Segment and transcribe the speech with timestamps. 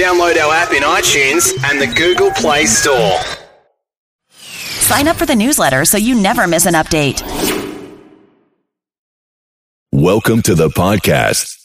[0.00, 3.20] Download our app in iTunes and the Google Play Store.
[4.30, 7.20] Sign up for the newsletter so you never miss an update.
[9.92, 11.59] Welcome to the podcast.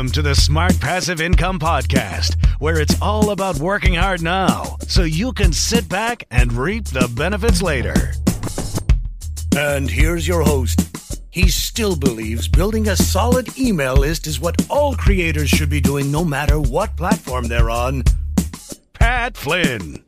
[0.00, 5.02] Welcome to the Smart Passive Income Podcast, where it's all about working hard now so
[5.02, 8.14] you can sit back and reap the benefits later.
[9.54, 10.80] And here's your host.
[11.28, 16.10] He still believes building a solid email list is what all creators should be doing
[16.10, 18.04] no matter what platform they're on.
[18.94, 19.98] Pat Flynn.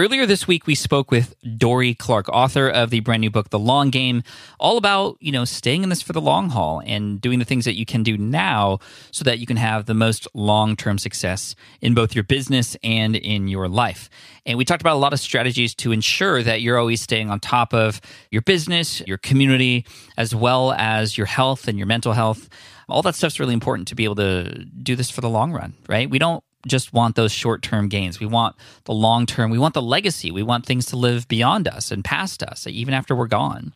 [0.00, 3.58] Earlier this week, we spoke with Dorie Clark, author of the brand new book, The
[3.58, 4.22] Long Game,
[4.58, 7.66] all about, you know, staying in this for the long haul and doing the things
[7.66, 8.78] that you can do now
[9.10, 13.14] so that you can have the most long term success in both your business and
[13.14, 14.08] in your life.
[14.46, 17.38] And we talked about a lot of strategies to ensure that you're always staying on
[17.38, 19.84] top of your business, your community,
[20.16, 22.48] as well as your health and your mental health.
[22.88, 25.74] All that stuff's really important to be able to do this for the long run,
[25.90, 26.08] right?
[26.08, 28.20] We don't just want those short term gains.
[28.20, 29.50] We want the long term.
[29.50, 30.30] We want the legacy.
[30.30, 33.74] We want things to live beyond us and past us, even after we're gone.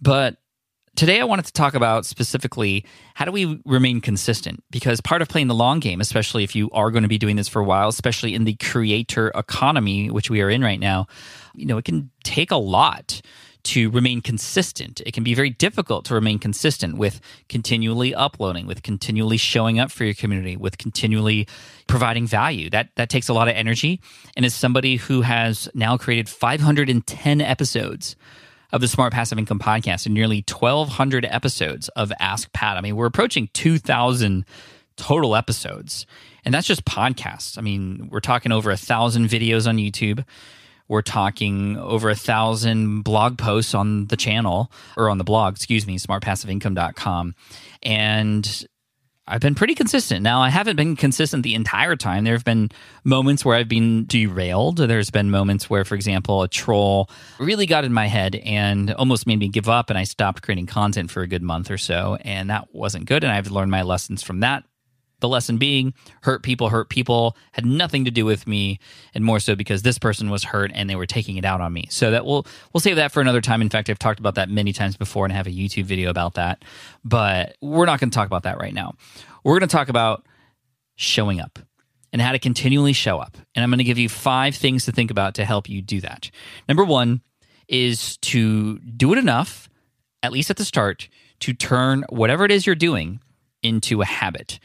[0.00, 0.36] But
[0.96, 4.62] today I wanted to talk about specifically how do we remain consistent?
[4.70, 7.36] Because part of playing the long game, especially if you are going to be doing
[7.36, 11.06] this for a while, especially in the creator economy, which we are in right now,
[11.54, 13.22] you know, it can take a lot
[13.64, 15.00] to remain consistent.
[15.04, 19.90] It can be very difficult to remain consistent with continually uploading, with continually showing up
[19.90, 21.46] for your community, with continually
[21.86, 22.70] providing value.
[22.70, 24.00] That that takes a lot of energy.
[24.36, 28.16] And as somebody who has now created 510 episodes
[28.72, 32.76] of the Smart Passive Income podcast and nearly 1200 episodes of Ask Pat.
[32.76, 34.44] I mean, we're approaching 2000
[34.96, 36.06] total episodes.
[36.44, 37.56] And that's just podcasts.
[37.56, 40.24] I mean, we're talking over a thousand videos on YouTube.
[40.88, 45.86] We're talking over a thousand blog posts on the channel or on the blog, excuse
[45.86, 47.34] me, smartpassiveincome.com.
[47.82, 48.66] And
[49.26, 50.22] I've been pretty consistent.
[50.22, 52.24] Now, I haven't been consistent the entire time.
[52.24, 52.70] There have been
[53.04, 54.76] moments where I've been derailed.
[54.76, 57.08] There's been moments where, for example, a troll
[57.38, 60.66] really got in my head and almost made me give up, and I stopped creating
[60.66, 62.18] content for a good month or so.
[62.20, 63.24] And that wasn't good.
[63.24, 64.64] And I've learned my lessons from that
[65.20, 68.78] the lesson being, hurt people hurt people had nothing to do with me,
[69.14, 71.72] and more so because this person was hurt and they were taking it out on
[71.72, 71.86] me.
[71.90, 73.62] So that we'll we'll save that for another time.
[73.62, 76.34] In fact, I've talked about that many times before and have a YouTube video about
[76.34, 76.64] that.
[77.04, 78.94] But we're not going to talk about that right now.
[79.44, 80.26] We're going to talk about
[80.96, 81.58] showing up
[82.12, 83.36] and how to continually show up.
[83.54, 86.00] And I'm going to give you five things to think about to help you do
[86.00, 86.30] that.
[86.68, 87.22] Number one
[87.66, 89.68] is to do it enough,
[90.22, 91.08] at least at the start,
[91.40, 93.20] to turn whatever it is you're doing
[93.62, 94.60] into a habit.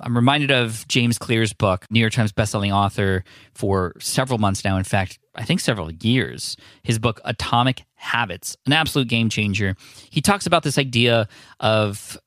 [0.00, 4.76] I'm reminded of James Clear's book, New York Times bestselling author for several months now.
[4.76, 6.56] In fact, I think several years.
[6.82, 9.74] His book, Atomic Habits, an absolute game changer.
[10.10, 11.28] He talks about this idea
[11.60, 12.18] of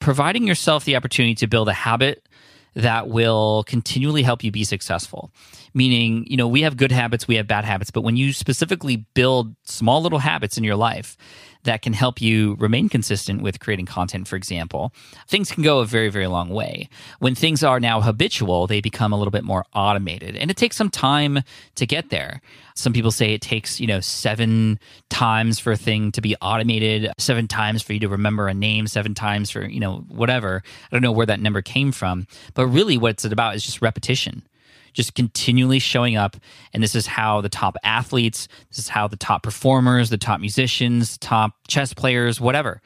[0.00, 2.26] providing yourself the opportunity to build a habit
[2.74, 5.32] that will continually help you be successful.
[5.74, 9.06] Meaning, you know, we have good habits, we have bad habits, but when you specifically
[9.14, 11.16] build small little habits in your life
[11.64, 14.92] that can help you remain consistent with creating content, for example,
[15.28, 16.88] things can go a very, very long way.
[17.18, 20.36] When things are now habitual, they become a little bit more automated.
[20.36, 21.40] And it takes some time
[21.74, 22.40] to get there.
[22.74, 24.78] Some people say it takes, you know, seven
[25.10, 28.86] times for a thing to be automated, seven times for you to remember a name,
[28.86, 30.62] seven times for, you know, whatever.
[30.64, 32.26] I don't know where that number came from.
[32.54, 34.42] But really, what it's about is just repetition
[34.92, 36.36] just continually showing up.
[36.72, 40.40] And this is how the top athletes, this is how the top performers, the top
[40.40, 42.82] musicians, top chess players, whatever,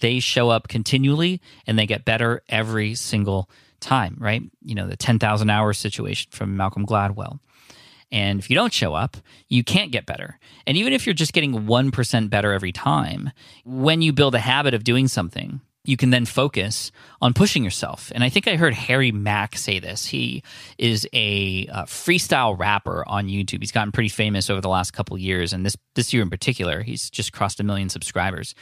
[0.00, 3.48] they show up continually and they get better every single
[3.80, 4.42] time, right?
[4.62, 7.38] You know, the 10,000 hours situation from Malcolm Gladwell.
[8.12, 9.16] And if you don't show up,
[9.48, 10.38] you can't get better.
[10.66, 13.32] And even if you're just getting 1% better every time,
[13.64, 16.90] when you build a habit of doing something, you can then focus
[17.20, 18.10] on pushing yourself.
[18.14, 20.06] And I think I heard Harry Mack say this.
[20.06, 20.42] He
[20.78, 23.60] is a uh, freestyle rapper on YouTube.
[23.60, 26.82] He's gotten pretty famous over the last couple years, and this this year in particular,
[26.82, 28.54] he's just crossed a million subscribers.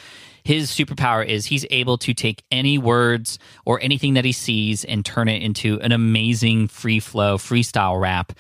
[0.45, 5.05] His superpower is he's able to take any words or anything that he sees and
[5.05, 8.33] turn it into an amazing free flow freestyle rap,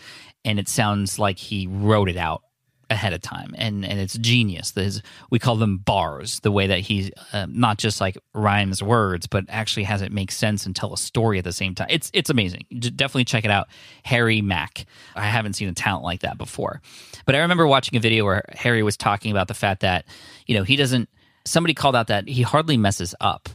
[0.44, 2.42] and it sounds like he wrote it out
[2.90, 3.54] ahead of time.
[3.56, 4.72] And and it's genius.
[4.72, 9.26] There's, we call them bars the way that he uh, not just like rhymes words
[9.26, 12.10] but actually has it make sense and tell a story at the same time it's
[12.14, 12.66] it's amazing.
[12.70, 13.69] Definitely check it out.
[14.04, 14.86] Harry mack.
[15.14, 16.81] I haven't seen a talent like that before.
[17.26, 20.04] But i remember watching a video where harry was talking about the fact that
[20.46, 21.08] you know he doesn't
[21.44, 23.48] somebody called out that he hardly messes up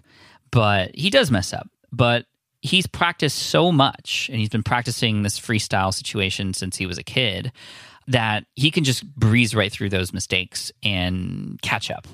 [0.52, 1.70] but he does mess up.
[1.92, 2.26] But
[2.62, 7.04] he's practiced so much and he's been practicing this freestyle situation since he was a
[7.04, 7.52] kid
[8.10, 12.08] that he can just breeze right through those mistakes and catch up.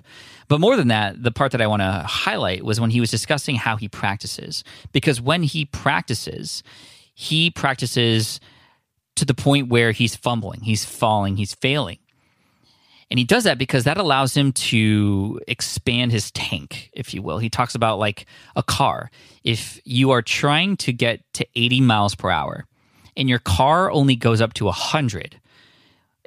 [0.50, 3.10] But more than that, the part that I want to highlight was when he was
[3.10, 4.64] discussing how he practices.
[4.92, 6.64] Because when he practices,
[7.14, 8.42] he practices
[9.16, 12.00] to the point where he's fumbling, he's falling, he's failing.
[13.10, 17.38] And he does that because that allows him to expand his tank, if you will.
[17.38, 18.26] He talks about like
[18.58, 19.12] a car.
[19.46, 22.66] If you are trying to get to 80 miles per hour
[23.16, 25.40] and your car only goes up to 100,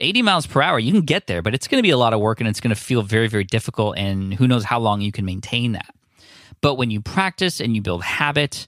[0.00, 2.12] 80 miles per hour, you can get there, but it's going to be a lot
[2.12, 3.96] of work and it's going to feel very, very difficult.
[3.96, 5.94] And who knows how long you can maintain that.
[6.60, 8.66] But when you practice and you build habit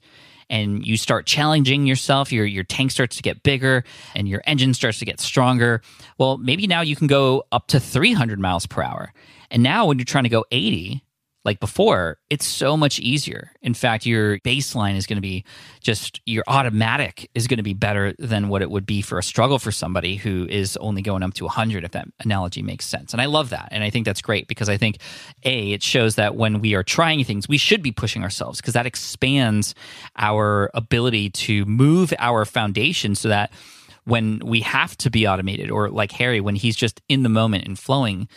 [0.48, 3.84] and you start challenging yourself, your, your tank starts to get bigger
[4.14, 5.82] and your engine starts to get stronger.
[6.18, 9.12] Well, maybe now you can go up to 300 miles per hour.
[9.50, 11.02] And now when you're trying to go 80,
[11.44, 13.52] like before, it's so much easier.
[13.62, 15.44] In fact, your baseline is going to be
[15.80, 19.22] just your automatic is going to be better than what it would be for a
[19.22, 23.12] struggle for somebody who is only going up to 100, if that analogy makes sense.
[23.12, 23.68] And I love that.
[23.70, 24.98] And I think that's great because I think,
[25.44, 28.74] A, it shows that when we are trying things, we should be pushing ourselves because
[28.74, 29.74] that expands
[30.16, 33.50] our ability to move our foundation so that
[34.04, 37.66] when we have to be automated or like Harry, when he's just in the moment
[37.66, 38.28] and flowing,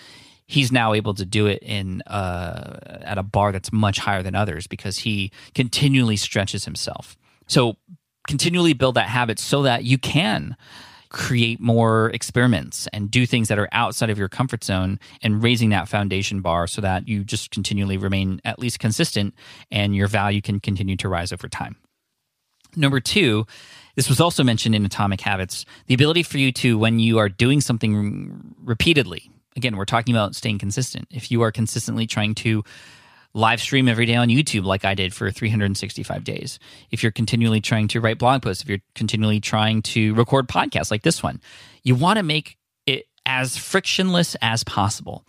[0.53, 4.35] he's now able to do it in uh, at a bar that's much higher than
[4.35, 7.17] others because he continually stretches himself.
[7.47, 7.77] So
[8.27, 10.55] continually build that habit so that you can
[11.09, 15.69] create more experiments and do things that are outside of your comfort zone and raising
[15.69, 19.33] that foundation bar so that you just continually remain at least consistent
[19.71, 21.75] and your value can continue to rise over time.
[22.75, 23.45] Number two,
[23.95, 27.29] this was also mentioned in Atomic Habits the ability for you to, when you are
[27.29, 31.07] doing something repeatedly, again, we're talking about staying consistent.
[31.11, 32.63] If you are consistently trying to
[33.33, 36.59] live stream every day on YouTube, like I did for 365 days,
[36.91, 40.91] if you're continually trying to write blog posts, if you're continually trying to record podcasts
[40.91, 41.41] like this one,
[41.83, 45.25] you want to make it as frictionless as possible.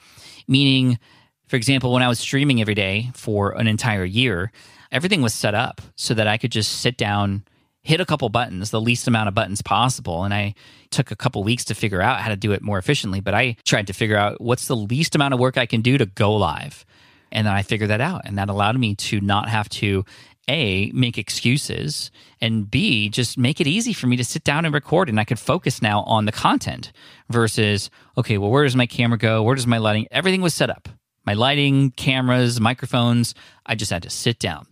[0.46, 0.98] Meaning,
[1.46, 4.52] for example, when I was streaming every day for an entire year,
[4.92, 7.44] everything was set up so that I could just sit down
[7.84, 10.24] hit a couple buttons, the least amount of buttons possible.
[10.24, 10.54] And I
[10.90, 13.56] took a couple weeks to figure out how to do it more efficiently, but I
[13.64, 16.34] tried to figure out what's the least amount of work I can do to go
[16.34, 16.84] live.
[17.30, 18.22] And then I figured that out.
[18.24, 20.04] And that allowed me to not have to
[20.48, 22.10] a make excuses
[22.40, 25.24] and b just make it easy for me to sit down and record and i
[25.24, 26.92] could focus now on the content
[27.30, 27.88] versus
[28.18, 30.88] okay well where does my camera go where does my lighting everything was set up
[31.24, 33.34] my lighting cameras microphones
[33.64, 34.66] i just had to sit down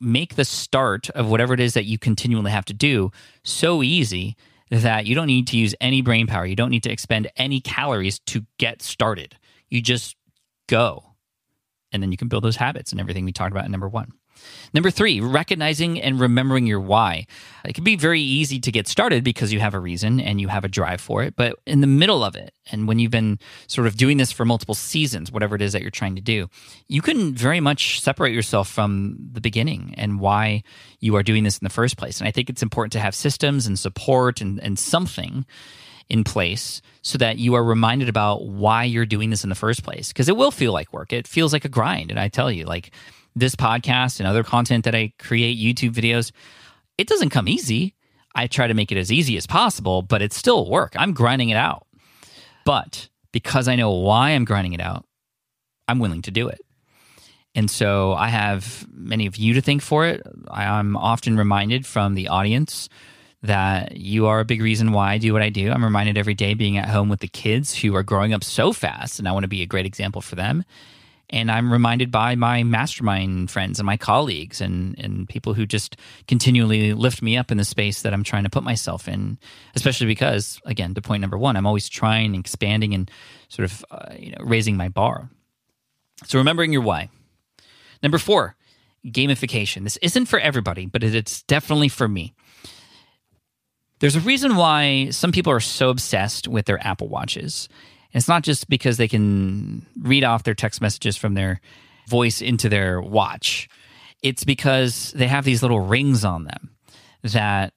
[0.00, 3.10] make the start of whatever it is that you continually have to do
[3.44, 4.36] so easy
[4.70, 6.46] that you don't need to use any brain power.
[6.46, 9.36] You don't need to expend any calories to get started.
[9.68, 10.16] You just
[10.68, 11.04] go.
[11.92, 14.12] And then you can build those habits and everything we talked about in number one.
[14.72, 17.26] Number three, recognizing and remembering your why.
[17.64, 20.48] It can be very easy to get started because you have a reason and you
[20.48, 21.34] have a drive for it.
[21.36, 24.44] But in the middle of it, and when you've been sort of doing this for
[24.44, 26.48] multiple seasons, whatever it is that you're trying to do,
[26.88, 30.62] you can very much separate yourself from the beginning and why
[31.00, 32.20] you are doing this in the first place.
[32.20, 35.44] And I think it's important to have systems and support and, and something
[36.08, 39.82] in place so that you are reminded about why you're doing this in the first
[39.84, 40.08] place.
[40.08, 41.12] Because it will feel like work.
[41.12, 42.10] It feels like a grind.
[42.10, 42.90] And I tell you, like,
[43.40, 46.30] this podcast and other content that I create, YouTube videos,
[46.98, 47.94] it doesn't come easy.
[48.34, 50.94] I try to make it as easy as possible, but it's still work.
[50.96, 51.86] I'm grinding it out.
[52.64, 55.04] But because I know why I'm grinding it out,
[55.88, 56.60] I'm willing to do it.
[57.54, 60.22] And so I have many of you to thank for it.
[60.48, 62.88] I'm often reminded from the audience
[63.42, 65.70] that you are a big reason why I do what I do.
[65.70, 68.72] I'm reminded every day being at home with the kids who are growing up so
[68.72, 70.64] fast, and I want to be a great example for them
[71.30, 75.96] and I'm reminded by my mastermind friends and my colleagues and and people who just
[76.28, 79.38] continually lift me up in the space that I'm trying to put myself in.
[79.74, 83.10] Especially because, again, to point number one, I'm always trying, expanding, and
[83.48, 85.30] sort of uh, you know raising my bar.
[86.26, 87.08] So remembering your why.
[88.02, 88.56] Number four,
[89.06, 89.84] gamification.
[89.84, 92.34] This isn't for everybody, but it's definitely for me.
[94.00, 97.68] There's a reason why some people are so obsessed with their Apple Watches
[98.12, 101.60] it's not just because they can read off their text messages from their
[102.08, 103.68] voice into their watch.
[104.22, 106.70] It's because they have these little rings on them
[107.22, 107.72] that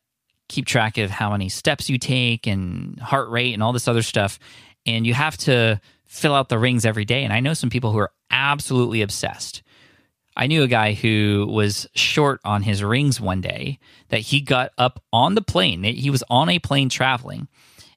[0.49, 4.01] keep track of how many steps you take and heart rate and all this other
[4.01, 4.39] stuff.
[4.85, 7.23] and you have to fill out the rings every day.
[7.23, 9.63] And I know some people who are absolutely obsessed.
[10.35, 14.71] I knew a guy who was short on his rings one day that he got
[14.77, 15.83] up on the plane.
[15.83, 17.47] He was on a plane traveling.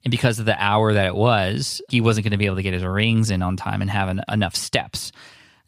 [0.06, 2.62] And because of the hour that it was, he wasn't going to be able to
[2.62, 5.10] get his rings in on time and have an, enough steps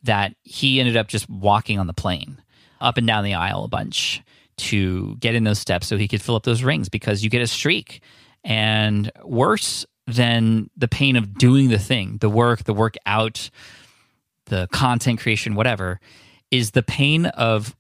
[0.05, 2.41] that he ended up just walking on the plane
[2.81, 4.23] up and down the aisle a bunch
[4.57, 7.43] to get in those steps so he could fill up those rings because you get
[7.43, 8.01] a streak.
[8.45, 13.51] And worse than the pain of doing the thing, the work, the workout,
[14.45, 15.99] the content creation, whatever,
[16.53, 17.75] is the pain of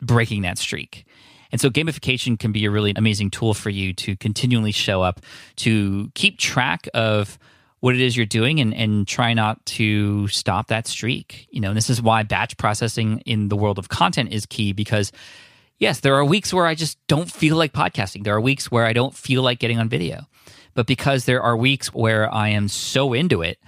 [0.00, 1.06] breaking that streak.
[1.50, 5.20] And so gamification can be a really amazing tool for you to continually show up,
[5.56, 7.38] to keep track of
[7.80, 11.46] what it is you're doing and, and try not to stop that streak.
[11.50, 15.12] You know, this is why batch processing in the world of content is key because
[15.78, 18.24] yes, there are weeks where I just don't feel like podcasting.
[18.24, 20.26] There are weeks where I don't feel like getting on video.
[20.74, 23.58] But because there are weeks where I am so into it,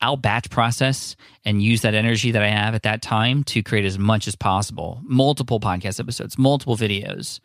[0.00, 3.84] I'll batch process and use that energy that I have at that time to create
[3.84, 7.40] as much as possible, multiple podcast episodes, multiple videos,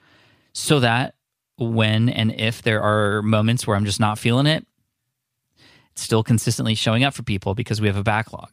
[0.53, 1.15] so that
[1.57, 4.65] when and if there are moments where I'm just not feeling it,
[5.91, 8.51] it's still consistently showing up for people because we have a backlog,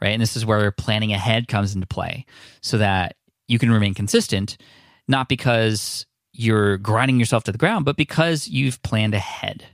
[0.00, 0.10] right?
[0.10, 2.26] And this is where planning ahead comes into play
[2.60, 3.16] so that
[3.48, 4.56] you can remain consistent,
[5.08, 9.64] not because you're grinding yourself to the ground, but because you've planned ahead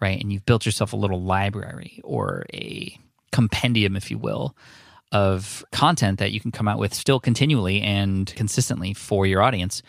[0.00, 0.20] right?
[0.20, 2.98] And you've built yourself a little library or a
[3.32, 4.54] compendium, if you will,
[5.12, 9.82] of content that you can come out with still continually and consistently for your audience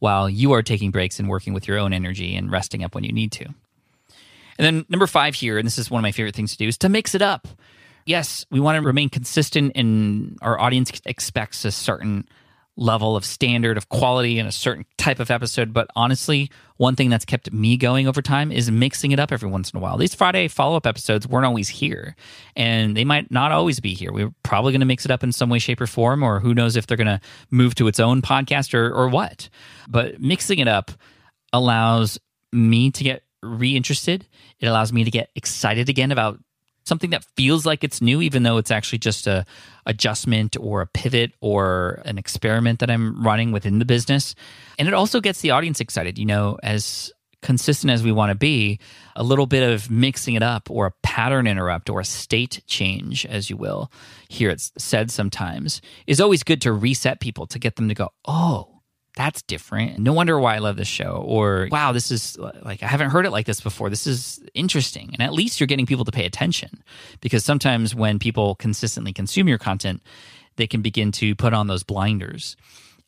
[0.00, 3.04] while you are taking breaks and working with your own energy and resting up when
[3.04, 3.44] you need to.
[3.44, 6.68] And then number five here, and this is one of my favorite things to do,
[6.68, 7.48] is to mix it up.
[8.06, 12.28] Yes, we want to remain consistent, and our audience expects a certain
[12.76, 15.72] level of standard of quality in a certain type of episode.
[15.72, 19.48] But honestly, one thing that's kept me going over time is mixing it up every
[19.48, 19.96] once in a while.
[19.96, 22.16] These Friday follow up episodes weren't always here,
[22.56, 24.12] and they might not always be here.
[24.12, 26.54] We're probably going to mix it up in some way, shape, or form, or who
[26.54, 29.48] knows if they're going to move to its own podcast or, or what.
[29.88, 30.90] But mixing it up
[31.52, 32.18] allows
[32.52, 34.26] me to get reinterested.
[34.58, 36.40] It allows me to get excited again about
[36.84, 39.44] something that feels like it's new, even though it's actually just a
[39.86, 44.34] adjustment or a pivot or an experiment that I'm running within the business.
[44.78, 47.12] And it also gets the audience excited, you know, as
[47.42, 48.80] consistent as we want to be,
[49.16, 53.26] a little bit of mixing it up or a pattern interrupt or a state change,
[53.26, 53.92] as you will,
[54.28, 58.08] hear it said sometimes, is always good to reset people to get them to go,
[58.24, 58.73] oh,
[59.16, 59.98] that's different.
[59.98, 61.22] No wonder why I love this show.
[61.26, 63.88] Or, wow, this is like, I haven't heard it like this before.
[63.88, 65.10] This is interesting.
[65.12, 66.82] And at least you're getting people to pay attention
[67.20, 70.02] because sometimes when people consistently consume your content,
[70.56, 72.56] they can begin to put on those blinders.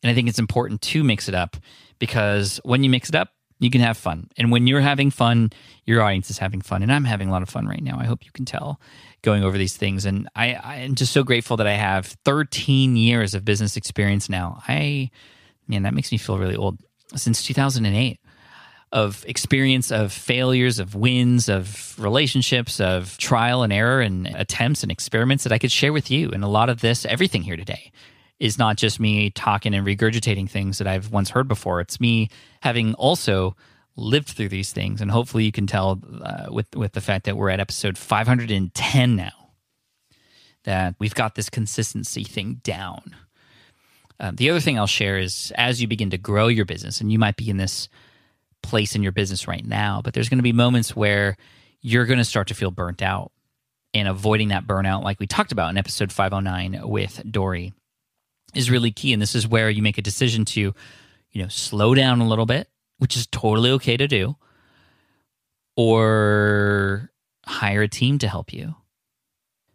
[0.01, 1.57] And I think it's important to mix it up
[1.99, 4.29] because when you mix it up, you can have fun.
[4.37, 5.49] And when you're having fun,
[5.85, 6.83] your audience is having fun.
[6.83, 7.97] And I'm having a lot of fun right now.
[7.99, 8.79] I hope you can tell
[9.23, 10.05] going over these things.
[10.05, 14.29] And I, I am just so grateful that I have 13 years of business experience
[14.29, 14.61] now.
[14.67, 15.09] I,
[15.67, 16.79] man, that makes me feel really old.
[17.15, 18.19] Since 2008,
[18.91, 24.91] of experience of failures, of wins, of relationships, of trial and error and attempts and
[24.91, 26.31] experiments that I could share with you.
[26.31, 27.91] And a lot of this, everything here today,
[28.39, 31.81] is not just me talking and regurgitating things that I've once heard before.
[31.81, 32.29] It's me
[32.61, 33.55] having also
[33.95, 37.35] lived through these things, and hopefully you can tell uh, with with the fact that
[37.35, 39.31] we're at episode 510 now
[40.63, 43.15] that we've got this consistency thing down.
[44.19, 47.11] Um, the other thing I'll share is as you begin to grow your business, and
[47.11, 47.87] you might be in this
[48.63, 51.37] place in your business right now, but there's going to be moments where
[51.81, 53.31] you're going to start to feel burnt out
[53.93, 57.73] and avoiding that burnout, like we talked about in episode 509 with Dorie,
[58.53, 59.13] is really key.
[59.13, 60.73] And this is where you make a decision to,
[61.31, 64.35] you know, slow down a little bit, which is totally okay to do,
[65.75, 67.11] or
[67.45, 68.75] hire a team to help you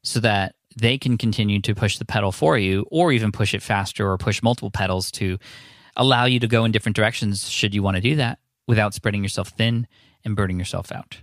[0.03, 3.63] so that they can continue to push the pedal for you or even push it
[3.63, 5.39] faster or push multiple pedals to
[5.97, 9.23] allow you to go in different directions should you want to do that without spreading
[9.23, 9.87] yourself thin
[10.25, 11.19] and burning yourself out.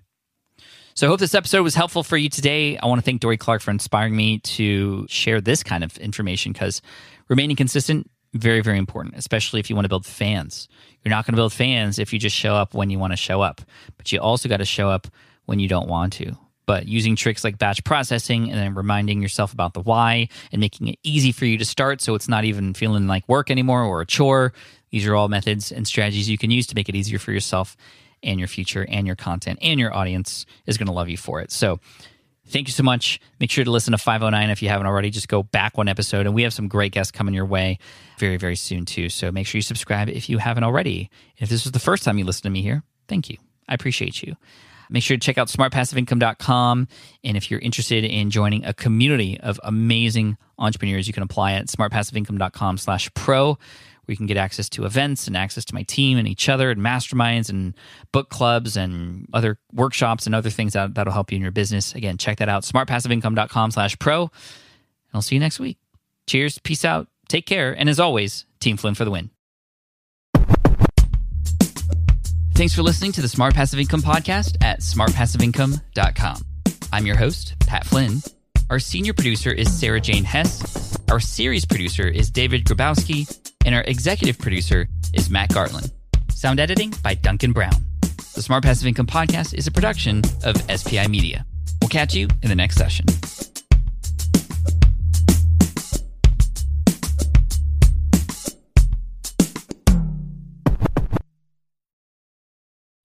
[0.93, 2.77] So I hope this episode was helpful for you today.
[2.77, 6.51] I want to thank Dorie Clark for inspiring me to share this kind of information
[6.51, 6.81] because
[7.29, 10.67] remaining consistent very very important especially if you want to build fans
[11.03, 13.17] you're not going to build fans if you just show up when you want to
[13.17, 13.61] show up
[13.97, 15.07] but you also got to show up
[15.45, 16.37] when you don't want to
[16.69, 20.85] but using tricks like batch processing and then reminding yourself about the why and making
[20.89, 24.01] it easy for you to start so it's not even feeling like work anymore or
[24.01, 24.53] a chore.
[24.91, 27.75] These are all methods and strategies you can use to make it easier for yourself
[28.21, 31.41] and your future and your content and your audience is going to love you for
[31.41, 31.51] it.
[31.51, 31.79] So,
[32.45, 33.19] thank you so much.
[33.39, 35.09] Make sure to listen to 509 if you haven't already.
[35.09, 37.79] Just go back one episode, and we have some great guests coming your way
[38.19, 39.09] very, very soon, too.
[39.09, 41.09] So, make sure you subscribe if you haven't already.
[41.37, 43.37] If this was the first time you listened to me here, thank you.
[43.67, 44.35] I appreciate you.
[44.89, 46.87] Make sure to check out smartpassiveincome.com.
[47.23, 51.67] And if you're interested in joining a community of amazing entrepreneurs, you can apply at
[51.67, 53.57] smartpassiveincome.com slash pro, where
[54.07, 56.81] you can get access to events and access to my team and each other and
[56.81, 57.75] masterminds and
[58.11, 61.93] book clubs and other workshops and other things that, that'll help you in your business.
[61.93, 64.23] Again, check that out, smartpassiveincome.com slash pro.
[64.23, 64.31] And
[65.13, 65.77] I'll see you next week.
[66.27, 69.31] Cheers, peace out, take care, and as always, Team Flynn for the win.
[72.59, 76.41] Thanks for listening to the Smart Passive Income Podcast at smartpassiveincome.com.
[76.91, 78.21] I'm your host, Pat Flynn.
[78.69, 80.99] Our senior producer is Sarah Jane Hess.
[81.09, 83.33] Our series producer is David Grabowski.
[83.63, 85.93] And our executive producer is Matt Gartland.
[86.33, 87.71] Sound editing by Duncan Brown.
[88.35, 91.45] The Smart Passive Income Podcast is a production of SPI Media.
[91.81, 93.05] We'll catch you in the next session.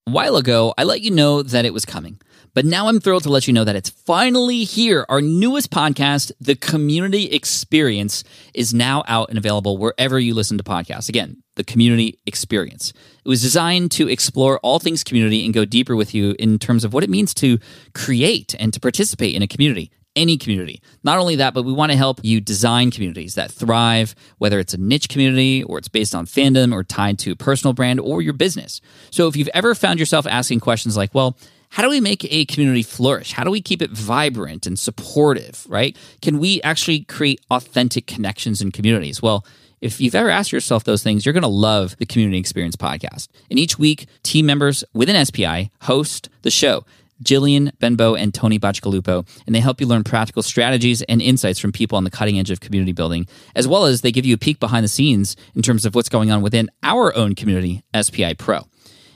[0.07, 2.21] A while ago, I let you know that it was coming.
[2.53, 5.07] But now I'm thrilled to let you know that it's finally here.
[5.09, 10.63] Our newest podcast, The Community Experience, is now out and available wherever you listen to
[10.63, 11.09] podcasts.
[11.09, 12.93] Again, The Community Experience.
[13.25, 16.85] It was designed to explore all things community and go deeper with you in terms
[16.85, 17.59] of what it means to
[17.95, 20.81] create and to participate in a community any community.
[21.03, 24.75] Not only that, but we want to help you design communities that thrive, whether it's
[24.75, 28.23] a niche community or it's based on fandom or tied to a personal brand or
[28.23, 28.81] your business.
[29.11, 31.37] So if you've ever found yourself asking questions like, well,
[31.71, 33.33] how do we make a community flourish?
[33.33, 35.97] How do we keep it vibrant and supportive, right?
[36.23, 39.21] Can we actually create authentic connections in communities?
[39.21, 39.45] Well,
[39.81, 43.29] if you've ever asked yourself those things, you're going to love the Community Experience podcast.
[43.51, 46.87] And each week, team members within SPI host the show.
[47.23, 51.73] Jillian Benbow and Tony Bacigalupo, and they help you learn practical strategies and insights from
[51.73, 54.39] people on the cutting edge of community building, as well as they give you a
[54.39, 58.35] peek behind the scenes in terms of what's going on within our own community, SPI
[58.35, 58.61] Pro.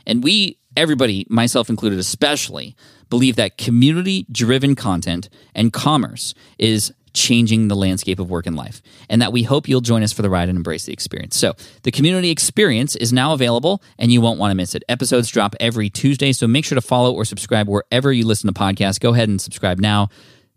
[0.07, 2.77] And we, everybody, myself included especially,
[3.11, 8.83] believe that community driven content and commerce is changing the landscape of work and life,
[9.09, 11.37] and that we hope you'll join us for the ride and embrace the experience.
[11.37, 14.83] So, the community experience is now available, and you won't want to miss it.
[14.89, 18.59] Episodes drop every Tuesday, so make sure to follow or subscribe wherever you listen to
[18.59, 19.01] podcasts.
[19.01, 20.09] Go ahead and subscribe now.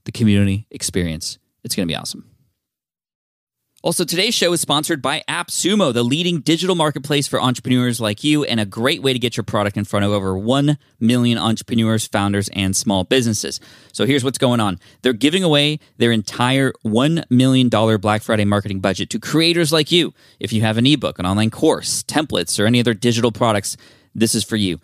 [0.05, 1.37] The community experience.
[1.63, 2.31] It's going to be awesome.
[3.84, 8.44] Also, today's show is sponsored by AppSumo, the leading digital marketplace for entrepreneurs like you,
[8.44, 12.06] and a great way to get your product in front of over 1 million entrepreneurs,
[12.06, 13.60] founders, and small businesses.
[13.91, 18.82] So here's what's going on they're giving away their entire $1 million Black Friday marketing
[18.82, 20.13] budget to creators like you.
[20.39, 23.78] If you have an ebook, an online course, templates, or any other digital products,
[24.13, 24.80] this is for you.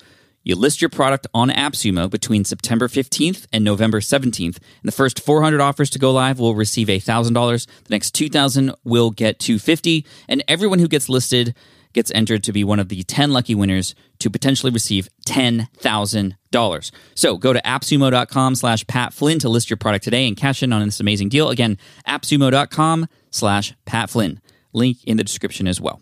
[0.47, 4.55] You list your product on AppSumo between September 15th and November 17th.
[4.55, 7.65] And the first 400 offers to go live will receive $1,000.
[7.65, 11.53] The next 2,000 will get 250 and everyone who gets listed
[11.91, 16.91] gets entered to be one of the 10 lucky winners to potentially receive $10,000.
[17.13, 20.71] So go to appsumo.com slash Pat Flynn to list your product today and cash in
[20.71, 21.49] on this amazing deal.
[21.49, 24.39] Again, appsumo.com slash Pat Flynn.
[24.71, 26.01] Link in the description as well.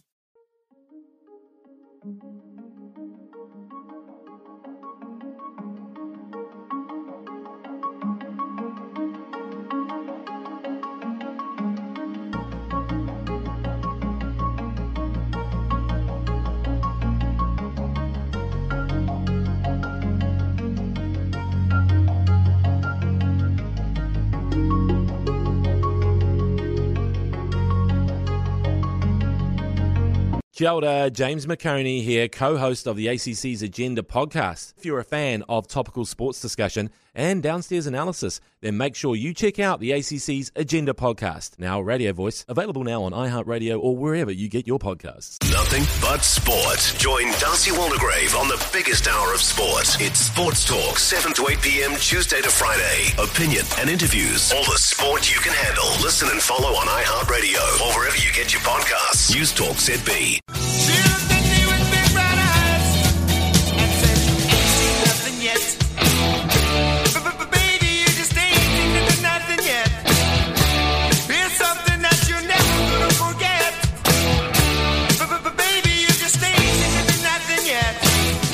[30.61, 34.75] Kia ora, James McOnie here, co host of the ACC's Agenda podcast.
[34.77, 39.33] If you're a fan of topical sports discussion and downstairs analysis, then make sure you
[39.33, 44.31] check out the ACC's Agenda podcast, now radio voice, available now on iHeartRadio or wherever
[44.31, 45.37] you get your podcasts.
[45.51, 46.93] Nothing but sport.
[46.97, 49.97] Join Darcy Waldegrave on the biggest hour of sport.
[49.99, 51.91] It's Sports Talk, 7 to 8 p.m.
[51.97, 53.11] Tuesday to Friday.
[53.17, 54.51] Opinion and interviews.
[54.53, 55.87] All the sport you can handle.
[56.03, 59.33] Listen and follow on iHeartRadio or wherever you get your podcasts.
[59.35, 60.70] News Talk ZB.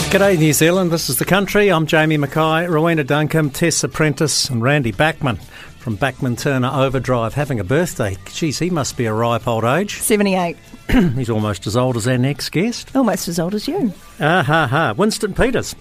[0.10, 0.90] G'day, New Zealand.
[0.92, 1.70] This is the country.
[1.70, 5.36] I'm Jamie Mackay, Rowena Duncum, Tess Apprentice, and Randy Bachman
[5.80, 8.16] from Bachman Turner Overdrive having a birthday.
[8.32, 9.98] Geez, he must be a ripe old age.
[10.00, 10.56] 78.
[11.16, 12.96] He's almost as old as our next guest.
[12.96, 13.94] Almost as old as you.
[14.20, 14.94] Ah ha ha.
[14.96, 15.76] Winston Peters.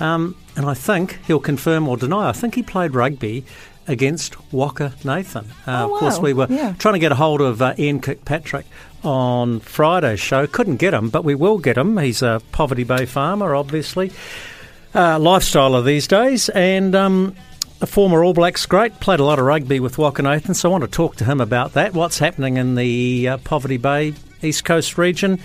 [0.00, 2.28] Um, and I think he'll confirm or deny.
[2.28, 3.44] I think he played rugby
[3.86, 5.46] against Waka Nathan.
[5.66, 6.74] Uh, Oh, Of course, we were Yeah.
[6.78, 8.66] trying to get a hold of uh, Ian Kirkpatrick
[9.02, 10.46] on Friday's show.
[10.46, 11.96] Couldn't get him, but we will get him.
[11.98, 14.12] He's a Poverty Bay farmer, obviously.
[14.92, 17.36] Uh, lifestyler these days, and um,
[17.80, 18.98] a former All Blacks great.
[19.00, 21.40] Played a lot of rugby with Waka Nathan, so I want to talk to him
[21.40, 21.94] about that.
[21.94, 25.38] What's happening in the uh, Poverty Bay East Coast region,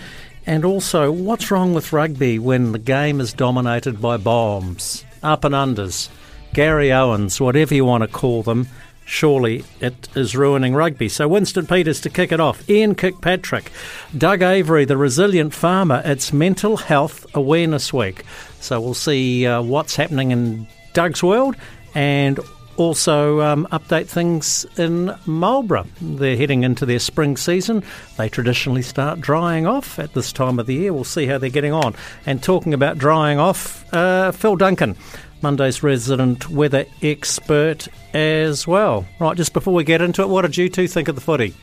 [0.48, 5.54] and also what's wrong with rugby when the game is dominated by bombs, up and
[5.54, 6.10] unders,
[6.54, 8.68] Garryowens, whatever you want to call them.
[9.06, 11.08] Surely it is ruining rugby.
[11.08, 12.68] So Winston Peters to kick it off.
[12.70, 13.72] Ian Kirkpatrick,
[14.18, 16.02] Doug Avery, the resilient farmer.
[16.04, 18.24] It's Mental Health Awareness Week.
[18.60, 21.56] So we'll see uh, what's happening in Doug's world
[21.94, 22.39] and
[22.78, 25.88] also um, update things in Marlborough.
[26.02, 27.84] They're heading into their spring season.
[28.18, 30.94] They traditionally start drying off at this time of the year.
[30.94, 31.96] We'll see how they're getting on.
[32.26, 34.98] And talking about drying off, uh, Phil Duncan,
[35.41, 39.06] Monday's resident weather expert as well.
[39.19, 41.54] Right, just before we get into it, what did you two think of the footy?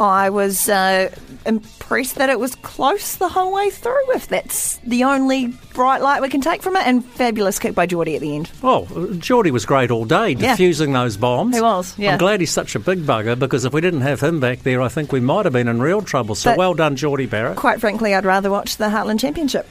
[0.00, 1.12] I was uh,
[1.44, 6.22] impressed that it was close the whole way through, if that's the only bright light
[6.22, 6.86] we can take from it.
[6.86, 8.48] And fabulous kick by Jordie at the end.
[8.62, 8.84] Oh,
[9.18, 10.54] Jordie was great all day, Yeah.
[10.54, 11.56] defusing those bombs.
[11.56, 12.12] He was, yeah.
[12.12, 14.80] I'm glad he's such a big bugger because if we didn't have him back there,
[14.82, 16.36] I think we might have been in real trouble.
[16.36, 17.56] So But- well done, Jordie Barrett.
[17.56, 19.66] Quite frankly, I'd rather watch the Heartland Championship.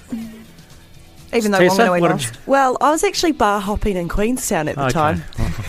[1.38, 2.34] Even though Tessa, Wanganui what lost.
[2.34, 4.91] did Well, I was actually bar hopping in Queenstown at the Okay.
[4.91, 5.23] time,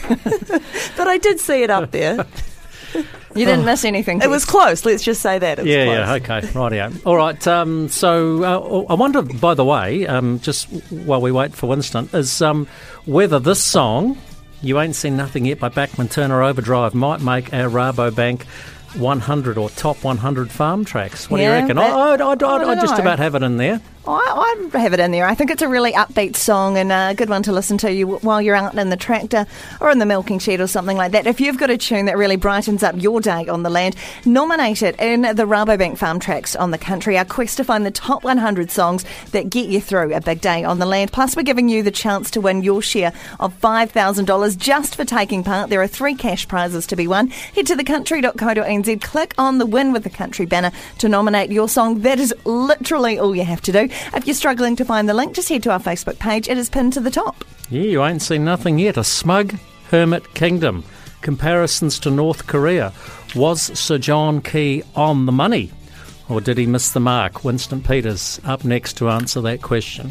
[0.97, 2.27] but I did see it up there.
[3.35, 4.21] You didn't miss anything.
[4.23, 4.85] it was close.
[4.85, 5.59] Let's just say that.
[5.59, 5.97] It was Yeah, close.
[6.29, 7.07] yeah, okay, rightio.
[7.07, 8.43] All right, um, so
[8.89, 12.67] uh, I wonder, by the way, um, just while we wait for Winston, is um,
[13.05, 14.17] whether this song,
[14.63, 18.43] You Ain't Seen Nothing Yet by Bachman Turner Overdrive, might make our Rabobank
[18.97, 21.31] 100 or top 100 farm tracks.
[21.31, 21.77] What do you reckon?
[21.77, 23.01] that- I, I'd, I'd, I I'd, I'd just know.
[23.03, 23.81] about have it in there.
[24.09, 25.27] I, I'd have it in there.
[25.27, 28.07] I think it's a really upbeat song and a good one to listen to you
[28.07, 29.47] while you're out in the tractor
[29.83, 31.27] or in the milking shed or something like that.
[31.27, 34.83] If you've got a tune that really brightens up your day on the land, nominate
[34.83, 37.19] it in the Rabobank Farm Tracks on the country.
[37.19, 40.65] Our quest to find the top 100 songs that get you through a big day
[40.65, 41.13] on the land.
[41.13, 45.45] Plus, we're giving you the chance to win your share of $5,000 just for taking
[45.45, 45.69] part.
[45.69, 47.29] There are three cash prizes to be won.
[47.29, 52.01] Head to thecountry.co.nz, click on the Win with the Country banner to nominate your song.
[52.01, 53.91] That is literally all you have to do.
[54.15, 56.49] If you're struggling to find the link, just head to our Facebook page.
[56.49, 57.45] It is pinned to the top.
[57.71, 58.97] Yeah, you ain't seen nothing yet.
[58.97, 59.55] A smug
[59.91, 60.85] hermit kingdom.
[61.21, 62.93] Comparisons to North Korea.
[63.35, 65.71] Was Sir John Key on the money?
[66.29, 67.45] Or did he miss the mark?
[67.45, 70.11] Winston Peters up next to answer that question.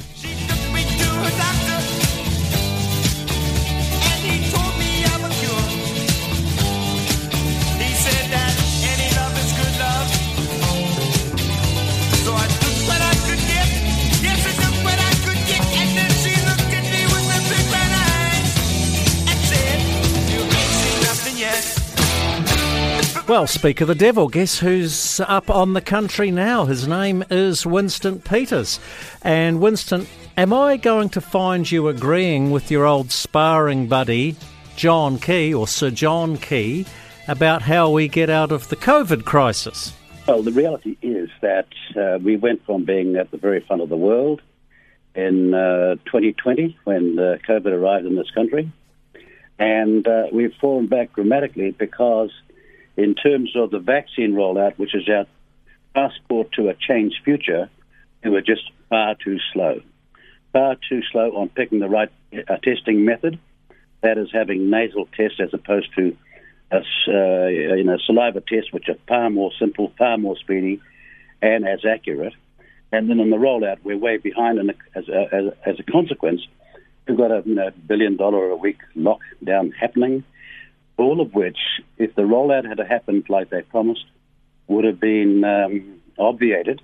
[23.27, 26.63] Well, speak of the devil, guess who's up on the country now?
[26.63, 28.79] His name is Winston Peters.
[29.21, 34.37] And Winston, am I going to find you agreeing with your old sparring buddy,
[34.77, 36.85] John Key, or Sir John Key,
[37.27, 39.91] about how we get out of the COVID crisis?
[40.25, 43.89] Well, the reality is that uh, we went from being at the very front of
[43.89, 44.41] the world
[45.15, 48.71] in uh, 2020 when uh, COVID arrived in this country,
[49.59, 52.31] and uh, we've fallen back dramatically because,
[52.97, 55.25] in terms of the vaccine rollout, which is our
[55.93, 57.69] passport to a changed future,
[58.23, 59.81] we were just far too slow.
[60.51, 63.39] Far too slow on picking the right uh, testing method.
[64.01, 66.15] That is having nasal tests as opposed to
[66.71, 70.81] a, uh, you know, saliva tests, which are far more simple, far more speedy,
[71.41, 72.33] and as accurate.
[72.91, 75.83] And then in the rollout, we're way behind, and as a, as, a- as a
[75.83, 76.41] consequence,
[77.07, 80.23] we've got a you know, billion dollar a week lockdown happening.
[80.97, 81.57] All of which,
[81.97, 84.05] if the rollout had happened like they promised,
[84.67, 86.81] would have been um, obviated,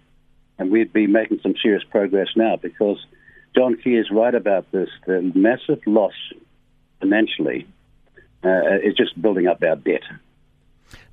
[0.57, 2.55] and we'd be making some serious progress now.
[2.55, 3.03] Because
[3.55, 6.13] John Key is right about this: the massive loss
[6.99, 7.67] financially
[8.43, 10.03] uh, is just building up our debt.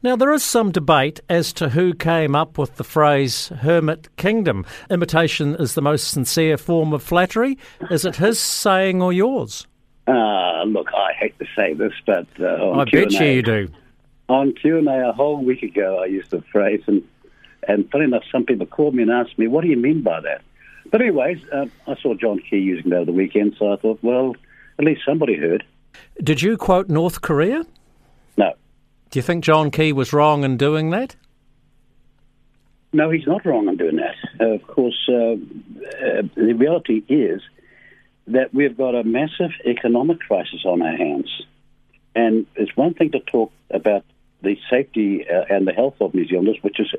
[0.02, 4.64] Now, there is some debate as to who came up with the phrase hermit kingdom.
[4.90, 7.58] Imitation is the most sincere form of flattery.
[7.90, 9.66] Is it his saying or yours?
[10.10, 13.42] Uh, look, I hate to say this, but uh, on I bet you Q&A you
[13.42, 13.68] do.
[14.28, 17.02] On Q&A a whole week ago, I used the phrase, and,
[17.68, 20.20] and funny enough, some people called me and asked me, what do you mean by
[20.20, 20.42] that?
[20.90, 24.00] But anyways, uh, I saw John Key using that over the weekend, so I thought,
[24.02, 24.34] well,
[24.78, 25.64] at least somebody heard.
[26.22, 27.64] Did you quote North Korea?
[28.36, 28.54] No.
[29.10, 31.14] Do you think John Key was wrong in doing that?
[32.92, 34.16] No, he's not wrong in doing that.
[34.40, 37.40] Uh, of course, uh, uh, the reality is
[38.26, 41.42] that we've got a massive economic crisis on our hands.
[42.14, 44.04] And it's one thing to talk about
[44.42, 46.92] the safety uh, and the health of New Zealanders, which is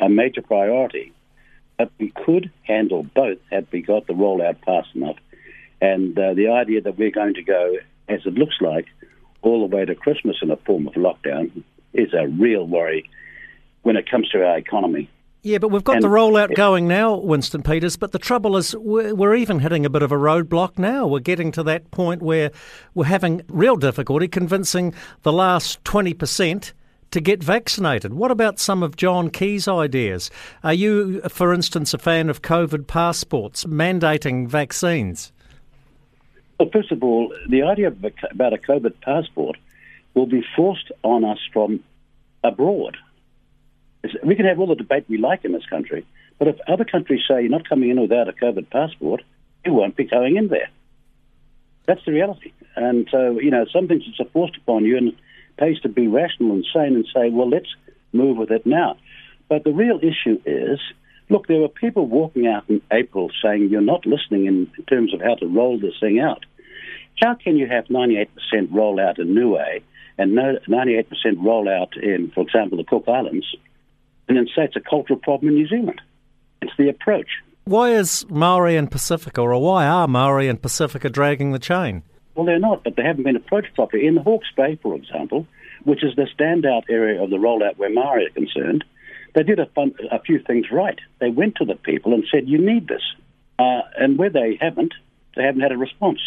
[0.00, 1.12] a major priority.
[1.78, 5.16] But we could handle both had we got the rollout fast enough.
[5.80, 7.76] And uh, the idea that we're going to go,
[8.08, 8.86] as it looks like,
[9.42, 13.08] all the way to Christmas in a form of lockdown is a real worry
[13.82, 15.10] when it comes to our economy.
[15.46, 17.96] Yeah, but we've got And- the rollout going now, Winston Peters.
[17.96, 21.06] But the trouble is, we're, we're even hitting a bit of a roadblock now.
[21.06, 22.50] We're getting to that point where
[22.94, 26.72] we're having real difficulty convincing the last 20%
[27.12, 28.14] to get vaccinated.
[28.14, 30.32] What about some of John Key's ideas?
[30.64, 35.30] Are you, for instance, a fan of COVID passports, mandating vaccines?
[36.58, 39.56] Well, first of all, the idea about a COVID passport
[40.14, 41.84] will be forced on us from
[42.42, 42.96] abroad.
[44.24, 46.06] We can have all the debate we like in this country,
[46.38, 49.22] but if other countries say you're not coming in without a COVID passport,
[49.64, 50.68] you won't be going in there.
[51.86, 52.52] That's the reality.
[52.74, 55.14] And so, you know, some things it's forced upon you and it
[55.56, 57.74] pays to be rational and sane and say, well, let's
[58.12, 58.96] move with it now.
[59.48, 60.80] But the real issue is,
[61.28, 65.20] look, there were people walking out in April saying you're not listening in, terms of
[65.20, 66.44] how to roll this thing out.
[67.20, 68.28] How can you have 98%
[68.68, 69.80] rollout in Niue
[70.18, 73.46] and no 98% rollout in, for example, the Cook Islands,
[74.28, 76.00] and then say it's a cultural problem in New Zealand?
[76.62, 77.28] It's the approach.
[77.64, 82.02] Why is Maori and Pasifika, or why are Maori and Pasifika dragging the chain?
[82.34, 84.06] Well, they're not, but they haven't been approached properly.
[84.06, 85.46] In the Hawke's Bay, for example,
[85.84, 88.84] which is the standout area of the rollout where Maori are concerned,
[89.34, 90.98] they did a, fun, a few things right.
[91.18, 93.02] They went to the people and said, you need this.
[93.58, 94.94] Uh, and where they haven't,
[95.34, 96.20] they haven't had a response.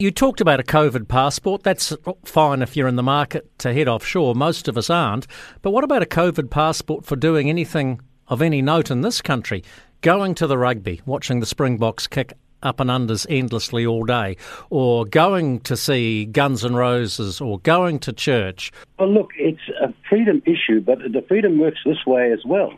[0.00, 1.62] You talked about a COVID passport.
[1.62, 4.34] That's fine if you're in the market to head offshore.
[4.34, 5.26] Most of us aren't.
[5.60, 9.62] But what about a COVID passport for doing anything of any note in this country?
[10.00, 12.32] Going to the rugby, watching the Springboks kick
[12.62, 14.38] up and unders endlessly all day,
[14.70, 18.72] or going to see Guns N' Roses, or going to church.
[18.98, 22.72] Well, look, it's a freedom issue, but the freedom works this way as well.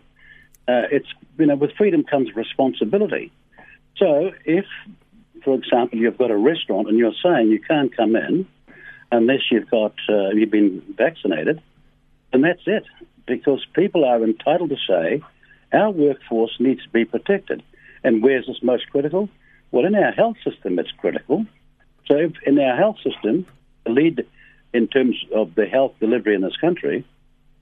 [0.67, 1.07] Uh, it's
[1.39, 3.31] you know, with freedom comes responsibility.
[3.97, 4.65] So, if,
[5.45, 8.47] for example, you've got a restaurant and you're saying you can't come in
[9.11, 11.63] unless you've got uh, you've been vaccinated,
[12.33, 12.85] and that's it.
[13.27, 15.23] Because people are entitled to say
[15.73, 17.63] our workforce needs to be protected.
[18.03, 19.29] And where's this most critical?
[19.71, 21.47] Well, in our health system, it's critical.
[22.07, 23.47] So, in our health system,
[23.85, 24.27] the lead
[24.75, 27.05] in terms of the health delivery in this country,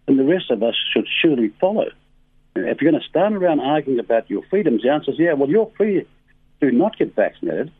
[0.06, 1.88] then the rest of us should surely follow.
[2.56, 5.48] If you're going to stand around arguing about your freedoms, the answer is yeah, well,
[5.48, 6.06] you're free
[6.60, 7.72] to not get vaccinated,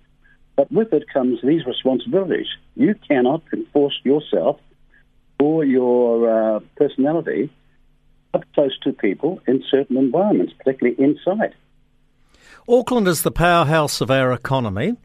[0.57, 2.47] but with it comes these responsibilities.
[2.77, 4.61] You cannot enforce yourself
[5.39, 7.51] or your uh, personality
[8.35, 11.55] up close to people in certain environments, particularly inside.
[12.69, 14.97] Auckland is the powerhouse of our economy.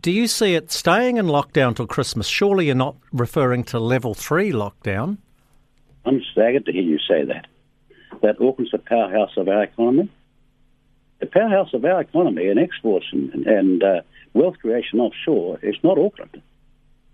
[0.00, 2.26] Do you see it staying in lockdown till Christmas?
[2.26, 5.18] Surely you're not referring to level three lockdown.
[6.04, 7.46] I'm staggered to hear you say that.
[8.22, 10.10] That Auckland's the powerhouse of our economy.
[11.24, 14.00] The powerhouse of our economy and exports and, and uh,
[14.34, 16.42] wealth creation offshore is not Auckland.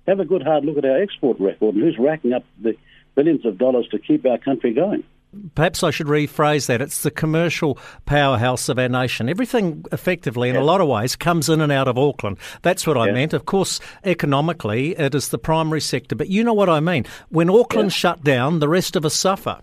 [0.09, 2.75] Have a good hard look at our export record and who's racking up the
[3.15, 5.05] billions of dollars to keep our country going.
[5.55, 6.83] Perhaps I should rephrase that.
[6.83, 9.29] It's the commercial powerhouse of our nation.
[9.29, 12.37] Everything, effectively, in a lot of ways, comes in and out of Auckland.
[12.63, 13.13] That's what I Yeah.
[13.13, 13.33] meant.
[13.33, 16.17] Of course, economically, it is the primary sector.
[16.17, 17.05] But you know what I mean.
[17.29, 19.61] When Auckland shut down, the rest of us suffer.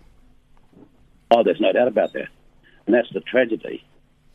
[1.30, 2.28] Oh, there's no doubt about that.
[2.86, 3.84] And that's the tragedy.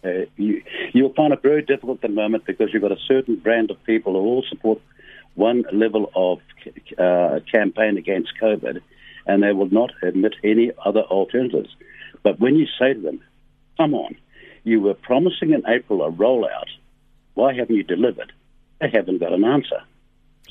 [0.04, 0.62] Uh, you,
[0.94, 3.84] you'll find it very difficult at the moment because you've got a certain brand of
[3.86, 4.82] people who all support
[5.36, 6.40] one level of
[6.98, 8.82] uh, campaign against COVID,
[9.26, 11.70] and they will not admit any other alternatives.
[12.22, 13.22] But when you say to them,
[13.78, 14.16] come on,
[14.64, 16.70] you were promising in April a rollout,
[17.34, 18.32] why haven't you delivered?
[18.80, 19.82] They haven't got an answer.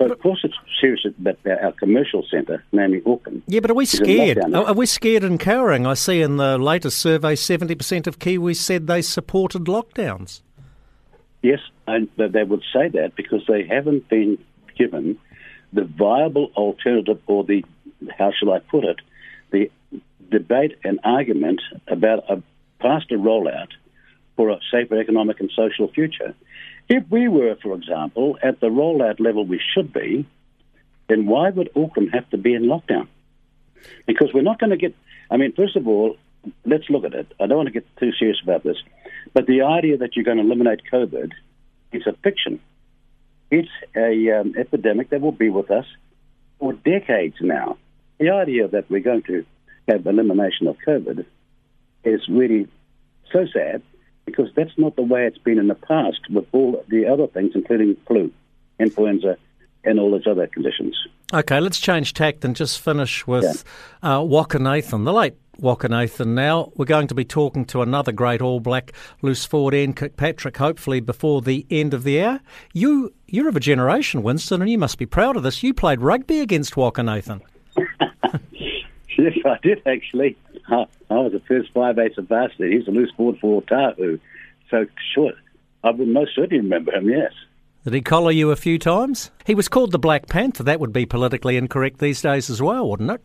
[0.09, 3.87] So, of course, it's serious about our commercial centre, namely Auckland, Yeah, but are we
[3.87, 4.39] scared?
[4.39, 5.87] Are, are we scared and cowering?
[5.87, 10.43] I see in the latest survey, 70% of Kiwis said they supported lockdowns.
[11.43, 14.39] Yes, and they would say that because they haven't been
[14.77, 15.19] given
[15.73, 17.65] the viable alternative or the,
[18.17, 19.01] how shall I put it,
[19.51, 19.71] the
[20.31, 22.43] debate and argument about a
[22.81, 23.69] faster rollout
[24.37, 26.35] for a safer economic and social future.
[26.89, 30.27] If we were, for example, at the rollout level we should be,
[31.09, 33.09] then why would Auckland have to be in lockdown?
[34.07, 34.95] Because we're not going to get,
[35.31, 36.17] I mean, first of all,
[36.65, 37.33] let's look at it.
[37.41, 38.77] I don't want to get too serious about this,
[39.33, 41.33] but the idea that you're going to eliminate COVID
[41.93, 42.61] is a fiction.
[43.51, 45.85] It's a um, epidemic that will be with us
[46.59, 47.77] for decades now.
[48.19, 49.45] the idea that we're going to
[49.89, 51.27] have elimination of COVID
[52.05, 52.69] is really
[53.33, 53.83] so sad
[54.25, 57.53] because that's not the way it's been in the past with all the other things,
[57.55, 58.33] including flu,
[58.79, 59.37] influenza,
[59.85, 60.97] and all those other conditions.
[61.33, 63.65] Okay, let's change tact and just finish with
[64.03, 64.19] yeah.
[64.19, 66.35] uh, Waka Nathan, the late Waka Nathan.
[66.35, 70.57] Now we're going to be talking to another great All Black, loose forward Ian Kirkpatrick,
[70.57, 72.41] hopefully before the end of the hour.
[72.73, 75.63] You, you're of a generation, Winston, and you must be proud of this.
[75.63, 77.41] You played rugby against Waka Nathan.
[78.53, 80.37] yes, I did actually.
[80.69, 82.77] I, I was the first five eighths of varsity.
[82.77, 84.19] He's a loose forward for Otahu.
[84.71, 85.33] So, sure,
[85.85, 87.33] I would most certainly remember him, yes.
[87.85, 89.31] Did he collar you a few times?
[89.45, 90.63] He was called the Black Panther.
[90.63, 93.21] That would be politically incorrect these days as well, wouldn't it?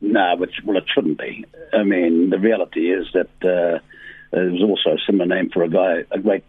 [0.00, 1.44] No, but well, it shouldn't be.
[1.72, 3.78] I mean, the reality is that uh,
[4.30, 6.44] there was also a similar name for a guy, a great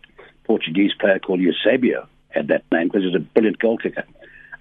[0.45, 4.03] Portuguese player called Eusebio had that name because he was a brilliant goal kicker.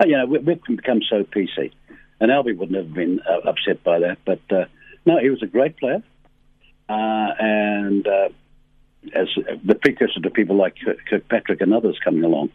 [0.00, 1.72] Uh, you know, we, have become so PC,
[2.20, 4.18] and Albie wouldn't have been uh, upset by that.
[4.24, 4.64] But uh,
[5.06, 6.02] no, he was a great player,
[6.88, 8.28] uh, and uh,
[9.14, 9.28] as
[9.64, 10.76] the precursor to people like
[11.08, 12.50] Kirkpatrick and others coming along.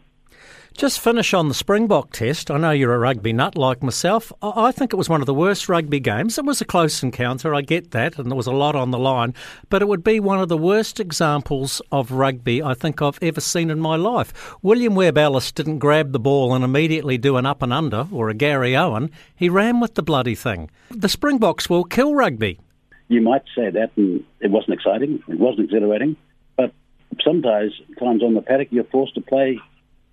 [0.74, 2.50] Just finish on the Springbok test.
[2.50, 4.32] I know you're a rugby nut like myself.
[4.42, 6.38] I think it was one of the worst rugby games.
[6.38, 8.98] It was a close encounter, I get that, and there was a lot on the
[8.98, 9.34] line,
[9.68, 13.40] but it would be one of the worst examples of rugby I think I've ever
[13.40, 14.56] seen in my life.
[14.62, 18.30] William Webb Ellis didn't grab the ball and immediately do an up and under or
[18.30, 19.10] a Garryowen.
[19.36, 20.70] He ran with the bloody thing.
[20.90, 22.58] The Springboks will kill rugby.
[23.08, 26.16] You might say that, and it wasn't exciting, it wasn't exhilarating,
[26.56, 26.72] but
[27.22, 29.60] sometimes times on the paddock you're forced to play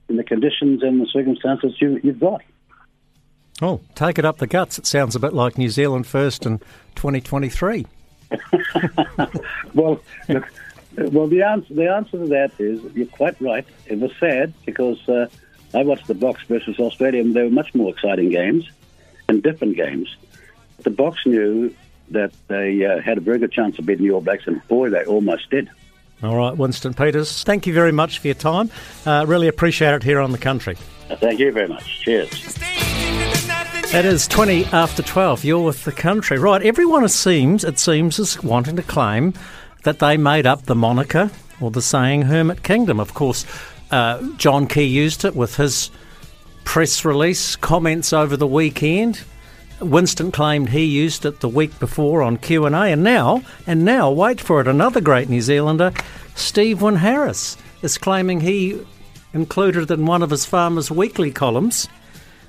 [0.09, 2.41] in the conditions and the circumstances you, you've got.
[3.61, 4.79] Oh, take it up the guts.
[4.79, 6.59] It sounds a bit like New Zealand first in
[6.95, 7.85] 2023.
[9.73, 10.49] well, look,
[10.97, 13.65] well, the answer the answer to that is you're quite right.
[13.87, 15.27] It was sad because uh,
[15.73, 18.69] I watched the Boks versus Australia, and they were much more exciting games
[19.27, 20.15] and different games.
[20.83, 21.73] The Boks knew
[22.11, 24.89] that they uh, had a very good chance of beating the All Blacks, and boy,
[24.89, 25.69] they almost did.
[26.21, 28.69] All right, Winston Peters, thank you very much for your time.
[29.05, 30.75] Uh, really appreciate it here on the country.
[31.07, 32.01] Thank you very much.
[32.01, 32.57] Cheers.
[33.91, 35.45] It is 20 after 12.
[35.45, 36.37] You're with the country.
[36.37, 39.33] Right, everyone it seems, it seems, is wanting to claim
[39.83, 42.99] that they made up the moniker or the saying Hermit Kingdom.
[42.99, 43.45] Of course,
[43.89, 45.89] uh, John Key used it with his
[46.65, 49.23] press release comments over the weekend.
[49.81, 53.85] Winston claimed he used it the week before on Q and A, and now, and
[53.85, 55.93] now, wait for it, another great New Zealander,
[56.35, 58.79] Steve Wyn-Harris, is claiming he
[59.33, 61.87] included it in one of his Farmers Weekly columns.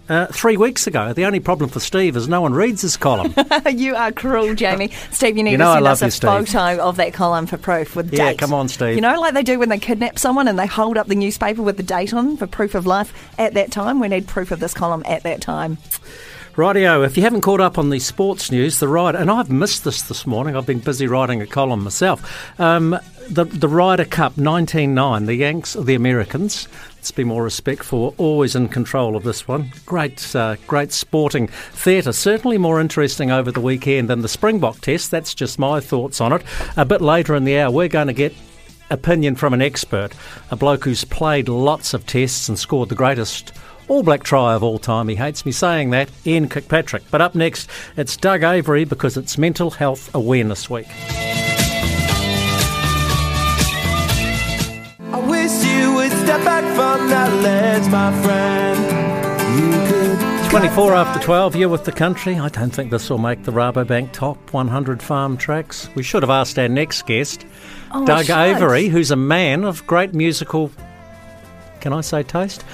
[0.08, 1.12] Uh, three weeks ago.
[1.12, 3.32] The only problem for Steve is no one reads his column.
[3.72, 4.88] you are cruel, Jamie.
[5.12, 7.56] Steve, you need you know to send us a you, photo of that column for
[7.56, 8.18] proof with date.
[8.18, 8.96] yeah, come on, Steve.
[8.96, 11.62] You know, like they do when they kidnap someone and they hold up the newspaper
[11.62, 14.00] with the date on for proof of life at that time.
[14.00, 15.78] We need proof of this column at that time.
[16.60, 19.82] Rightio, if you haven't caught up on the sports news, the Ryder, and I've missed
[19.82, 22.60] this this morning, I've been busy writing a column myself.
[22.60, 22.98] Um,
[23.30, 28.68] the, the Ryder Cup 1909, the Yanks, the Americans, let's be more respectful, always in
[28.68, 29.72] control of this one.
[29.86, 32.12] Great, uh, great sporting theatre.
[32.12, 35.10] Certainly more interesting over the weekend than the Springbok test.
[35.10, 36.42] That's just my thoughts on it.
[36.76, 38.34] A bit later in the hour, we're going to get
[38.90, 40.12] opinion from an expert,
[40.50, 43.54] a bloke who's played lots of tests and scored the greatest
[43.90, 45.08] all black try of all time.
[45.08, 47.02] He hates me saying that, Ian Kirkpatrick.
[47.10, 50.86] But up next, it's Doug Avery because it's Mental Health Awareness Week.
[55.00, 59.00] I wish you would step back from that ledge, my friend.
[60.50, 62.38] 24 after 12, you're with the country.
[62.38, 65.88] I don't think this will make the Rabobank top 100 farm tracks.
[65.96, 67.44] We should have asked our next guest,
[67.92, 70.70] oh, Doug Avery, who's a man of great musical,
[71.80, 72.64] can I say taste?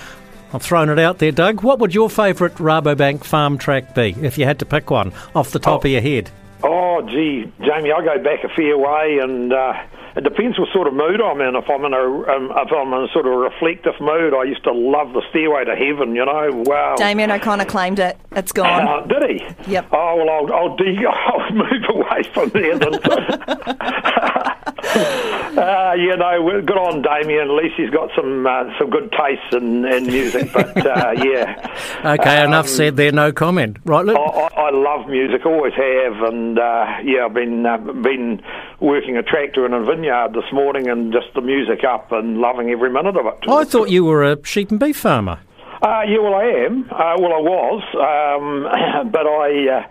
[0.56, 1.62] I've thrown it out there, Doug.
[1.62, 5.50] What would your favourite Rabobank farm track be if you had to pick one off
[5.50, 5.86] the top oh.
[5.86, 6.30] of your head?
[6.62, 9.74] Oh, gee, Jamie, I go back a fair way, and uh,
[10.16, 11.56] it depends what sort of mood I'm in.
[11.56, 14.64] If I'm in a um, if I'm in a sort of reflective mood, I used
[14.64, 16.14] to love the Stairway to Heaven.
[16.14, 16.94] You know, wow.
[16.96, 18.16] Damien O'Connor claimed it.
[18.32, 18.88] It's gone.
[18.88, 19.72] Uh, did he?
[19.72, 19.88] Yep.
[19.92, 22.78] Oh well, I'll I'll, de- I'll move away from there.
[24.66, 27.48] Uh, you know, good on Damien.
[27.48, 30.52] At least he's got some uh, some good tastes in, in music.
[30.52, 31.72] But uh, yeah.
[32.04, 33.10] Okay, um, enough said there.
[33.10, 33.78] No comment.
[33.84, 34.04] Right.
[34.04, 34.16] Look.
[34.16, 35.46] I, I love music.
[35.46, 38.42] Always have, and uh, yeah, I've been uh, been
[38.80, 42.70] working a tractor in a vineyard this morning, and just the music up, and loving
[42.70, 43.48] every minute of it.
[43.48, 45.40] I thought you were a sheep and beef farmer.
[45.82, 46.84] Uh, yeah, well, I am.
[46.90, 49.88] Uh, well, I was, um, but I uh,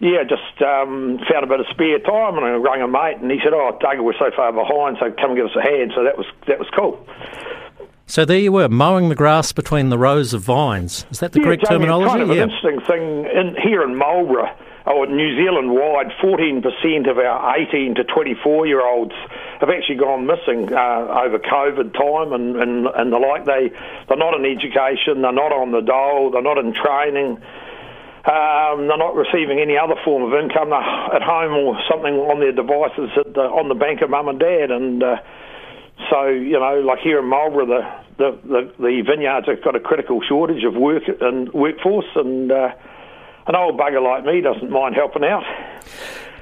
[0.00, 3.30] yeah, just um, found a bit of spare time, and I rang a mate, and
[3.30, 5.92] he said, "Oh, Doug, we're so far behind, so come and give us a hand."
[5.94, 7.00] So that was that was cool.
[8.06, 11.06] So there you were, mowing the grass between the rows of vines.
[11.10, 12.08] Is that the yeah, correct Jamie, terminology?
[12.08, 12.44] Kind of yeah.
[12.44, 14.54] an interesting thing in, here in Marlborough,
[14.86, 19.14] or New Zealand wide, 14% of our 18 to 24 year olds
[19.58, 23.44] have actually gone missing uh, over COVID time and, and, and the like.
[23.44, 23.72] They,
[24.08, 27.42] they're not in education, they're not on the dole, they're not in training.
[28.26, 30.70] Um, they're not receiving any other form of income.
[30.70, 34.40] They're at home or something on their devices the, on the bank of mum and
[34.40, 34.72] dad.
[34.72, 35.16] And uh,
[36.10, 37.82] so, you know, like here in Marlborough, the,
[38.18, 42.74] the, the, the vineyards have got a critical shortage of work and workforce, and uh,
[43.46, 45.44] an old bugger like me doesn't mind helping out.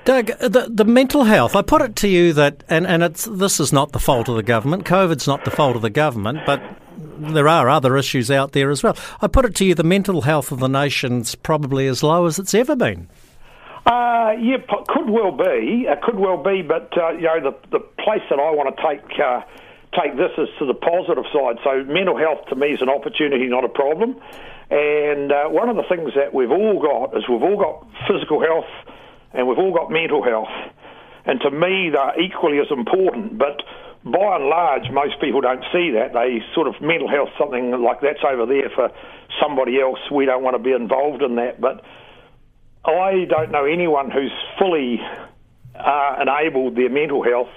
[0.05, 3.59] Doug, the, the mental health, I put it to you that, and, and it's, this
[3.61, 6.63] is not the fault of the government, COVID's not the fault of the government, but
[7.19, 8.97] there are other issues out there as well.
[9.21, 12.39] I put it to you the mental health of the nation's probably as low as
[12.39, 13.09] it's ever been.
[13.87, 14.57] Uh, yeah,
[14.89, 15.87] could well be.
[15.87, 18.83] It could well be, but uh, you know, the the place that I want to
[18.83, 19.43] take uh,
[19.93, 21.59] take this is to the positive side.
[21.63, 24.17] So mental health to me is an opportunity, not a problem.
[24.71, 28.41] And uh, one of the things that we've all got is we've all got physical
[28.41, 28.71] health
[29.33, 30.53] and we've all got mental health.
[31.27, 33.39] And to me, they're equally as important.
[33.39, 33.63] But
[34.05, 36.13] by and large, most people don't see that.
[36.13, 38.91] They sort of mental health something like that's over there for
[39.41, 39.99] somebody else.
[40.13, 41.61] We don't want to be involved in that.
[41.61, 41.83] But
[42.85, 45.01] I don't know anyone who's fully
[45.75, 47.53] uh, enabled their mental health.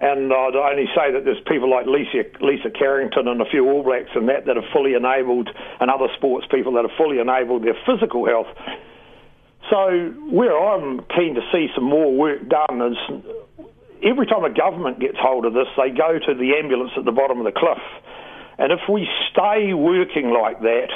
[0.00, 3.84] And I'd only say that there's people like Lisa, Lisa Carrington and a few All
[3.84, 5.48] Blacks and that that have fully enabled,
[5.80, 8.48] and other sports people that have fully enabled their physical health.
[9.70, 12.98] So where I'm keen to see some more work done is
[14.04, 17.12] every time a government gets hold of this, they go to the ambulance at the
[17.12, 17.82] bottom of the cliff.
[18.58, 20.90] And if we stay working like that,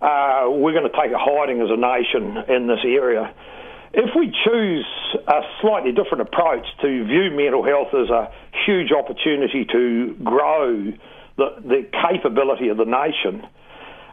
[0.00, 3.34] uh, we're going to take a hiding as a nation in this area.
[3.92, 4.86] If we choose
[5.26, 8.30] a slightly different approach to view mental health as a
[8.64, 10.92] huge opportunity to grow
[11.36, 13.46] the, the capability of the nation,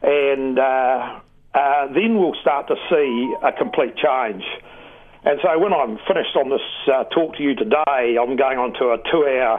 [0.01, 1.19] and uh,
[1.53, 4.43] uh, then we'll start to see a complete change.
[5.25, 8.73] And so when I'm finished on this uh, talk to you today, I'm going on
[8.73, 9.57] to a two hour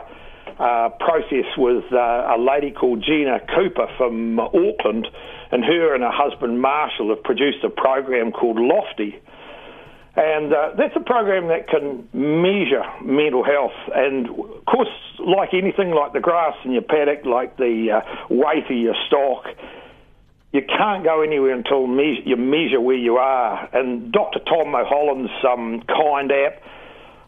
[0.63, 5.09] uh, process with uh, a lady called Gina Cooper from Auckland,
[5.51, 9.19] and her and her husband Marshall have produced a program called Lofty.
[10.15, 13.77] And uh, that's a program that can measure mental health.
[13.93, 14.89] And of course,
[15.19, 19.45] like anything, like the grass in your paddock, like the uh, weight of your stock,
[20.53, 23.69] you can't go anywhere until me- you measure where you are.
[23.73, 24.41] And Dr.
[24.41, 26.63] Tom Mulholland's um, KYND app,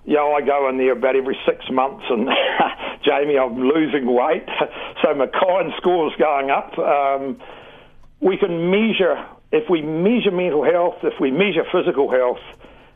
[0.05, 2.29] you know, I go in there about every six months, and
[3.05, 4.47] Jamie, I'm losing weight,
[5.03, 6.79] so my KYND score's going up.
[6.79, 7.41] Um,
[8.21, 12.41] we can measure if we measure mental health, if we measure physical health.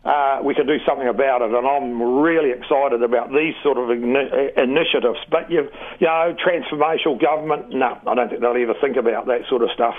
[0.04, 3.86] Uh, we can do something about it, and I'm really excited about these sort of
[3.86, 5.18] ini- initiatives.
[5.30, 5.68] But you,
[6.00, 9.70] you know, transformational government, no, I don't think they'll ever think about that sort of
[9.74, 9.94] stuff.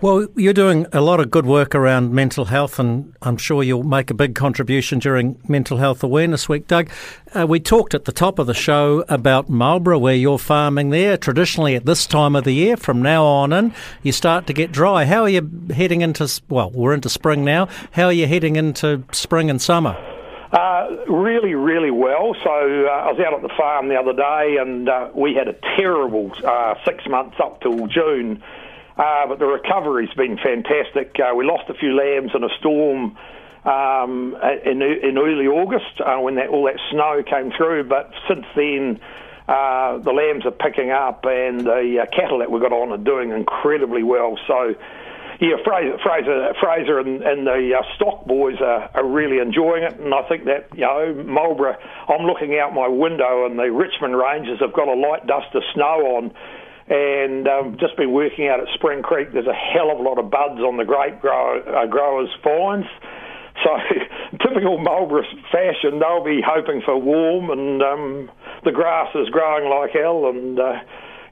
[0.00, 3.82] Well, you're doing a lot of good work around mental health, and I'm sure you'll
[3.82, 6.66] make a big contribution during Mental Health Awareness Week.
[6.66, 6.90] Doug,
[7.34, 11.16] uh, we talked at the top of the show about Marlborough, where you're farming there.
[11.16, 14.72] Traditionally, at this time of the year, from now on in, you start to get
[14.72, 15.04] dry.
[15.04, 17.68] How are you heading into, well, we're into spring now.
[17.92, 19.96] How are you heading into spring and summer?
[20.52, 22.34] Uh, really, really well.
[22.44, 25.48] So uh, I was out at the farm the other day, and uh, we had
[25.48, 28.42] a terrible uh, six months up till June.
[28.96, 31.16] Uh, but the recovery's been fantastic.
[31.20, 33.16] Uh, we lost a few lambs in a storm
[33.66, 37.84] um, in, in early August uh, when that, all that snow came through.
[37.84, 39.00] But since then,
[39.48, 42.96] uh, the lambs are picking up, and the uh, cattle that we've got on are
[42.96, 44.38] doing incredibly well.
[44.46, 44.74] So,
[45.40, 50.00] yeah, Fraser, Fraser, Fraser and, and the uh, stock boys are, are really enjoying it,
[50.00, 51.76] and I think that you know Marlborough.
[52.08, 55.62] I'm looking out my window, and the Richmond Ranges have got a light dust of
[55.74, 56.32] snow on
[56.88, 59.32] and um, just been working out at Spring Creek.
[59.32, 62.86] There's a hell of a lot of buds on the grape grow, uh, growers' vines.
[63.64, 63.70] So,
[64.44, 68.30] typical Marlborough fashion, they'll be hoping for warm, and um,
[68.64, 70.74] the grass is growing like hell, and uh,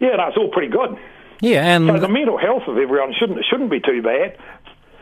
[0.00, 0.96] yeah, no, it's all pretty good.
[1.42, 4.38] Yeah, and so the mental health of everyone shouldn't shouldn't be too bad.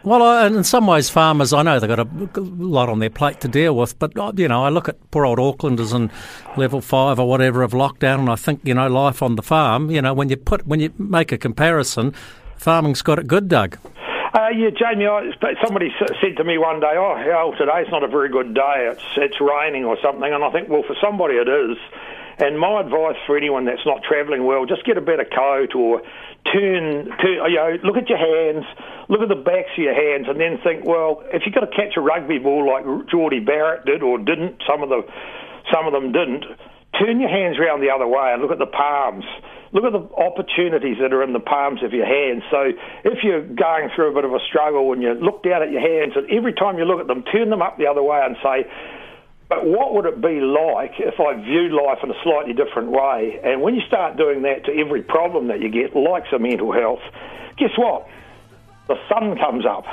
[0.05, 3.49] Well, in some ways, farmers, I know they've got a lot on their plate to
[3.49, 6.11] deal with, but, uh, you know, I look at poor old Aucklanders in
[6.57, 9.91] level five or whatever of lockdown, and I think, you know, life on the farm,
[9.91, 12.15] you know, when you put, when you make a comparison,
[12.57, 13.79] farming's got it good, Doug.
[14.35, 15.31] Uh, yeah, Jamie, I,
[15.65, 18.91] somebody said to me one day, oh, hell, today's not a very good day.
[18.91, 20.33] It's, it's raining or something.
[20.33, 21.77] And I think, well, for somebody it is.
[22.39, 26.01] And my advice for anyone that's not travelling well, just get a better coat or
[26.51, 28.65] turn, turn, you know, look at your hands,
[29.09, 31.75] look at the backs of your hands, and then think, well, if you've got to
[31.75, 35.03] catch a rugby ball like Jordie Barrett did or didn't, some of the,
[35.73, 36.45] some of them didn't.
[36.99, 39.25] turn your hands around the other way and look at the palms.
[39.73, 42.43] Look at the opportunities that are in the palms of your hands.
[42.51, 42.73] So
[43.05, 45.81] if you're going through a bit of a struggle and you look down at your
[45.81, 48.37] hands, and every time you look at them, turn them up the other way and
[48.43, 48.69] say,
[49.49, 53.41] but what would it be like if I viewed life in a slightly different way?
[53.43, 56.73] And when you start doing that to every problem that you get, like some mental
[56.73, 57.01] health,
[57.57, 58.09] guess what?
[58.89, 59.85] The sun comes up.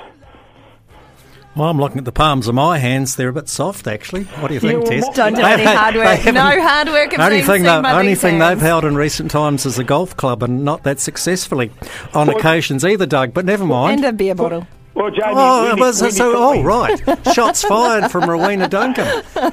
[1.56, 3.16] Well, I'm looking at the palms of my hands.
[3.16, 4.24] They're a bit soft, actually.
[4.24, 5.16] What do you think, Yeah, Tess?
[5.16, 6.24] don't do any hard work.
[6.26, 7.14] No hard work.
[7.14, 10.44] of Only thing, they've, only thing they've held in recent times is a golf club,
[10.44, 11.72] and not that successfully
[12.14, 13.34] on occasions either, Doug.
[13.34, 13.98] But never mind.
[13.98, 14.68] And a beer bottle.
[15.00, 16.32] Well, Jamie, Oh, Wendy- it was Wendy so.
[16.34, 17.34] took Oh, right.
[17.34, 19.06] Shots fired from Rowena Duncum.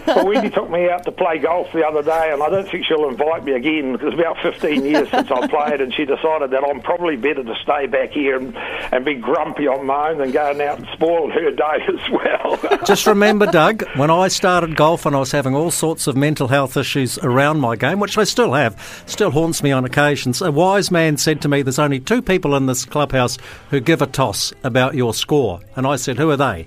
[0.06, 2.84] well, Wendy took me out to play golf the other day, and I don't think
[2.84, 6.50] she'll invite me again because it's about 15 years since I played, and she decided
[6.50, 10.18] that I'm probably better to stay back here and, and be grumpy on my own
[10.18, 12.80] than going out and spoil her day as well.
[12.84, 16.48] Just remember, Doug, when I started golf and I was having all sorts of mental
[16.48, 18.74] health issues around my game, which I still have,
[19.06, 20.42] still haunts me on occasions.
[20.42, 23.38] A wise man said to me, There's only two people in this clubhouse
[23.70, 25.35] who give a toss about your score.
[25.76, 26.60] And I said, Who are they?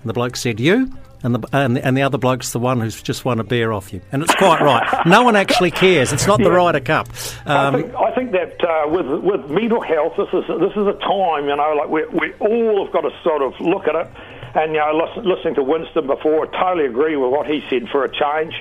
[0.00, 0.92] And the bloke said, You.
[1.24, 3.72] And the, and, the, and the other bloke's the one who's just won a beer
[3.72, 4.00] off you.
[4.12, 4.86] And it's quite right.
[5.06, 6.12] No one actually cares.
[6.12, 6.54] It's not the Yeah.
[6.56, 7.08] Ryder Cup.
[7.44, 10.86] I Um, think I think that uh, with with mental health, this is this is
[10.86, 13.96] a time you know like we we all have got to sort of look at
[13.96, 14.06] it,
[14.54, 17.88] and you know listen, listening to Winston before, I totally agree with what he said
[17.90, 18.54] for a change.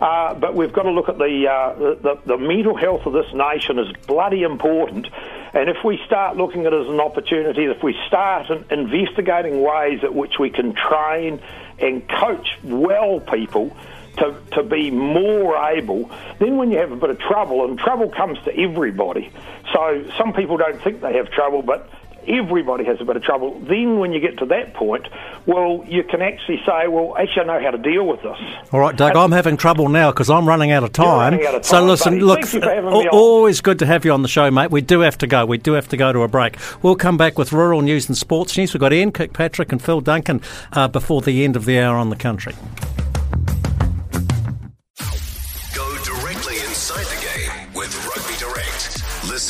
[0.00, 3.12] Uh, but we've got to look at the, uh, the, the the mental health of
[3.12, 5.06] this nation is bloody important,
[5.52, 9.62] and if we start looking at it as an opportunity, if we start in, investigating
[9.62, 11.40] ways at which we can train
[11.78, 13.76] and coach well people
[14.18, 18.10] to, to be more able, then when you have a bit of trouble, and trouble
[18.10, 19.30] comes to everybody,
[19.72, 21.88] so some people don't think they have trouble, but
[22.28, 23.58] everybody has a bit of trouble.
[23.60, 25.06] Then when you get to that point,
[25.46, 28.36] well, you can actually say, well, actually, I know how to deal with this.
[28.72, 31.34] All right, Doug, I'm having trouble now because I'm running out of time.
[31.34, 32.24] out of so listen, buddy.
[32.24, 33.14] look, Thank you for having al- me on.
[33.14, 34.70] always good to have you on the show, mate.
[34.70, 35.44] We do have to go.
[35.46, 36.56] We do have to go to a break.
[36.82, 38.72] We'll come back with rural news and sports news.
[38.74, 40.40] We've got Ian Kirkpatrick and Phil Duncan
[40.72, 42.54] uh, before the end of the hour on the country.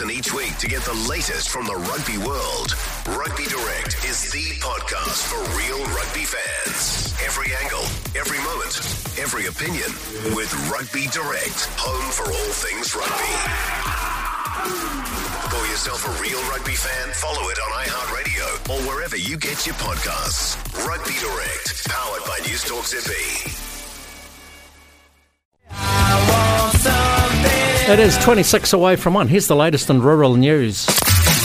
[0.01, 2.73] Listen each week to get the latest from the rugby world.
[3.21, 7.13] Rugby Direct is the podcast for real rugby fans.
[7.21, 7.85] Every angle,
[8.17, 8.81] every moment,
[9.21, 9.93] every opinion
[10.33, 13.37] with Rugby Direct, home for all things rugby.
[15.53, 17.13] Call yourself a real rugby fan?
[17.13, 20.57] Follow it on iHeartRadio or wherever you get your podcasts.
[20.89, 23.61] Rugby Direct, powered by News Talk ZB.
[27.91, 29.27] It is 26 away from one.
[29.27, 30.87] Here's the latest in rural news.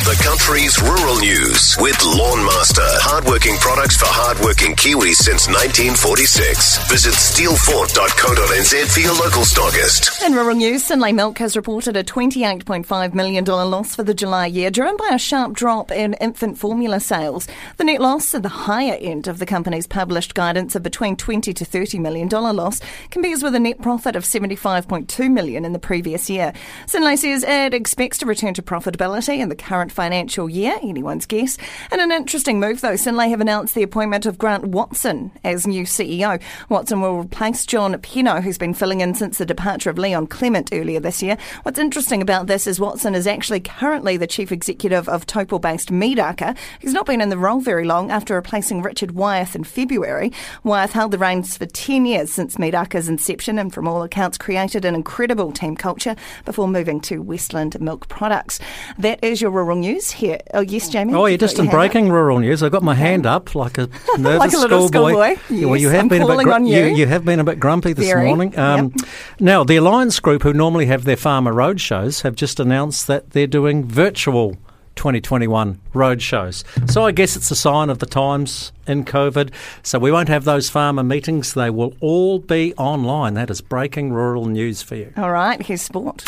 [0.06, 2.86] The country's rural news with Lawnmaster.
[3.02, 6.78] Hardworking products for hardworking Kiwis since 1946.
[6.88, 10.24] Visit steelfort.co.nz for your local stockist.
[10.24, 14.70] In rural news, Synlait Milk has reported a $28.5 million loss for the July year,
[14.70, 17.48] driven by a sharp drop in infant formula sales.
[17.78, 21.52] The net loss at the higher end of the company's published guidance of between 20
[21.52, 22.80] to $30 million loss
[23.10, 26.54] compares with a net profit of 75.2 million in the previous year.
[26.86, 31.58] Synlait says it expects to return to profitability in the current financial year, anyone's guess.
[31.92, 35.86] In an interesting move, though, Synlait have announced the appointment of Grant Watson as new
[35.86, 36.42] CEO.
[36.68, 40.70] Watson will replace John Penno, who's been filling in since the departure of Leon Clement
[40.74, 41.38] earlier this year.
[41.64, 45.92] What's interesting about this is Watson is actually currently the chief executive of Taupo based
[45.92, 46.58] Miraka.
[46.80, 50.34] He's not been in the role very long after replacing Richard Wyeth in February.
[50.64, 54.84] Wyeth held the reins for 10 years since Miraka's inception and, from all accounts, created
[54.84, 58.60] an incredible team culture before moving to Westland Milk Products.
[58.98, 60.40] That is your rural news here.
[60.54, 61.14] Oh, yes, Jamie?
[61.14, 61.80] Oh, you're just in hand up.
[61.80, 62.62] breaking rural news.
[62.64, 65.36] I've got my hand up like a nervous Like a little schoolboy.
[65.36, 65.56] schoolboy.
[65.56, 66.32] Yeah, well, you have I'm been a bit.
[66.32, 66.86] calling on you.
[66.86, 68.26] you have been a bit grumpy this Very.
[68.28, 68.58] morning.
[68.58, 68.94] Um,
[69.40, 73.32] Now, the Alliance Group, who normally have their farmer road shows, have just announced that
[73.32, 74.58] they're doing virtual
[74.96, 76.64] 2021 road shows.
[76.88, 79.52] So I guess it's a sign of the times in COVID.
[79.84, 81.54] So we won't have those farmer meetings.
[81.54, 83.34] They will all be online.
[83.34, 85.12] That is breaking rural news for you.
[85.18, 86.24] All right, here's sport.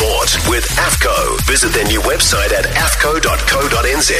[0.00, 1.46] Sport with AFCO.
[1.46, 4.10] Visit their new website at afco.co.nz.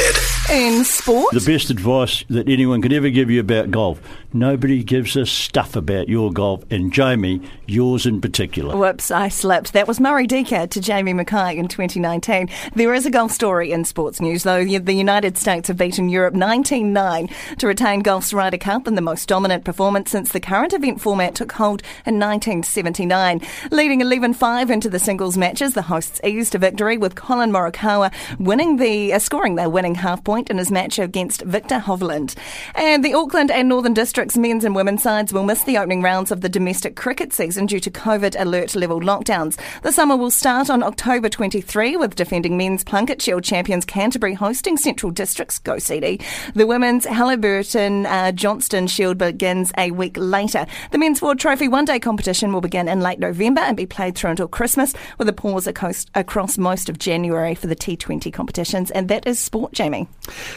[0.51, 3.99] In sport, The best advice that anyone could ever give you about golf.
[4.33, 8.77] Nobody gives a stuff about your golf, and Jamie, yours in particular.
[8.77, 9.73] Whoops, I slipped.
[9.73, 12.51] That was Murray Deaker to Jamie Mackay in 2019.
[12.75, 14.65] There is a golf story in sports news, though.
[14.65, 17.29] The the United States have beaten Europe 19 9
[17.59, 21.35] to retain golf's Ryder Cup in the most dominant performance since the current event format
[21.35, 23.41] took hold in 1979.
[23.71, 28.13] Leading 11 5 into the singles matches, the hosts eased to victory with Collin Morikawa
[28.39, 32.35] winning the, uh, scoring their winning half point in his match against Viktor Hovland.
[32.75, 36.31] And the Auckland and Northern Districts men's and women's sides will miss the opening rounds
[36.31, 39.59] of the domestic cricket season due to COVID alert level lockdowns.
[39.83, 44.77] The summer will start on October 23 with defending men's Plunket Shield champions Canterbury hosting
[44.77, 46.21] Central Districts Go CD.
[46.55, 50.67] The women's Hallyburton uh, Johnstone Shield begins a week later.
[50.91, 54.17] The men's Ford Trophy one day competition will begin in late November and be played
[54.17, 58.91] through until Christmas with a pause across, across most of January for the T20 competitions.
[58.91, 60.09] And that is sport, Jamie.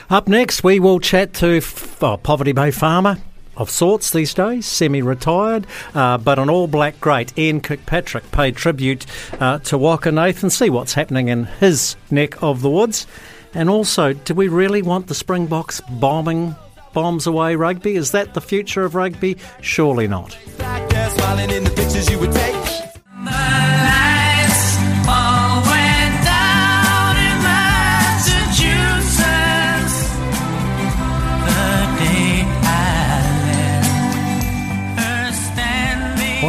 [0.09, 1.61] Up next, we will chat to
[2.01, 3.17] oh, Poverty Bay farmer
[3.55, 7.37] of sorts these days, semi retired, uh, but an all black great.
[7.37, 9.05] Ian Kirkpatrick paid tribute
[9.39, 13.05] uh, to Waka Nathan, see what's happening in his neck of the woods.
[13.53, 16.55] And also, do we really want the Springboks bombing
[16.93, 17.95] bombs away rugby?
[17.95, 19.37] Is that the future of rugby?
[19.61, 20.37] Surely not.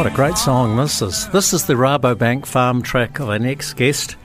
[0.05, 1.27] What a great song this is.
[1.29, 4.17] This is the Rabobank farm track of our next guest,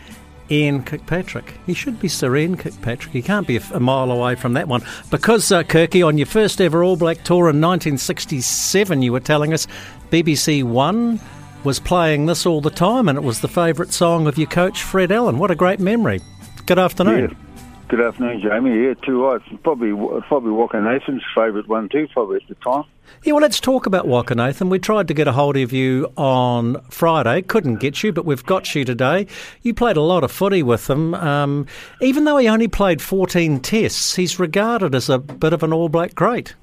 [0.51, 1.55] Ian Kirkpatrick.
[1.65, 3.15] He should be Sir Ian Kirkpatrick.
[3.15, 4.83] He can't be a, mile away from that one.
[5.11, 9.55] Because, uh, Kirky, on your first ever All Black tour in 1967, you were telling
[9.55, 9.67] us
[10.11, 11.19] BBC One
[11.65, 14.83] was playing this all the time and it was the favourite song of your coach,
[14.83, 15.39] Fred Allen.
[15.39, 16.21] What a great memory.
[16.67, 17.31] Good afternoon.
[17.31, 17.50] Yeah.
[17.91, 18.85] Good afternoon, Jamie.
[18.85, 19.43] Yeah, too right.
[19.65, 19.91] Probably,
[20.29, 22.85] probably Waka Nathan's favourite one too, probably at the time.
[23.25, 24.71] Yeah, well, let's talk about Waka Nathan.
[24.71, 28.47] We tried to get a hold of you on Friday, couldn't get you, but we've
[28.47, 29.27] got you today.
[29.63, 31.15] You played a lot of footy with him.
[31.15, 31.67] Um,
[32.01, 35.89] even though he only played 14 tests, he's regarded as a bit of an All
[35.89, 36.55] Black great.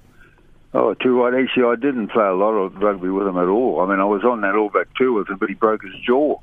[0.73, 1.33] Oh, too right.
[1.33, 3.81] Actually, I didn't play a lot of rugby with him at all.
[3.81, 5.95] I mean, I was on that All Black tour with him, but he broke his
[6.05, 6.39] jaw.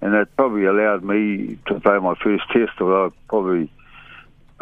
[0.00, 3.72] And that probably allowed me to play my first test, although I probably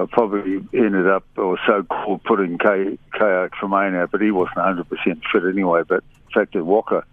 [0.07, 3.51] Probably ended up, or so-called, putting K, K.R.
[3.51, 4.87] Tremain out, but he wasn't 100%
[5.33, 5.83] fit anyway.
[5.87, 7.05] But the fact that Waka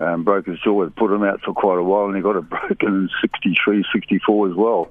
[0.00, 2.36] um, broke his jaw, it put him out for quite a while, and he got
[2.36, 4.90] it broken in 63, 64 as well.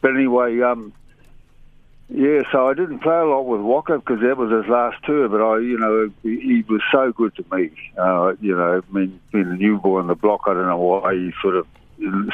[0.00, 0.92] But anyway, um,
[2.08, 5.28] yeah, so I didn't play a lot with Waka because that was his last tour,
[5.28, 7.70] but I, you know, he, he was so good to me.
[7.96, 10.76] Uh, you know, I mean, being a new boy on the block, I don't know
[10.76, 11.66] why he sort of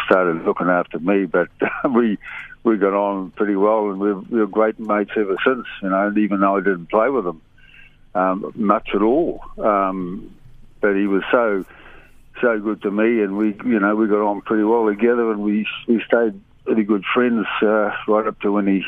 [0.04, 1.48] started looking after me, but
[1.94, 2.18] we
[2.64, 5.66] we got on pretty well, and we're, we're great mates ever since.
[5.82, 7.40] You know, even though I didn't play with him
[8.14, 10.34] um, much at all, um,
[10.80, 11.64] but he was so
[12.40, 15.40] so good to me, and we you know we got on pretty well together, and
[15.40, 18.84] we we stayed pretty good friends uh, right up to when he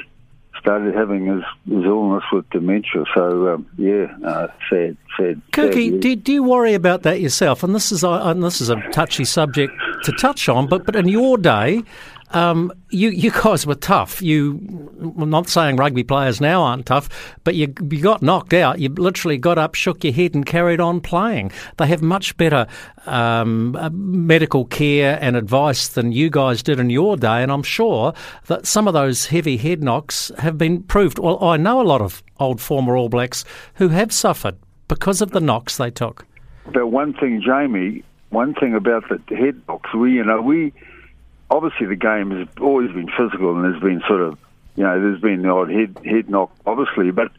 [0.60, 3.04] started having his, his illness with dementia.
[3.14, 5.40] So um, yeah, uh, sad, sad.
[5.52, 7.62] Kirky, sad do, do you worry about that yourself?
[7.62, 9.72] And this is uh, and this is a touchy subject
[10.04, 11.82] to touch on, but but in your day.
[12.30, 14.22] Um, you you guys were tough.
[14.22, 17.08] You, I'm not saying rugby players now aren't tough,
[17.44, 18.78] but you you got knocked out.
[18.78, 21.50] You literally got up, shook your head, and carried on playing.
[21.76, 22.66] They have much better
[23.06, 27.62] um, uh, medical care and advice than you guys did in your day, and I'm
[27.62, 28.14] sure
[28.46, 31.18] that some of those heavy head knocks have been proved.
[31.18, 34.56] Well, I know a lot of old former All Blacks who have suffered
[34.86, 36.26] because of the knocks they took.
[36.72, 40.72] But one thing, Jamie, one thing about the head knocks, we you know we
[41.50, 44.38] obviously the game has always been physical and there's been sort of,
[44.76, 47.32] you know, there's been the odd head head knock, obviously, but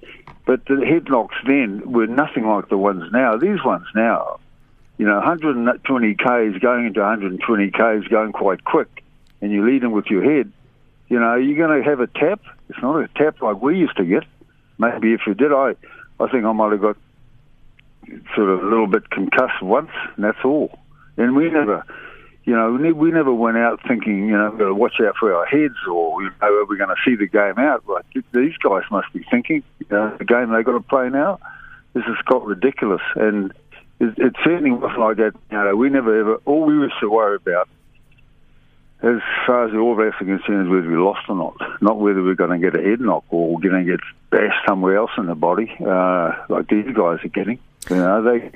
[0.46, 3.38] but the head knocks then were nothing like the ones now.
[3.38, 4.40] These ones now,
[4.98, 9.04] you know, 120 k's going into 120 k's going quite quick,
[9.42, 10.52] and you lead them with your head.
[11.08, 12.42] You know, you're going to have a tap.
[12.70, 14.24] It's not a tap like we used to get.
[14.78, 15.76] Maybe if you did, I
[16.20, 16.98] I think I might have got
[18.36, 20.78] sort of a little bit concussed once, and that's all.
[21.18, 21.86] And we never
[22.44, 25.34] you know, we never went out thinking, you know, we've got to watch out for
[25.34, 27.88] our heads or, you know, are we going to see the game out?
[27.88, 31.40] Like, these guys must be thinking, you know, the game they've got to play now.
[31.94, 33.02] This has got ridiculous.
[33.16, 33.52] And
[34.00, 35.34] it, it certainly wasn't like that.
[35.52, 37.70] You know, we never ever, all we used to worry about,
[39.04, 42.00] as far as the All Blacks are concerned, is whether we lost or not, not
[42.00, 44.98] whether we're going to get a head knock or we're going to get bashed somewhere
[44.98, 47.60] else in the body, uh, like these guys are getting.
[47.90, 48.52] You know, they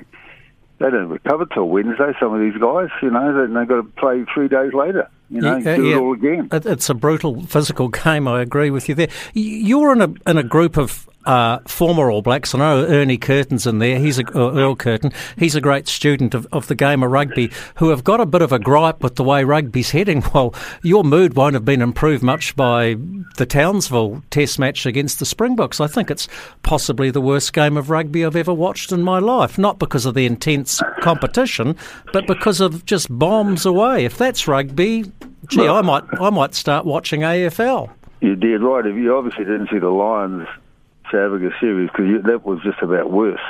[0.78, 2.12] they don't recover till Wednesday.
[2.20, 5.08] Some of these guys, you know, they, they've got to play three days later.
[5.30, 5.96] You know, Yeah, do yeah.
[5.96, 6.48] it all again.
[6.52, 8.28] It's a brutal physical game.
[8.28, 9.08] I agree with you there.
[9.34, 12.54] You're in a in a group of uh, former All Blacks.
[12.54, 13.98] I know Ernie Kirton's in there.
[13.98, 15.10] He's a uh, Earle Kirton.
[15.36, 18.42] He's a great student of, of the game of rugby who have got a bit
[18.42, 20.22] of a gripe with the way rugby's heading.
[20.32, 20.54] Well,
[20.84, 22.94] your mood won't have been improved much by
[23.38, 25.80] the Townsville Test match against the Springboks.
[25.80, 26.28] I think it's
[26.62, 29.58] possibly the worst game of rugby I've ever watched in my life.
[29.58, 31.74] Not because of the intense competition,
[32.12, 34.04] but because of just bombs away.
[34.04, 35.10] If that's rugby,
[35.48, 37.90] gee, I might I might start watching AFL.
[38.20, 38.84] You did right.
[38.84, 40.48] You obviously didn't see the Lions
[41.08, 43.40] Africa series because that was just about worse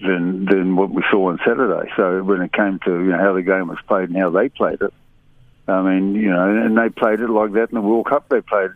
[0.00, 1.90] than than what we saw on Saturday.
[1.96, 4.48] So when it came to you know how the game was played and how they
[4.48, 4.92] played it,
[5.68, 8.28] I mean you know, and they played it like that in the World Cup.
[8.28, 8.70] They played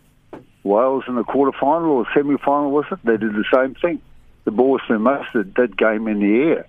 [0.63, 2.99] Wales in the quarter final or semi final, was it?
[3.03, 4.01] They did the same thing.
[4.43, 6.67] The ball spent most of that game in the air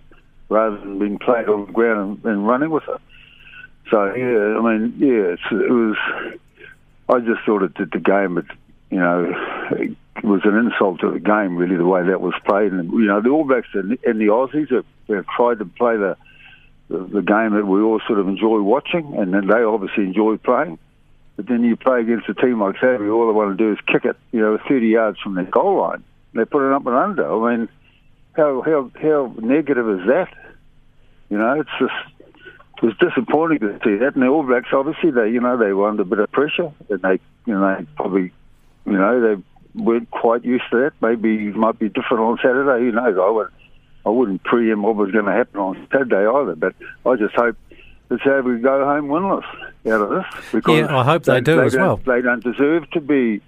[0.48, 3.00] rather than being played on the ground and, and running with it.
[3.90, 5.96] So yeah, I mean, yeah, it was.
[7.08, 8.46] I just thought it did the game, but
[8.90, 9.34] you know,
[9.72, 12.72] it was an insult to the game, really, the way that was played.
[12.72, 15.96] And you know, the All Blacks and, and the Aussies have, have tried to play
[15.96, 16.16] the,
[16.88, 20.36] the the game that we all sort of enjoy watching, and then they obviously enjoy
[20.36, 20.78] playing.
[21.36, 23.78] But then you play against a team like Saudi, all they want to do is
[23.86, 26.04] kick it, you know, 30 yards from their goal line.
[26.34, 27.30] They put it up and under.
[27.30, 27.68] I mean,
[28.34, 30.28] how how how negative is that?
[31.30, 32.21] You know, it's just
[32.82, 34.14] it was disappointing to see that.
[34.14, 36.72] And the All Blacks, obviously, they you know they were under a bit of pressure,
[36.90, 38.32] and they you know they probably
[38.84, 39.42] you know they
[39.80, 40.92] weren't quite used to that.
[41.00, 42.84] Maybe it might be different on Saturday.
[42.84, 43.16] Who knows?
[43.18, 43.48] I would
[44.04, 46.56] I wouldn't preempt what was going to happen on Saturday either.
[46.56, 46.74] But
[47.06, 47.56] I just hope
[48.08, 49.44] that Saturday we go home winless
[49.86, 50.50] out of this.
[50.50, 51.98] Because Yeah, I hope they do as well.
[51.98, 53.40] They don't deserve to be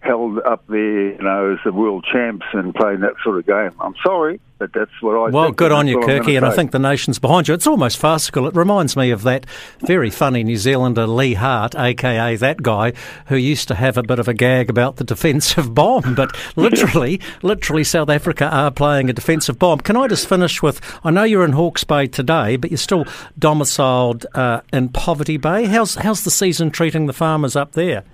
[0.00, 3.72] held up there, you know, as the world champs and playing that sort of game.
[3.80, 5.34] I'm sorry, but that's what I do.
[5.34, 7.54] Well, think, good on you, Kirky, and I think the nation's behind you.
[7.54, 8.46] It's almost farcical.
[8.46, 9.44] It reminds me of that
[9.80, 12.92] very funny New Zealander Leigh Hart, aka that guy
[13.26, 16.14] who used to have a bit of a gag about the defensive bomb.
[16.18, 19.78] But literally, literally, South Africa are playing a defensive bomb.
[19.80, 20.80] Can I just finish with?
[21.04, 23.04] I know you're in Hawke's Bay today, but you're still
[23.38, 25.66] domiciled uh, in Poverty Bay.
[25.66, 28.04] How's how's the season treating the farmers up there?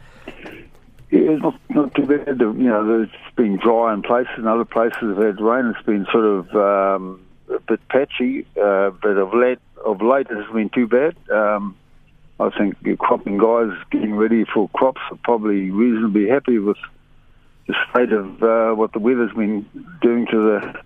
[1.14, 2.40] Yeah, it's not, not too bad.
[2.40, 5.66] You know, it's been dry in places, and other places have had rain.
[5.66, 10.36] It's been sort of um, a bit patchy, uh, but of late, of late, it
[10.36, 11.14] hasn't been too bad.
[11.30, 11.76] Um,
[12.40, 16.78] I think the cropping guys getting ready for crops are probably reasonably happy with
[17.68, 19.64] the state of uh, what the weather's been
[20.02, 20.80] doing to the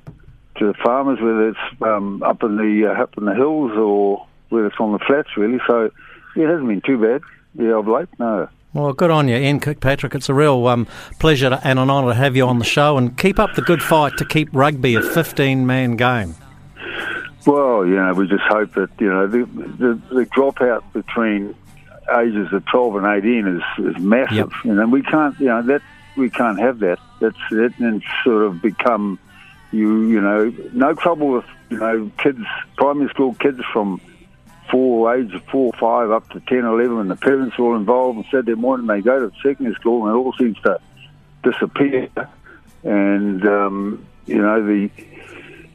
[0.59, 4.27] to the farmers, whether it's um, up in the uh, up in the hills or
[4.51, 5.59] whether it's on the flats, really.
[5.67, 5.91] So,
[6.37, 7.23] yeah, it hasn't been too bad.
[7.55, 8.51] Yeah, of late, no.
[8.79, 10.15] Well, good on you, Ian Kirkpatrick.
[10.15, 10.87] It's a real um,
[11.19, 13.83] pleasure and an honour to have you on the show, and keep up the good
[13.83, 16.37] fight to keep rugby a 15-man game.
[17.45, 21.57] Well, you know, we just hope that you know the the, the dropout between
[22.17, 24.53] ages of twelve and eighteen is, is massive.
[24.65, 25.83] You know, we can't, you know, that
[26.17, 27.01] we can't have that.
[27.21, 29.19] That's it, and sort of become
[29.73, 32.45] you, you know, no trouble with you know kids,
[32.77, 34.01] primary school kids from
[34.71, 38.17] four age of four, five up to ten, eleven, and the parents are all involved.
[38.17, 40.81] And said Saturday morning they go to secondary school, and it all seems to
[41.43, 42.09] disappear.
[42.85, 44.91] And um, you know the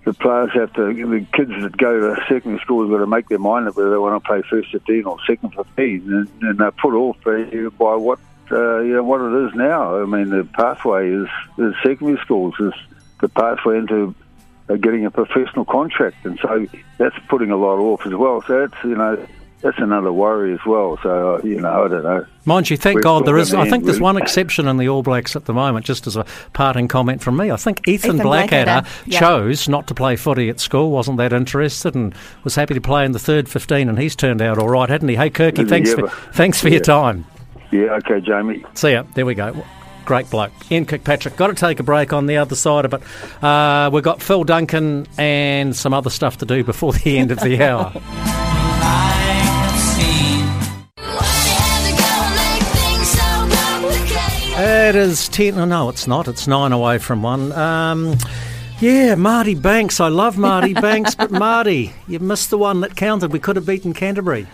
[0.06, 3.30] the players have to, the kids that go to secondary school have got to make
[3.30, 6.58] their mind up whether they want to play first 15 or second 15, and, and
[6.58, 7.44] they're put off by,
[7.78, 8.20] by what
[8.52, 10.02] uh, you know what it is now.
[10.02, 11.28] I mean, the pathway is,
[11.58, 12.74] is secondary schools is
[13.22, 14.14] the pathway into
[14.70, 18.42] uh, getting a professional contract, and so that's putting a lot off as well.
[18.44, 19.26] So that's you know
[19.62, 21.00] that's another worry as well.
[21.02, 22.26] So uh, you know, I don't know.
[22.46, 23.54] Mind you, thank Where's God there is.
[23.54, 25.86] I think there's one exception in the All Blacks at the moment.
[25.86, 29.20] Just as a parting comment from me, I think Ethan, Ethan Blackadder, Blackadder, yeah.
[29.20, 30.92] chose not to play footy at school.
[30.92, 34.42] wasn't that interested and was happy to play in the third fifteen, and he's turned
[34.42, 35.16] out all right, hadn't he?
[35.16, 37.26] Hey, Kirky, Did he thanks for thanks for your time.
[37.72, 38.64] Yeah, okay, Jamie.
[38.76, 39.04] See ya.
[39.16, 39.64] There we go.
[40.06, 40.52] Great bloke.
[40.72, 41.36] Ian Kirkpatrick.
[41.38, 43.02] Got to take a break on the other side of it.
[43.44, 47.40] Uh, we've got Phil Duncan and some other stuff to do before the end of
[47.40, 47.92] the hour.
[54.56, 55.58] It is 10.
[55.58, 56.28] Oh, no, it's not.
[56.28, 57.52] It's 9 away from 1.
[57.54, 58.16] Um,
[58.80, 60.00] yeah, Marty Banks.
[60.00, 63.32] I love Marty Banks, but Marty, you missed the one that counted.
[63.32, 64.46] We could have beaten Canterbury.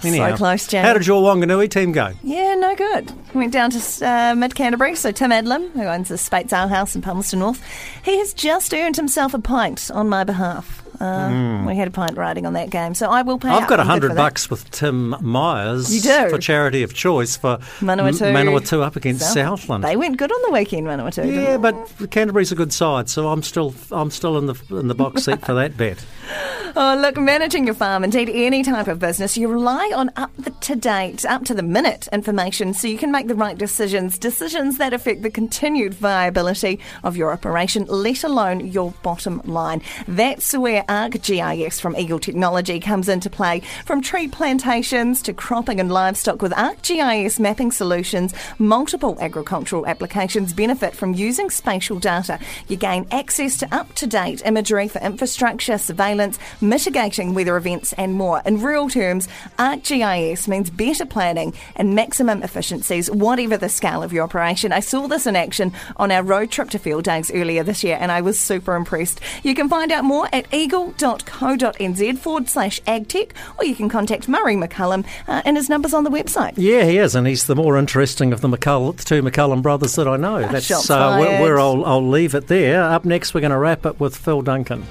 [0.00, 0.84] So close, Jan.
[0.84, 2.12] How did your Wanganui team go?
[2.22, 3.12] Yeah, no good.
[3.34, 4.94] Went down to uh, Mid Canterbury.
[4.96, 7.62] So Tim Edlam, who owns the Spates Ale House in Palmerston North,
[8.04, 10.82] he has just earned himself a pint on my behalf.
[10.98, 11.66] Uh, Mm.
[11.66, 13.50] We had a pint riding on that game, so I will pay.
[13.50, 15.94] I've got a hundred bucks with Tim Myers.
[15.94, 16.30] You do?
[16.30, 18.32] for charity of choice for Manawatu.
[18.32, 19.84] Manawatu up against South- Southland.
[19.84, 21.30] They went good on the weekend, Manawatu.
[21.30, 21.74] yeah, but
[22.10, 25.44] Canterbury's a good side, so I'm still I'm still in the in the box seat
[25.44, 26.02] for that bet.
[26.78, 30.76] Oh, look, managing your farm, indeed any type of business, you rely on up to
[30.76, 34.92] date, up to the minute information so you can make the right decisions, decisions that
[34.92, 39.80] affect the continued viability of your operation, let alone your bottom line.
[40.06, 43.62] That's where ArcGIS from Eagle Technology comes into play.
[43.86, 50.94] From tree plantations to cropping and livestock, with ArcGIS mapping solutions, multiple agricultural applications benefit
[50.94, 52.38] from using spatial data.
[52.68, 56.38] You gain access to up to date imagery for infrastructure, surveillance,
[56.68, 58.42] mitigating weather events, and more.
[58.44, 64.24] In real terms, ArcGIS means better planning and maximum efficiencies, whatever the scale of your
[64.24, 64.72] operation.
[64.72, 67.96] I saw this in action on our road trip to field days earlier this year,
[68.00, 69.20] and I was super impressed.
[69.42, 74.56] You can find out more at eagle.co.nz forward slash agtech, or you can contact Murray
[74.56, 76.54] McCullum, uh, and his number's on the website.
[76.56, 79.94] Yeah, he is, and he's the more interesting of the, McCull- the two McCullum brothers
[79.94, 80.40] that I know.
[80.40, 82.82] That's uh, where, where I'll, I'll leave it there.
[82.82, 84.84] Up next, we're going to wrap it with Phil Duncan.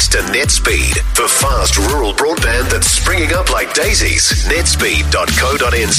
[0.00, 0.96] Thanks to NetSpeed.
[1.14, 5.98] For fast rural broadband that's springing up like daisies, netspeed.co.nz.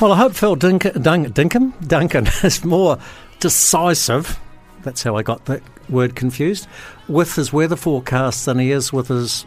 [0.00, 2.98] Well, I hope Phil Dunk- Dunk- Duncan, Duncan is more
[3.38, 4.38] decisive.
[4.82, 6.66] That's how I got that word confused.
[7.08, 9.46] With his weather forecast than he is with his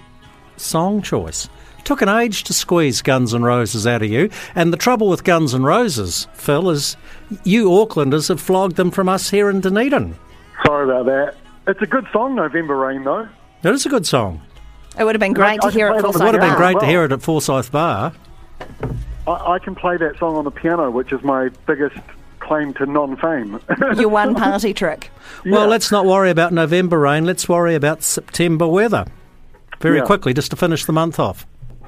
[0.55, 1.49] song choice.
[1.83, 5.23] Took an age to squeeze Guns N' Roses out of you, and the trouble with
[5.25, 6.95] Guns N' Roses, Phil, is
[7.43, 10.15] you Aucklanders have flogged them from us here in Dunedin.
[10.65, 11.35] Sorry about that.
[11.67, 13.27] It's a good song, November Rain, though.
[13.63, 14.41] It is a good song.
[14.99, 16.41] It would have been great to I hear it play full it It would have
[16.41, 18.13] been Yeah, great to hear it at Forsyth Bar.
[19.27, 21.97] I, I can play that song on the piano, which is my biggest
[22.39, 23.59] claim to non-fame.
[23.97, 25.09] Your one party trick.
[25.45, 27.25] Well, let's not worry about November rain.
[27.25, 29.05] Let's worry about September weather.
[29.81, 30.05] Very Yeah.
[30.05, 31.45] quickly, just to finish the month off.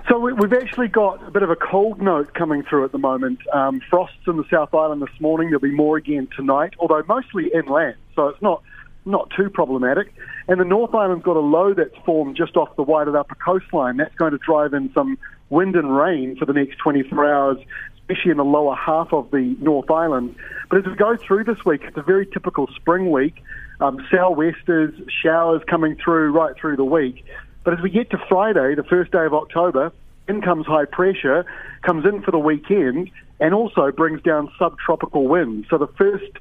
[0.09, 2.97] So we, we've actually got a bit of a cold note coming through at the
[2.97, 3.39] moment.
[3.53, 5.49] Um, frosts in the South Island this morning.
[5.49, 8.63] There'll be more again tonight, although mostly inland, so it's not
[9.07, 10.13] not too problematic.
[10.47, 13.97] And the North Island's got a low that's formed just off the Wairarapa coastline.
[13.97, 15.17] That's going to drive in some
[15.49, 17.57] wind and rain for the next 24 hours,
[17.95, 20.35] especially in the lower half of the North Island.
[20.69, 23.41] But as we go through this week, it's a very typical spring week.
[23.79, 27.25] Um, sou'westers, showers coming through right through the week.
[27.63, 29.91] But as we get to Friday, the first day of October,
[30.27, 31.45] in comes high pressure,
[31.83, 35.67] comes in for the weekend, and also brings down subtropical winds.
[35.69, 36.31] So the first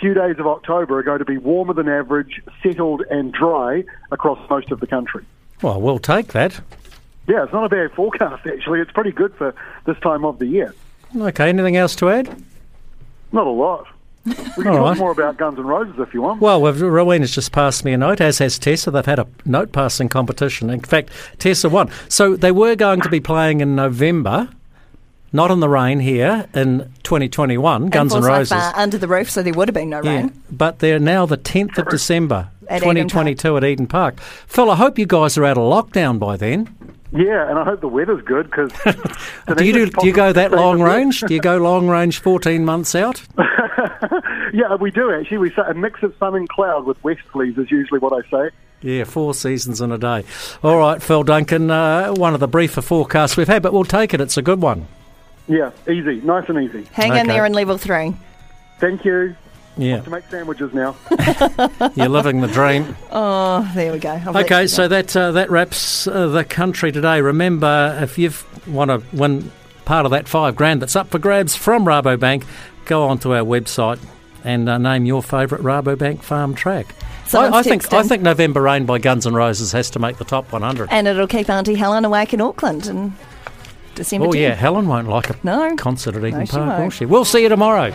[0.00, 4.38] few days of October are going to be warmer than average, settled and dry across
[4.50, 5.24] most of the country.
[5.60, 6.60] Well, we'll take that.
[7.28, 8.80] Yeah, it's not a bad forecast actually.
[8.80, 9.54] It's pretty good for
[9.86, 10.74] this time of the year.
[11.16, 12.42] Okay, anything else to add?
[13.32, 13.86] Not a lot.
[14.56, 14.98] We can All talk right.
[14.98, 16.40] more about Guns N' Roses if you want.
[16.40, 18.90] Well, Rowena's just passed me a note, as has Tessa.
[18.90, 20.68] They've had a note passing competition.
[20.68, 21.90] In fact, Tessa won.
[22.08, 24.48] So they were going to be playing in November,
[25.32, 28.50] not in the rain here in 2021, Guns N' and Roses.
[28.50, 30.42] Bar under the roof, so there would have been no Yeah, rain.
[30.50, 34.20] but they're now the 10th of December, At Eden 2022 at Eden Park.
[34.20, 36.68] Phil, I hope you guys are out of lockdown by then.
[37.14, 38.72] Yeah, and I hope the weather's good because
[39.56, 41.20] Do you do, do you go that long range?
[41.20, 43.22] Do you go long range 14 months out?
[44.54, 45.36] yeah, we do actually.
[45.38, 48.50] We say a mix of sun and cloud with westerlies is usually what I say.
[48.80, 50.24] Yeah, four seasons in a day.
[50.62, 54.12] All right, Phil Duncan, uh, one of the briefer forecasts we've had, but we'll take
[54.14, 54.20] it.
[54.22, 54.88] It's a good one.
[55.48, 56.84] Yeah, easy, nice and easy.
[56.92, 57.26] Hang in Okay.
[57.28, 58.14] there in level three.
[58.78, 59.34] Thank you.
[59.78, 60.94] Yeah, To make sandwiches now.
[61.94, 62.94] you're living the dream.
[63.10, 64.10] Oh, there we go.
[64.12, 64.88] I've let Okay, you so know.
[64.88, 67.22] that uh, that wraps uh, the country today.
[67.22, 68.30] Remember, if you
[68.66, 69.50] want to win
[69.86, 72.44] part of that five grand that's up for grabs from Rabobank,
[72.84, 73.98] go onto our website
[74.44, 76.94] and uh, name your favourite Rabobank farm track.
[77.26, 78.08] Someone's I, I think I texting.
[78.10, 80.88] think November Rain by Guns N' Roses has to make the top 100.
[80.90, 83.14] And it'll keep Auntie Helen awake in Auckland in
[83.94, 84.40] December Oh 10th.
[84.40, 85.76] yeah, Helen won't like a No.
[85.76, 87.04] concert at Eden No, Park, will she?
[87.06, 87.92] We'll see you tomorrow.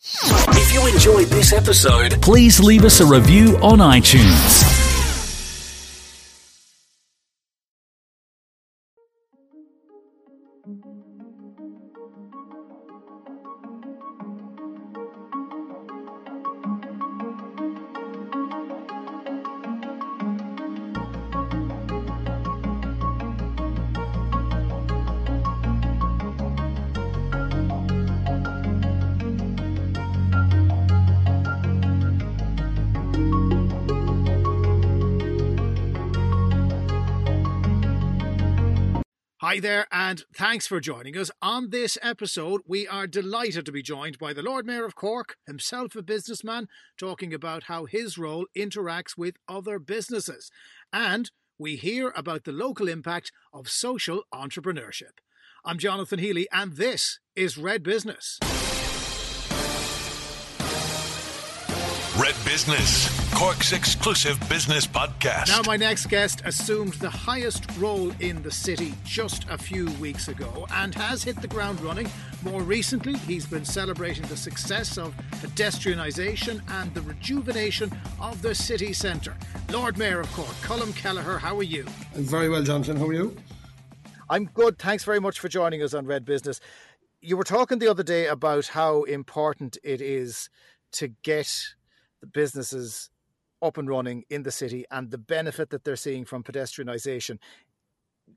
[0.00, 4.77] If you enjoyed this episode, Please leave us a review on iTunes.
[39.60, 41.32] There, and thanks for joining us.
[41.42, 45.36] On this episode, we are delighted to be joined by the Lord Mayor of Cork,
[45.46, 50.50] himself a businessman, talking about how his role interacts with other businesses.
[50.92, 55.18] And we hear about the local impact of social entrepreneurship.
[55.64, 58.38] I'm Jonathan Healy, and this is Red Business.
[62.20, 65.46] Red Business, Cork's exclusive business podcast.
[65.46, 70.26] Now, my next guest assumed the highest role in the city just a few weeks
[70.26, 72.10] ago and has hit the ground running.
[72.42, 78.92] More recently, he's been celebrating the success of pedestrianisation and the rejuvenation of the city
[78.92, 79.36] centre.
[79.70, 81.86] Lord Mayor of Cork, Colm Kelleher, how are you?
[82.16, 82.96] I'm very well, Jonathan.
[82.96, 83.36] How are you?
[84.28, 84.76] I'm good.
[84.76, 86.58] Thanks very much for joining us on Red Business.
[87.20, 90.50] You were talking the other day about how important it is
[90.90, 91.74] to get
[92.20, 93.10] the businesses
[93.60, 97.38] up and running in the city and the benefit that they're seeing from pedestrianisation.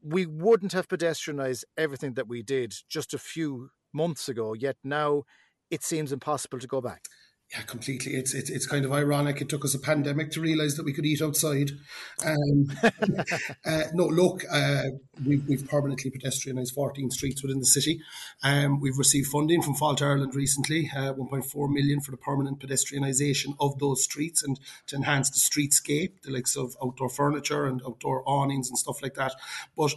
[0.03, 5.23] We wouldn't have pedestrianised everything that we did just a few months ago, yet now
[5.69, 7.05] it seems impossible to go back.
[7.51, 8.13] Yeah, completely.
[8.13, 9.41] It's, it's it's kind of ironic.
[9.41, 11.71] It took us a pandemic to realise that we could eat outside.
[12.25, 12.71] Um,
[13.65, 14.83] uh, no, look, uh,
[15.25, 17.99] we've, we've permanently pedestrianised 14 streets within the city.
[18.41, 23.55] Um, we've received funding from Fáilte Ireland recently, uh, 1.4 million for the permanent pedestrianisation
[23.59, 28.23] of those streets and to enhance the streetscape, the likes of outdoor furniture and outdoor
[28.25, 29.35] awnings and stuff like that.
[29.75, 29.93] But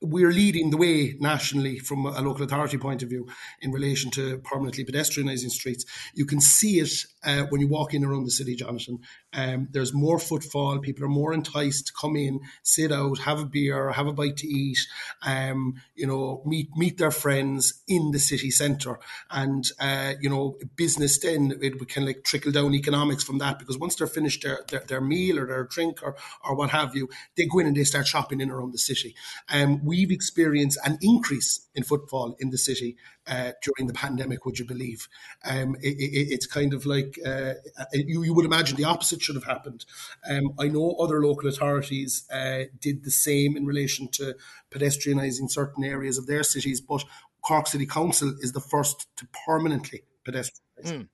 [0.00, 3.26] we're leading the way nationally from a local authority point of view
[3.60, 5.84] in relation to permanently pedestrianising streets.
[6.14, 6.92] You can see it
[7.24, 9.00] uh, when you walk in around the city, Jonathan.
[9.32, 10.78] Um, there's more footfall.
[10.78, 14.36] People are more enticed to come in, sit out, have a beer, have a bite
[14.38, 14.78] to eat,
[15.22, 18.98] um, you know, meet meet their friends in the city centre.
[19.30, 23.78] And, uh, you know, business then, it can like trickle down economics from that because
[23.78, 27.08] once they're finished their, their, their meal or their drink or, or what have you,
[27.36, 29.14] they go in and they start shopping in around the city.
[29.48, 34.58] Um, we've experienced an increase in footfall in the city uh, during the pandemic, would
[34.58, 35.08] you believe?
[35.44, 37.54] Um, it, it, it's kind of like uh,
[37.92, 39.84] you, you, would imagine the opposite should have happened.
[40.28, 44.36] Um, I know other local authorities uh, did the same in relation to
[44.70, 47.04] pedestrianising certain areas of their cities, but
[47.42, 50.67] Cork City Council is the first to permanently pedestrian.
[50.84, 51.08] Mm.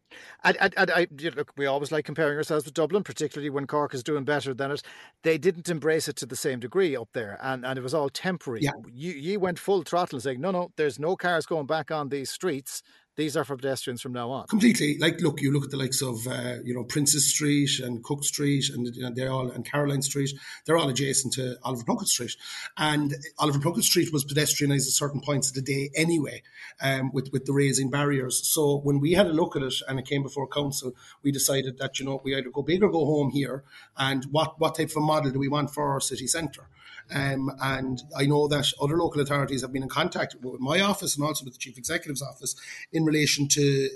[0.45, 3.51] And, and, and I, you know, look, we always like comparing ourselves with Dublin, particularly
[3.51, 4.83] when Cork is doing better than it.
[5.23, 8.09] They didn't embrace it to the same degree up there, and, and it was all
[8.09, 8.63] temporary.
[8.63, 8.73] Yeah.
[8.93, 12.31] You, you went full throttle saying, no, no, there's no cars going back on these
[12.31, 12.83] streets
[13.17, 14.47] these are for pedestrians from now on.
[14.49, 14.99] Completely.
[14.99, 18.25] Like, look, you look at the likes of, uh, you know, Princes Street and Cook
[18.25, 20.31] Street and you know, they're all, and Caroline Street,
[20.65, 22.37] they're all adjacent to Oliver Plunkett Street.
[22.77, 26.43] And Oliver Plunkett Street was pedestrianised at certain points of the day anyway,
[26.83, 28.47] um, with, with the raising barriers.
[28.47, 31.79] So when we had a look at it and it came before council, we decided
[31.79, 33.63] that, you know, we either go big or go home here.
[33.97, 36.67] And what, what type of model do we want for our city centre?
[37.13, 41.17] Um, and I know that other local authorities have been in contact with my office
[41.17, 42.57] and also with the chief executive's office
[42.93, 43.89] in relation to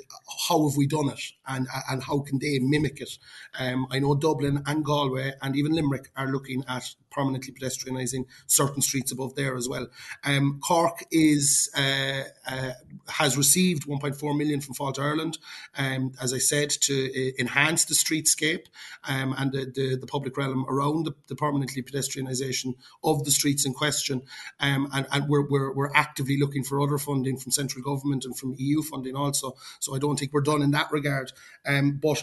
[0.49, 3.19] how have we done it and and how can they mimic it.
[3.59, 8.83] Um, I know Dublin and Galway and even Limerick are looking at permanently pedestrianising certain
[8.83, 9.89] streets above there as well.
[10.25, 12.73] Um, Cork is uh, uh,
[13.09, 15.39] has received 1.4 million from Fáilte Ireland,
[15.77, 18.67] um, as I said, to uh, enhance the streetscape
[19.05, 23.67] um, and the, the, the, public realm around the, the, permanently pedestrianisation of the streets
[23.67, 24.23] in question.
[24.61, 28.37] Um, and, and we're, we're, we're actively looking for other funding from central government and
[28.37, 29.57] from EU funding also.
[29.81, 31.33] So I don't think we're done in that regard.
[31.67, 32.23] Um, but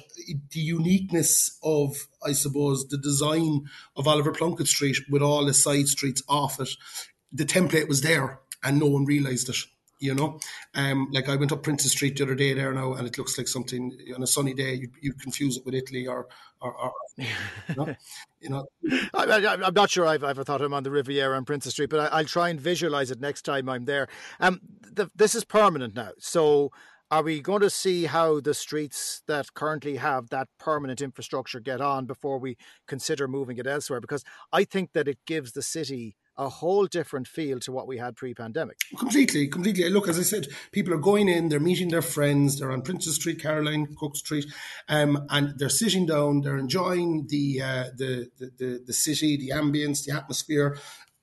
[0.52, 5.88] the uniqueness of I suppose, the design of Oliver Plunkett Street with all the side
[5.88, 6.70] streets off it,
[7.32, 9.58] the template was there and no one realised it.
[10.00, 10.40] You know,
[10.74, 13.38] um, like I went up Princes Street the other day there now, and it looks
[13.38, 16.28] like something on a sunny day you you confuse it with Italy or
[16.60, 17.26] or, or you
[17.78, 17.96] know.
[18.42, 18.68] You know.
[19.16, 22.14] I, am not sure I've ever thought I'm on the Riviera on Princes Street, but
[22.14, 24.08] I, will try and visualize it next time I'm there.
[24.40, 26.72] Um, the, this is permanent now, so
[27.12, 31.82] are we going to see how the streets that currently have that permanent infrastructure get
[31.82, 34.01] on before we consider moving it elsewhere?
[34.01, 37.97] Because I think that it gives the city a whole different feel to what we
[37.97, 38.78] had pre-pandemic.
[38.97, 39.89] Completely, completely.
[39.89, 43.16] Look, as I said, people are going in, they're meeting their friends, they're on Princes
[43.16, 44.45] Street, Caroline, Cook Street,
[44.89, 49.51] um, and they're sitting down, they're enjoying the, uh, the, the, the the city, the
[49.51, 50.78] ambience, the atmosphere,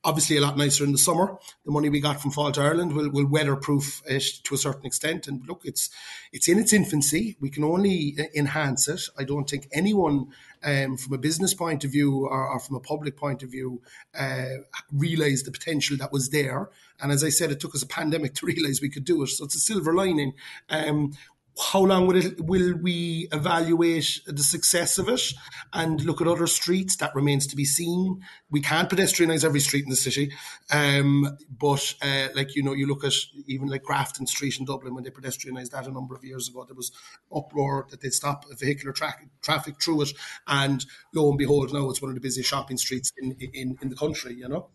[0.05, 1.37] obviously a lot nicer in the summer.
[1.65, 5.29] The money we got from Fáilte Ireland will, will weatherproof it to a certain extent.
[5.29, 5.91] And look, it's
[6.33, 7.37] it's in its infancy.
[7.41, 9.03] We can only enhance it.
[9.19, 10.29] I don't think anyone,
[10.65, 13.83] um, from a business point of view or, or from a public point of view,
[14.19, 14.57] uh,
[14.91, 16.71] realised the potential that was there.
[17.01, 19.29] And as I said, it took us a pandemic to realise we could do it.
[19.29, 20.33] So it's a silver lining.
[20.69, 21.13] Um,
[21.73, 25.21] how long will it will we evaluate the success of it
[25.73, 28.23] and look at other streets that remains to be seen?
[28.51, 30.33] We can't pedestrianize every street in the city
[30.73, 33.13] um, but uh, like you know you look at
[33.47, 36.65] even like grafton street in dublin when they pedestrianized that a number of years ago
[36.65, 36.91] there was
[37.35, 40.13] uproar that they'd stop vehicular tra- traffic through it
[40.47, 43.89] and lo and behold now it's one of the busiest shopping streets in in, in
[43.89, 44.69] the country you know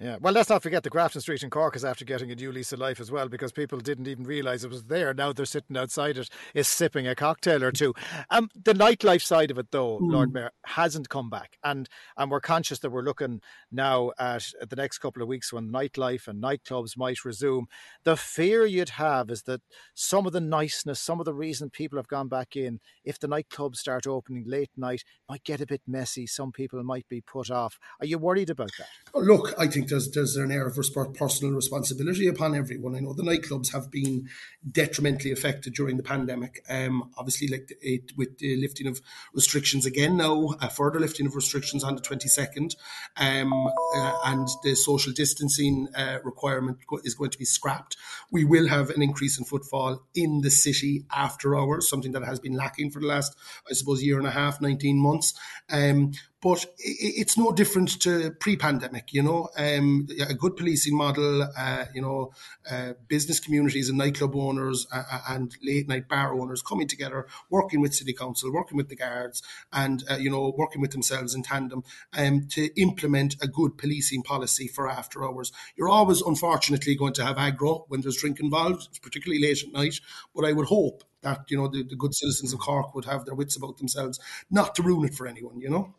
[0.00, 2.50] yeah, well, let's not forget the Grafton Street in Cork is after getting a new
[2.50, 5.12] lease of life as well because people didn't even realise it was there.
[5.12, 7.92] Now they're sitting outside it, is sipping a cocktail or two.
[8.30, 10.10] Um, the nightlife side of it, though, mm.
[10.10, 11.86] Lord Mayor, hasn't come back, and
[12.16, 15.70] and we're conscious that we're looking now at, at the next couple of weeks when
[15.70, 17.66] nightlife and nightclubs might resume.
[18.04, 19.60] The fear you'd have is that
[19.92, 23.28] some of the niceness, some of the reason people have gone back in, if the
[23.28, 26.26] nightclubs start opening late night, might get a bit messy.
[26.26, 27.78] Some people might be put off.
[28.00, 28.88] Are you worried about that?
[29.14, 30.76] Look, I think there's there's an air of
[31.14, 32.94] personal responsibility upon everyone.
[32.96, 34.28] I know the nightclubs have been
[34.70, 36.64] detrimentally affected during the pandemic.
[36.68, 39.02] Um, obviously, like it, with the lifting of
[39.34, 42.76] restrictions again now, a further lifting of restrictions on the twenty second,
[43.16, 43.52] um,
[43.96, 47.96] uh, and the social distancing uh, requirement is going to be scrapped.
[48.30, 52.40] We will have an increase in footfall in the city after hours, something that has
[52.40, 53.36] been lacking for the last,
[53.68, 55.34] I suppose, year and a half, nineteen months.
[55.68, 56.12] Um,
[56.42, 59.12] but it's no different to pre-pandemic.
[59.12, 61.46] You know, um, a good policing model.
[61.56, 62.32] Uh, you know,
[62.70, 67.26] uh, business communities and nightclub owners uh, uh and late night bar owners coming together,
[67.50, 71.34] working with city council, working with the guards, and uh, you know, working with themselves
[71.34, 71.84] in tandem
[72.16, 75.52] um, to implement a good policing policy for after hours.
[75.76, 80.00] You're always, unfortunately, going to have aggro when there's drink involved, particularly late at night.
[80.34, 83.26] But I would hope that you know the, the good citizens of Cork would have
[83.26, 84.18] their wits about themselves,
[84.50, 85.60] not to ruin it for anyone.
[85.60, 85.94] You know.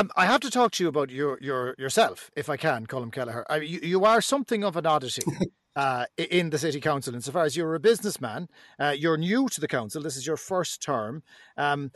[0.00, 3.12] Um, I have to talk to you about your, your yourself, if I can, Colm
[3.12, 3.44] Kelleher.
[3.50, 5.22] I, you, you are something of an oddity.
[5.76, 8.48] Uh, in the city council, insofar as you're a businessman,
[8.80, 10.02] uh, you're new to the council.
[10.02, 11.22] This is your first term.
[11.56, 11.92] Um,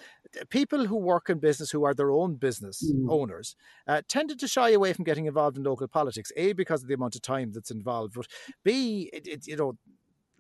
[0.49, 3.11] people who work in business, who are their own business mm.
[3.11, 3.57] owners,
[3.89, 6.31] uh, tended to shy away from getting involved in local politics.
[6.37, 8.29] A because of the amount of time that's involved, but
[8.63, 9.75] B, it, it, you know,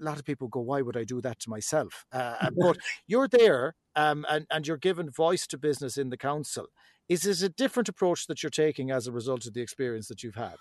[0.01, 3.29] a lot of people go, "Why would I do that to myself?" Uh, but you're
[3.29, 6.69] there, um, and and you're given voice to business in the council.
[7.09, 10.23] Is it a different approach that you're taking as a result of the experience that
[10.23, 10.57] you've had?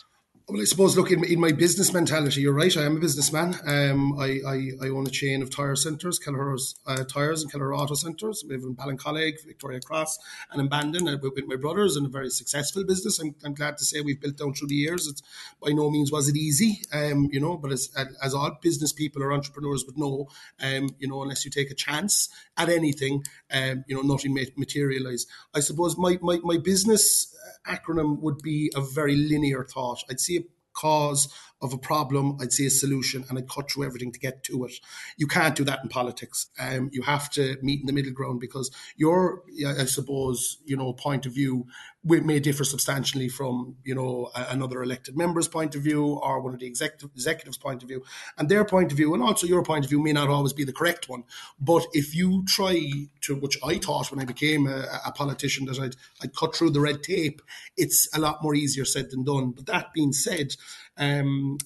[0.50, 2.76] Well, I suppose, look, in, in my business mentality, you're right.
[2.76, 3.56] I am a businessman.
[3.66, 7.74] Um, I, I, I own a chain of tyre centres, Kelleher's uh, Tyres and Kelleher
[7.74, 8.44] Auto Centres.
[8.46, 10.20] We have in Ballincollig, Victoria Cross,
[10.52, 13.20] and in Bandon uh, with, my brothers, and a very successful business.
[13.20, 15.08] I'm, I'm, glad to say we've built down through the years.
[15.08, 15.22] It's
[15.62, 17.90] by no means was it easy, um, you know, but as,
[18.22, 20.28] as all business people or entrepreneurs would know,
[20.62, 22.28] um, you know, unless you take a chance
[22.58, 25.26] at anything, um, you know, nothing may materialise.
[25.54, 27.34] I suppose my, my, my business
[27.68, 30.04] acronym would be a very linear thought.
[30.10, 30.33] I'd see
[30.74, 31.28] cause
[31.64, 34.66] of a problem, I'd see a solution, and I'd cut through everything to get to
[34.66, 34.74] it.
[35.18, 36.48] You can't do that in politics.
[36.60, 40.94] Um, you have to meet in the middle ground because your, I suppose, you know,
[40.94, 41.66] point of view
[42.04, 46.60] may differ substantially from, you know, another elected member's point of view or one of
[46.60, 48.04] the executive executives' point of view,
[48.38, 50.66] and their point of view, and also your point of view may not always be
[50.66, 51.24] the correct one.
[51.60, 55.80] But if you try to, which I thought when I became a, a politician, that
[55.80, 57.42] I'd, I'd cut through the red tape,
[57.78, 59.52] it's a lot more easier said than done.
[59.52, 60.56] But that being said,
[60.98, 61.58] um,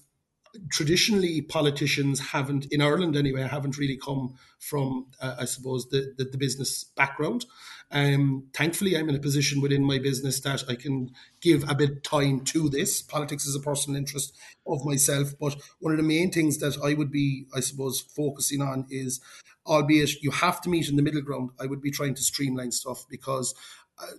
[0.72, 6.26] traditionally politicians haven't in Ireland anyway haven't really come from uh, I suppose the, the,
[6.26, 7.46] the business background.
[7.92, 11.12] Um, thankfully, I'm in a position within my business that I can
[11.42, 13.02] give a bit time to this.
[13.02, 16.94] Politics is a personal interest of myself, but one of the main things that I
[16.94, 19.22] would be I suppose focusing on is
[19.66, 22.72] albeit you have to meet in the middle ground, I would be trying to streamline
[22.72, 23.54] stuff because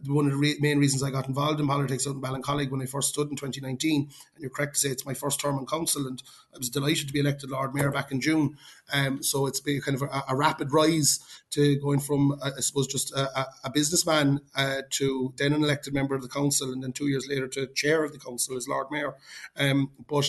[0.07, 2.83] one of the re- main reasons I got involved in politics out in Ballincollig when
[2.83, 4.11] I first stood in 2019, and
[4.43, 6.23] you're correct to say it's my first term in council, and
[6.55, 8.57] I was delighted to be elected Lord Mayor back in June.
[8.93, 11.21] Um, so it's been kind of a, a rapid rise
[11.51, 15.95] to going from, uh, I suppose, just a, a businessman uh, to then an elected
[15.95, 18.67] member of the council, and then two years later to chair of the council as
[18.67, 19.15] Lord Mayor.
[19.57, 20.29] Um, but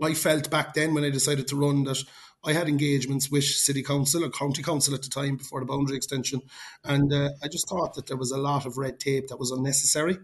[0.00, 2.04] I felt back then when I decided to run that
[2.44, 5.96] I had engagements with city council or county council at the time before the boundary
[5.96, 6.42] extension,
[6.84, 9.50] and uh, I just thought that there was a lot of red tape that was
[9.50, 10.18] unnecessary,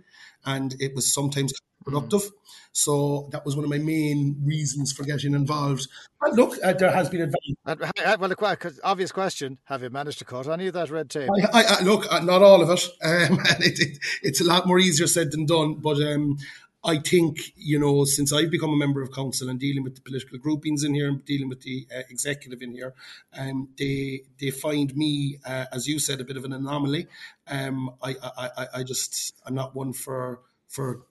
[0.44, 1.52] and it was sometimes
[1.84, 2.22] productive.
[2.22, 2.32] Mm.
[2.76, 5.86] So that was one of my main reasons for getting involved.
[6.22, 7.54] And look, uh, there has been advance.
[7.64, 11.30] Uh, well, a obvious question: Have you managed to cut any of that red tape?
[11.52, 12.88] I, I, look, uh, not all of it.
[13.04, 13.98] Um, it, it.
[14.22, 16.36] It's a lot more easier said than done, but um,
[16.84, 20.02] I think, you know, since I've become a member of council and dealing with the
[20.02, 22.94] political groupings in here and dealing with the uh, executive in here,
[23.36, 27.06] um, they they find me, uh, as you said, a bit of an anomaly.
[27.48, 31.02] Um, I, I, I just, I'm not one for for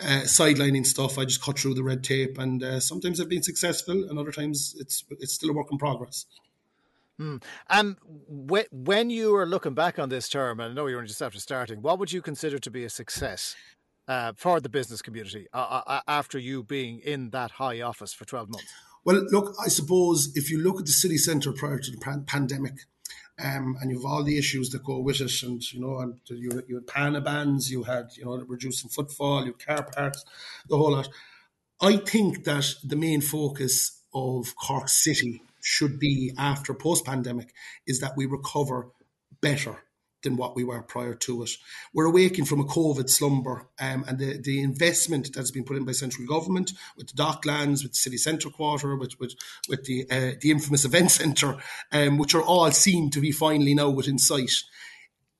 [0.00, 1.18] uh, sidelining stuff.
[1.18, 4.32] I just cut through the red tape, and uh, sometimes I've been successful, and other
[4.32, 6.26] times it's it's still a work in progress.
[7.20, 7.42] Mm.
[7.68, 7.96] Um,
[8.26, 11.38] when, when you are looking back on this term, and I know you're just after
[11.38, 13.54] starting, what would you consider to be a success
[14.08, 18.24] uh, for the business community uh, uh, after you being in that high office for
[18.24, 18.72] 12 months?
[19.04, 22.24] Well, look, I suppose if you look at the city centre prior to the pan-
[22.26, 22.74] pandemic,
[23.42, 26.20] um, and you have all the issues that go with it, and you know, and
[26.28, 30.24] you, you had pana bans, you had you know reducing footfall, you car parks,
[30.68, 31.08] the whole lot.
[31.80, 37.52] I think that the main focus of Cork City should be after post pandemic
[37.86, 38.88] is that we recover
[39.40, 39.82] better
[40.22, 41.50] than what we were prior to it.
[41.92, 45.84] We're awaking from a COVID slumber, um, and the, the investment that's been put in
[45.84, 49.34] by central government with the docklands, with the city centre quarter, with with,
[49.68, 51.56] with the uh, the infamous event centre,
[51.92, 54.52] um, which are all seen to be finally now within sight.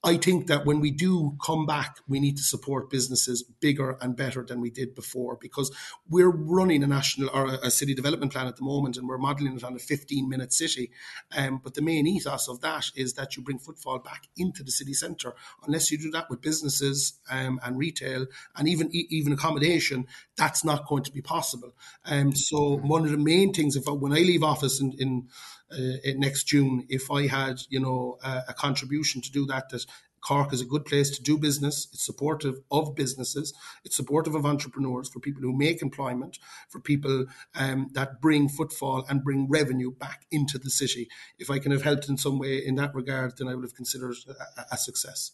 [0.05, 4.17] I think that when we do come back, we need to support businesses bigger and
[4.17, 5.71] better than we did before because
[6.09, 9.57] we're running a national or a city development plan at the moment and we're modelling
[9.57, 10.91] it on a 15 minute city.
[11.37, 14.73] Um, but the main ethos of that is that you bring footfall back into the
[14.73, 15.35] city centre.
[15.67, 18.27] Unless you do that with businesses um, and retail
[18.57, 20.07] and even even accommodation,
[20.37, 21.75] that's not going to be possible.
[22.07, 25.29] Um, so one of the main things, if I, when I leave office in, in
[25.73, 29.71] uh, next June if I had, you know, a, a contribution to do that.
[29.71, 29.87] That
[30.23, 31.89] Cork is a good place to do business.
[31.93, 33.53] It's supportive of businesses.
[33.85, 36.39] It's supportive of entrepreneurs for people who make employment,
[36.69, 37.27] for people
[37.57, 41.09] um, that bring footfall and bring revenue back into the city.
[41.39, 43.75] If I can have helped in some way in that regard, then I would have
[43.75, 44.15] considered
[44.57, 45.33] a, a success.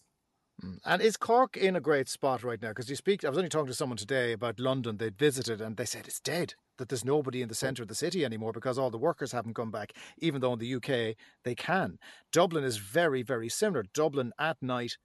[0.64, 0.78] Mm.
[0.84, 2.68] And is Cork in a great spot right now?
[2.68, 4.96] Because you speak, I was only talking to someone today about London.
[4.96, 7.94] They'd visited and they said it's dead, that there's nobody in the centre of the
[7.94, 11.54] city anymore because all the workers haven't come back, even though in the UK they
[11.54, 11.98] can.
[12.32, 13.84] Dublin is very, very similar.
[13.94, 14.96] Dublin at night,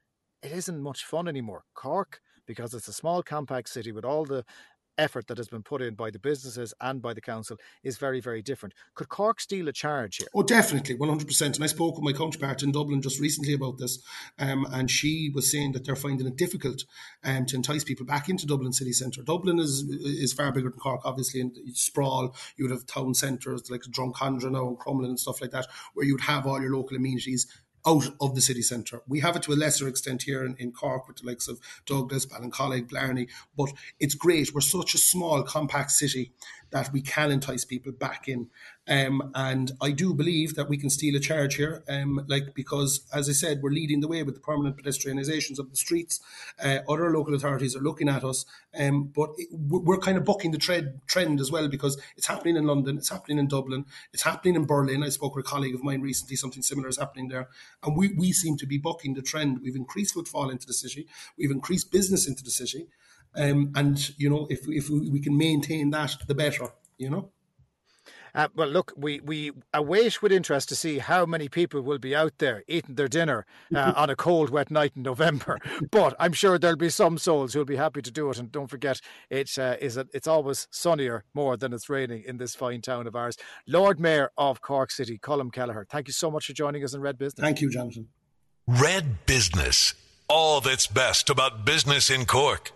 [0.41, 1.63] it isn't much fun anymore.
[1.75, 4.43] Cork, because it's a small, compact city with all the
[4.97, 8.19] effort that has been put in by the businesses and by the council is very,
[8.19, 8.73] very different.
[8.95, 10.27] Could Cork steal a charge here?
[10.33, 11.55] Oh, definitely, 100%.
[11.55, 13.99] And I spoke with my counterpart in Dublin just recently about this,
[14.39, 16.83] um, and she was saying that they're finding it difficult
[17.23, 19.21] um, to entice people back into Dublin city centre.
[19.21, 22.35] Dublin is is far bigger than Cork, obviously, and sprawl.
[22.57, 26.05] You would have town centres like Drumcondra now and Crumlin and stuff like that, where
[26.05, 27.47] you'd have all your local amenities
[27.85, 29.01] out of the city centre.
[29.07, 31.60] We have it to a lesser extent here in, in Cork with the likes of
[31.85, 33.27] Douglas, Ballincollig, Blarney,
[33.57, 34.53] but it's great.
[34.53, 36.31] We're such a small, compact city
[36.73, 38.49] that we can entice people back in.
[38.87, 43.05] Um, and I do believe that we can steal a charge here, um, like because,
[43.13, 46.19] as I said, we're leading the way with the permanent pedestrianisations of the streets.
[46.61, 48.45] Uh, other local authorities are looking at us,
[48.77, 52.57] um, but it, we're kind of bucking the trend, trend as well because it's happening
[52.57, 55.03] in London, it's happening in Dublin, it's happening in Berlin.
[55.03, 57.49] I spoke with a colleague of mine recently; something similar is happening there,
[57.83, 59.59] and we we seem to be bucking the trend.
[59.61, 62.87] We've increased footfall into the city, we've increased business into the city,
[63.35, 66.68] um, and you know if if we, we can maintain that, the better.
[66.97, 67.30] You know.
[68.35, 72.15] Uh, well, look, we, we await with interest to see how many people will be
[72.15, 73.45] out there eating their dinner
[73.76, 75.60] uh, on a cold, wet night in November.
[75.91, 78.39] But I'm sure there'll be some souls who'll be happy to do it.
[78.39, 78.99] And don't forget,
[79.30, 83.05] it uh, is a, it's always sunnier more than it's raining in this fine town
[83.05, 83.38] of ours.
[83.68, 87.01] Lord Mayor of Cork City, Colm Kelleher, thank you so much for joining us in
[87.01, 87.43] Red Business.
[87.43, 88.07] Thank you, Jonathan.
[88.65, 89.93] Red Business.
[90.27, 92.72] All that's best about business in Cork.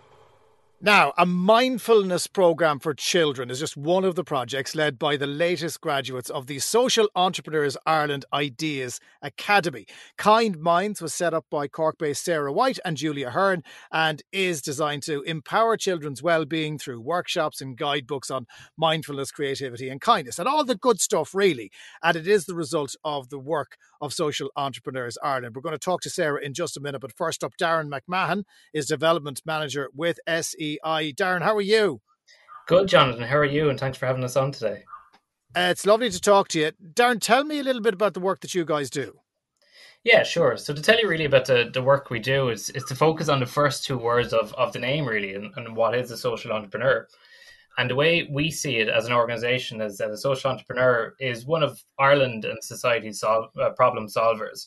[0.80, 5.26] Now, a mindfulness program for children is just one of the projects led by the
[5.26, 9.86] latest graduates of the Social Entrepreneurs Ireland Ideas Academy.
[10.16, 14.62] Kind Minds was set up by Cork based Sarah White and Julia Hearn and is
[14.62, 18.46] designed to empower children's well being through workshops and guidebooks on
[18.76, 21.72] mindfulness, creativity, and kindness, and all the good stuff, really.
[22.04, 25.56] And it is the result of the work of Social Entrepreneurs Ireland.
[25.56, 28.44] We're going to talk to Sarah in just a minute, but first up, Darren McMahon
[28.72, 30.67] is Development Manager with SE.
[30.84, 31.12] I.
[31.12, 32.00] Darren, how are you?
[32.66, 33.22] Good, Jonathan.
[33.22, 33.70] How are you?
[33.70, 34.84] And thanks for having us on today.
[35.56, 36.72] Uh, it's lovely to talk to you.
[36.94, 39.18] Darren, tell me a little bit about the work that you guys do.
[40.04, 40.56] Yeah, sure.
[40.56, 43.28] So to tell you really about the, the work we do is, is to focus
[43.28, 46.16] on the first two words of, of the name really and, and what is a
[46.16, 47.08] social entrepreneur.
[47.78, 51.46] And the way we see it as an organization is that a social entrepreneur is
[51.46, 54.66] one of Ireland and society's sol- uh, problem solvers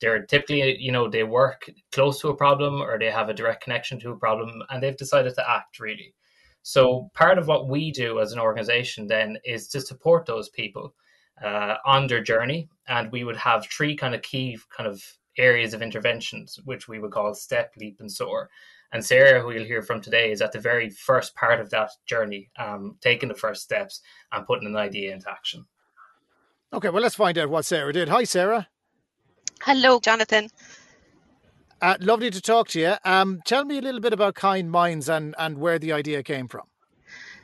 [0.00, 3.62] they're typically you know they work close to a problem or they have a direct
[3.62, 6.14] connection to a problem and they've decided to act really.
[6.62, 10.94] So part of what we do as an organization then is to support those people
[11.40, 12.68] uh, on their journey.
[12.88, 15.00] And we would have three kind of key kind of
[15.38, 18.50] areas of interventions which we would call step leap and soar.
[18.92, 21.90] And sarah who you'll hear from today is at the very first part of that
[22.06, 24.00] journey um, taking the first steps
[24.32, 25.66] and putting an idea into action.
[26.72, 28.08] Okay well let's find out what sarah did.
[28.08, 28.68] Hi sarah
[29.62, 30.48] Hello, Jonathan.
[31.82, 32.94] Uh, lovely to talk to you.
[33.04, 36.48] Um, tell me a little bit about Kind Minds and, and where the idea came
[36.48, 36.62] from.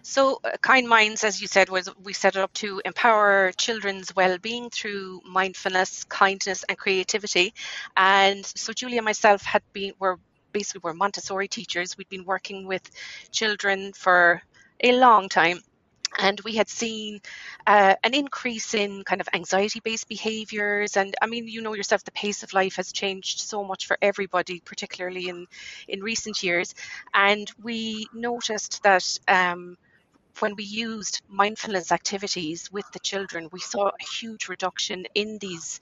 [0.03, 4.15] So, uh, Kind Minds, as you said, was we set it up to empower children's
[4.17, 7.55] well-being through mindfulness, kindness, and creativity.
[7.97, 10.19] And so, Julie and myself had been were
[10.53, 11.97] basically we're Montessori teachers.
[11.97, 12.83] We'd been working with
[13.31, 14.43] children for
[14.83, 15.61] a long time
[16.19, 17.21] and we had seen
[17.67, 22.05] uh, an increase in kind of anxiety based behaviors and i mean you know yourself
[22.05, 25.47] the pace of life has changed so much for everybody particularly in
[25.89, 26.75] in recent years
[27.15, 29.77] and we noticed that um,
[30.41, 35.81] when we used mindfulness activities with the children, we saw a huge reduction in these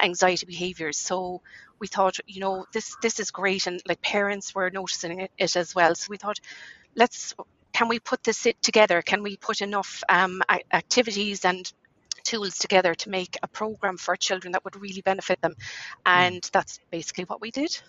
[0.00, 0.98] anxiety behaviors.
[0.98, 1.42] So
[1.80, 5.56] we thought, you know, this this is great, and like parents were noticing it, it
[5.56, 5.94] as well.
[5.94, 6.38] So we thought,
[6.96, 7.34] let's
[7.78, 9.02] can we put this together?
[9.02, 10.42] Can we put enough um,
[10.72, 11.72] activities and
[12.24, 15.54] tools together to make a program for children that would really benefit them?
[16.04, 16.50] And mm.
[16.50, 17.80] that's basically what we did.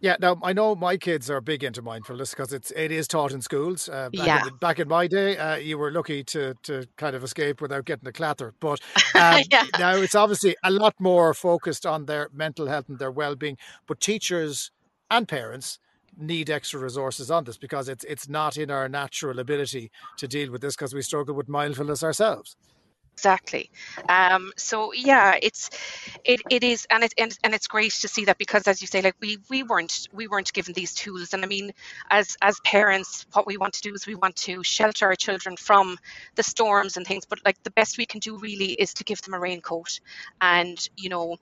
[0.00, 3.32] Yeah, now I know my kids are big into mindfulness because it's it is taught
[3.32, 3.86] in schools.
[3.86, 4.46] Uh, back, yeah.
[4.46, 7.84] in, back in my day, uh, you were lucky to to kind of escape without
[7.84, 8.54] getting a clatter.
[8.60, 8.80] But
[9.14, 9.66] um, yeah.
[9.78, 13.58] now it's obviously a lot more focused on their mental health and their well being.
[13.86, 14.70] But teachers
[15.10, 15.78] and parents
[16.16, 20.50] need extra resources on this because it's it's not in our natural ability to deal
[20.50, 22.56] with this because we struggle with mindfulness ourselves.
[23.14, 23.70] Exactly.
[24.08, 25.70] Um, so yeah it's
[26.24, 28.86] it, it is and it and, and it's great to see that because as you
[28.86, 31.34] say like we we weren't we weren't given these tools.
[31.34, 31.72] And i mean
[32.10, 35.56] as as parents what we want to do is we want to shelter our children
[35.56, 35.98] from
[36.36, 39.20] the storms and things but like the best we can do really is to give
[39.22, 40.00] them a raincoat
[40.40, 41.36] and you know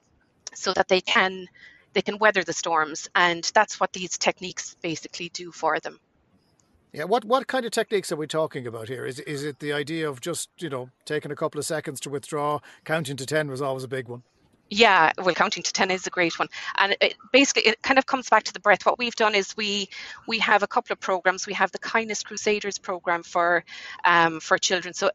[0.53, 1.47] so that they can
[1.93, 5.99] they can weather the storms and that's what these techniques basically do for them
[6.93, 9.05] yeah, what what kind of techniques are we talking about here?
[9.05, 12.09] Is is it the idea of just you know taking a couple of seconds to
[12.09, 12.59] withdraw?
[12.83, 14.23] Counting to ten was always a big one.
[14.69, 18.05] Yeah, well, counting to ten is a great one, and it, basically it kind of
[18.05, 18.85] comes back to the breath.
[18.85, 19.89] What we've done is we
[20.27, 21.47] we have a couple of programs.
[21.47, 23.63] We have the Kindness Crusaders program for
[24.03, 25.11] um, for children, so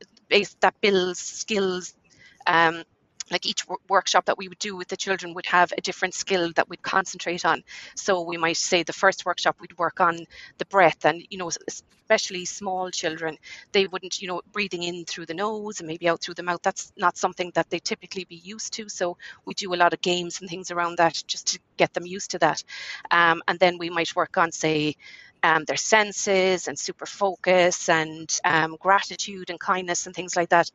[0.61, 1.95] that builds skills.
[2.47, 2.85] Um,
[3.31, 6.53] like each workshop that we would do with the children would have a different skill
[6.55, 7.63] that we'd concentrate on.
[7.95, 10.19] So we might say the first workshop we'd work on
[10.59, 13.37] the breath, and you know, especially small children,
[13.73, 16.61] they wouldn't, you know, breathing in through the nose and maybe out through the mouth.
[16.63, 18.89] That's not something that they typically be used to.
[18.89, 22.07] So we do a lot of games and things around that just to get them
[22.07, 22.63] used to that.
[23.11, 24.95] Um, and then we might work on, say,
[25.43, 30.71] um, their senses and super focus and um, gratitude and kindness and things like that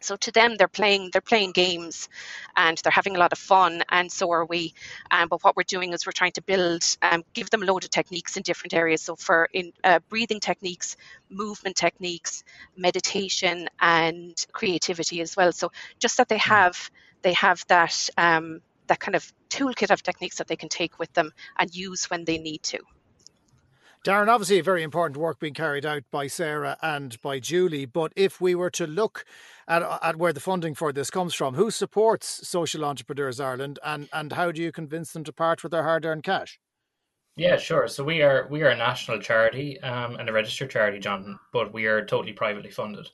[0.00, 2.08] so to them they're playing they're playing games
[2.56, 4.74] and they're having a lot of fun and so are we.
[5.10, 7.84] Um, but what we're doing is we're trying to build um, give them a load
[7.84, 9.02] of techniques in different areas.
[9.02, 10.96] So for in uh, breathing techniques
[11.30, 12.44] movement techniques
[12.76, 15.52] meditation and creativity as well.
[15.52, 16.50] So just that they hmm.
[16.50, 16.90] have
[17.22, 21.12] they have that um, that kind of toolkit of techniques that they can take with
[21.14, 22.78] them and use when they need to
[24.06, 27.86] Darren, obviously, a very important work being carried out by Sarah and by Julie.
[27.86, 29.24] But if we were to look
[29.66, 34.08] at, at where the funding for this comes from, who supports Social Entrepreneurs Ireland, and,
[34.12, 36.60] and how do you convince them to part with their hard-earned cash?
[37.34, 37.88] Yeah, sure.
[37.88, 41.74] So we are we are a national charity um, and a registered charity, Jonathan, but
[41.74, 43.08] we are totally privately funded.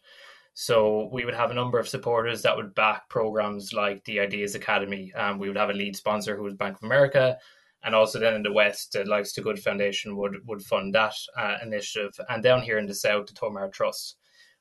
[0.52, 4.54] So we would have a number of supporters that would back programs like the Ideas
[4.54, 5.10] Academy.
[5.14, 7.38] Um, we would have a lead sponsor who was Bank of America
[7.84, 11.14] and also then in the west, the Life's Too Good Foundation would would fund that
[11.36, 14.16] uh, initiative, and down here in the south, the Tomar Trust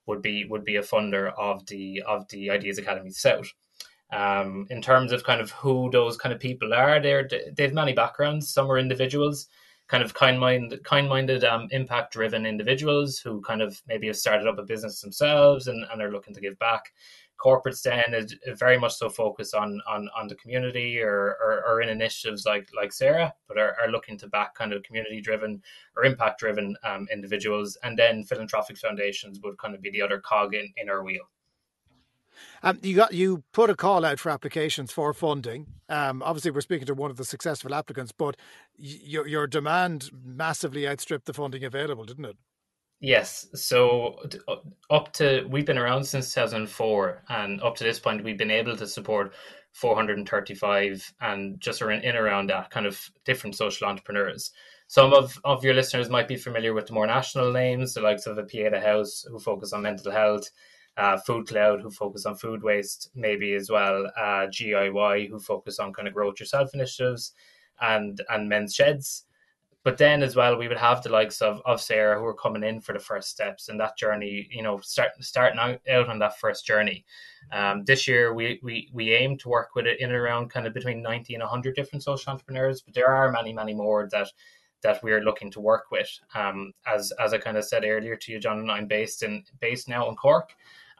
[0.07, 3.51] would be would be a funder of the of the Ideas Academy South.
[4.11, 7.73] Um, in terms of kind of who those kind of people are, they're they have
[7.73, 8.49] many backgrounds.
[8.49, 9.47] Some are individuals,
[9.87, 14.17] kind of kind minded, kind minded, um, impact driven individuals who kind of maybe have
[14.17, 16.91] started up a business themselves and, and are looking to give back
[17.43, 21.81] corporates then is very much so focused on on, on the community or, or, or
[21.81, 25.61] in initiatives like like Sarah, but are, are looking to back kind of community driven
[25.95, 30.19] or impact driven um, individuals, and then philanthropic foundations would kind of be the other
[30.19, 31.23] cog in, in our wheel.
[32.63, 35.67] Um, you got you put a call out for applications for funding.
[35.89, 38.37] Um, obviously, we're speaking to one of the successful applicants, but
[38.77, 42.37] your your demand massively outstripped the funding available, didn't it?
[43.01, 43.47] Yes.
[43.55, 44.17] So
[44.91, 48.77] up to we've been around since 2004, and up to this point, we've been able
[48.77, 49.33] to support
[49.71, 54.51] 435 and just around in around that kind of different social entrepreneurs.
[54.87, 58.27] Some of, of your listeners might be familiar with the more national names, the likes
[58.27, 60.51] of the Pieta House who focus on mental health,
[60.97, 65.79] uh, Food Cloud who focus on food waste, maybe as well uh, GIY who focus
[65.79, 67.33] on kind of growth yourself initiatives,
[67.79, 69.25] and and Men's Sheds
[69.83, 72.63] but then as well, we would have the likes of, of Sarah who are coming
[72.63, 76.19] in for the first steps in that journey, you know, start, starting out, out on
[76.19, 77.03] that first journey.
[77.51, 80.67] Um, this year, we, we, we aim to work with it in and around kind
[80.67, 84.27] of between 90 and 100 different social entrepreneurs, but there are many, many more that
[84.83, 86.09] that we're looking to work with.
[86.33, 89.43] Um, as as I kind of said earlier to you, John, and I'm based in
[89.59, 90.55] based now in Cork,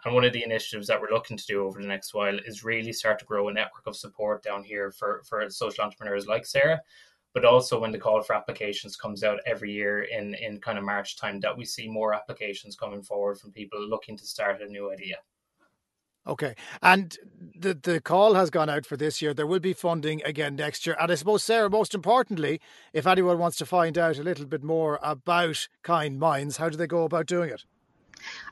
[0.06, 2.64] and one of the initiatives that we're looking to do over the next while is
[2.64, 6.46] really start to grow a network of support down here for for social entrepreneurs like
[6.46, 6.82] Sarah.
[7.34, 10.84] But also when the call for applications comes out every year in in kind of
[10.84, 14.68] March time, that we see more applications coming forward from people looking to start a
[14.68, 15.18] new idea.
[16.28, 16.56] Okay.
[16.82, 17.18] And
[17.56, 19.34] the the call has gone out for this year.
[19.34, 20.96] There will be funding again next year.
[21.00, 22.62] And I suppose, Sarah, most importantly,
[22.94, 26.78] if anyone wants to find out a little bit more about Kind Minds, how do
[26.78, 27.66] they go about doing it?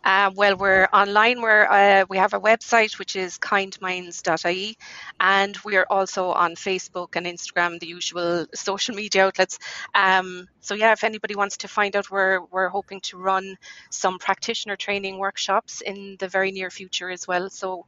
[0.04, 1.42] Uh, well, we're online.
[1.42, 4.78] We're, uh, we have a website which is kindminds.ie,
[5.20, 9.60] and we're also on Facebook and Instagram, the usual social media outlets.
[9.96, 13.58] Um, so yeah, if anybody wants to find out, we're we're hoping to run
[13.90, 17.50] some practitioner training workshops in the very near future as well.
[17.50, 17.86] So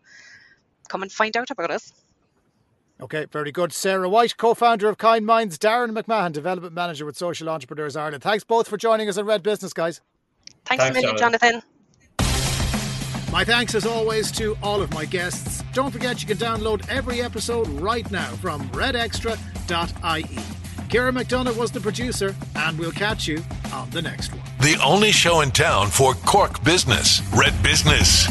[0.87, 1.93] come and find out about us.
[3.01, 3.73] Okay, very good.
[3.73, 8.21] Sarah White, co founder of Kind Minds, Darren McMahon, development manager with Social Entrepreneurs Ireland.
[8.21, 10.01] Thanks both for joining us on Red Business, guys.
[10.65, 11.61] Thanks, Thanks a million, Jonathan.
[13.31, 15.63] My thanks as always to all of my guests.
[15.71, 20.23] Don't forget you can download every episode right now from redextra.ie.
[20.89, 23.41] Kira McDonough was the producer, and we'll catch you
[23.71, 24.41] on the next one.
[24.59, 28.27] The only show in town for Cork business, Red Business.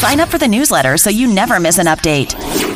[0.00, 2.69] Sign up for the newsletter so you never miss an update.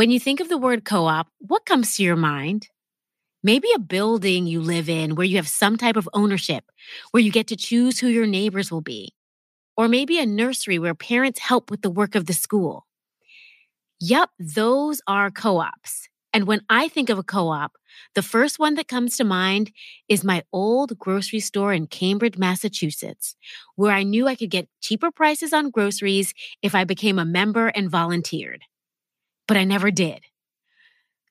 [0.00, 2.68] When you think of the word co op, what comes to your mind?
[3.42, 6.64] Maybe a building you live in where you have some type of ownership,
[7.10, 9.12] where you get to choose who your neighbors will be.
[9.76, 12.86] Or maybe a nursery where parents help with the work of the school.
[14.00, 16.08] Yup, those are co ops.
[16.32, 17.72] And when I think of a co op,
[18.14, 19.70] the first one that comes to mind
[20.08, 23.36] is my old grocery store in Cambridge, Massachusetts,
[23.76, 26.32] where I knew I could get cheaper prices on groceries
[26.62, 28.62] if I became a member and volunteered
[29.50, 30.20] but I never did.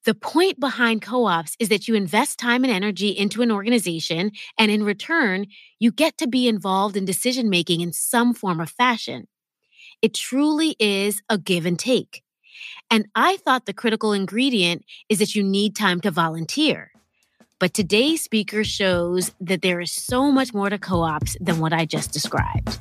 [0.04, 4.32] The point behind co ops is that you invest time and energy into an organization,
[4.58, 5.46] and in return,
[5.80, 9.30] you get to be involved in decision making in some form or fashion.
[10.02, 12.24] It truly is a give and take.
[12.91, 16.91] And I thought the critical ingredient is that you need time to volunteer.
[17.58, 21.72] But today's speaker shows that there is so much more to co ops than what
[21.72, 22.80] I just described.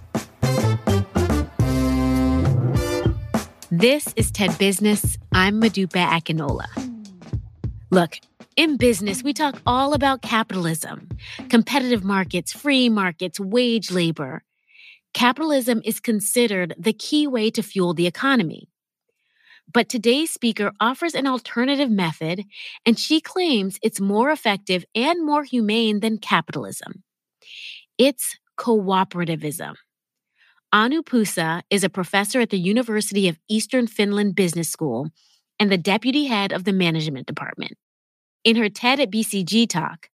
[3.79, 5.17] This is TED Business.
[5.31, 6.67] I'm Modupe Akinola.
[7.93, 8.19] Look,
[8.57, 11.09] in business, we talk all about capitalism,
[11.49, 14.43] competitive markets, free markets, wage labor.
[15.15, 18.69] Capitalism is considered the key way to fuel the economy.
[19.73, 22.47] But today's speaker offers an alternative method,
[22.85, 27.05] and she claims it's more effective and more humane than capitalism.
[27.97, 29.77] It's cooperativism.
[30.73, 35.09] Anu Puusa is a professor at the University of Eastern Finland Business School
[35.59, 37.73] and the deputy head of the management department.
[38.45, 40.11] In her TED at BCG talk,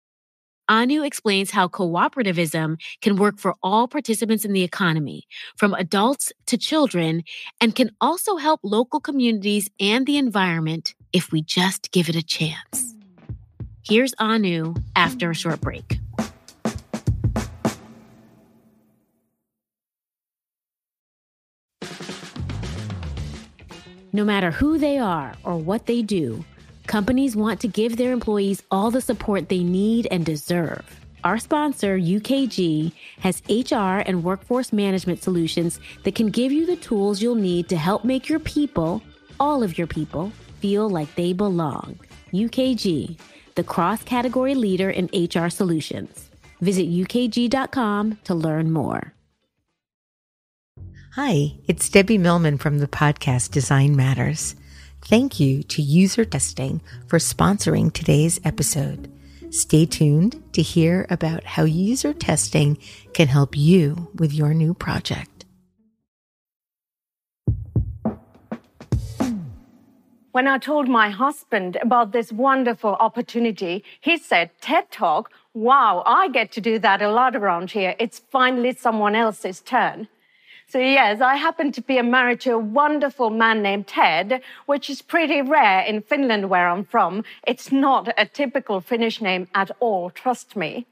[0.67, 5.23] Anu explains how cooperativism can work for all participants in the economy,
[5.55, 7.23] from adults to children,
[7.61, 12.23] and can also help local communities and the environment if we just give it a
[12.23, 12.93] chance.
[13.83, 15.97] Here's Anu after a short break.
[24.13, 26.43] No matter who they are or what they do,
[26.85, 30.83] companies want to give their employees all the support they need and deserve.
[31.23, 37.21] Our sponsor, UKG, has HR and workforce management solutions that can give you the tools
[37.21, 39.01] you'll need to help make your people,
[39.39, 41.97] all of your people, feel like they belong.
[42.33, 43.17] UKG,
[43.55, 46.29] the cross category leader in HR solutions.
[46.59, 49.13] Visit ukg.com to learn more.
[51.15, 54.55] Hi, it's Debbie Millman from the podcast Design Matters.
[55.01, 59.11] Thank you to User Testing for sponsoring today's episode.
[59.49, 62.77] Stay tuned to hear about how user testing
[63.13, 65.43] can help you with your new project.
[70.31, 76.29] When I told my husband about this wonderful opportunity, he said, TED Talk, wow, I
[76.29, 77.95] get to do that a lot around here.
[77.99, 80.07] It's finally someone else's turn.
[80.71, 85.01] So, yes, I happen to be married to a wonderful man named Ted, which is
[85.01, 87.25] pretty rare in Finland, where I'm from.
[87.45, 90.85] It's not a typical Finnish name at all, trust me.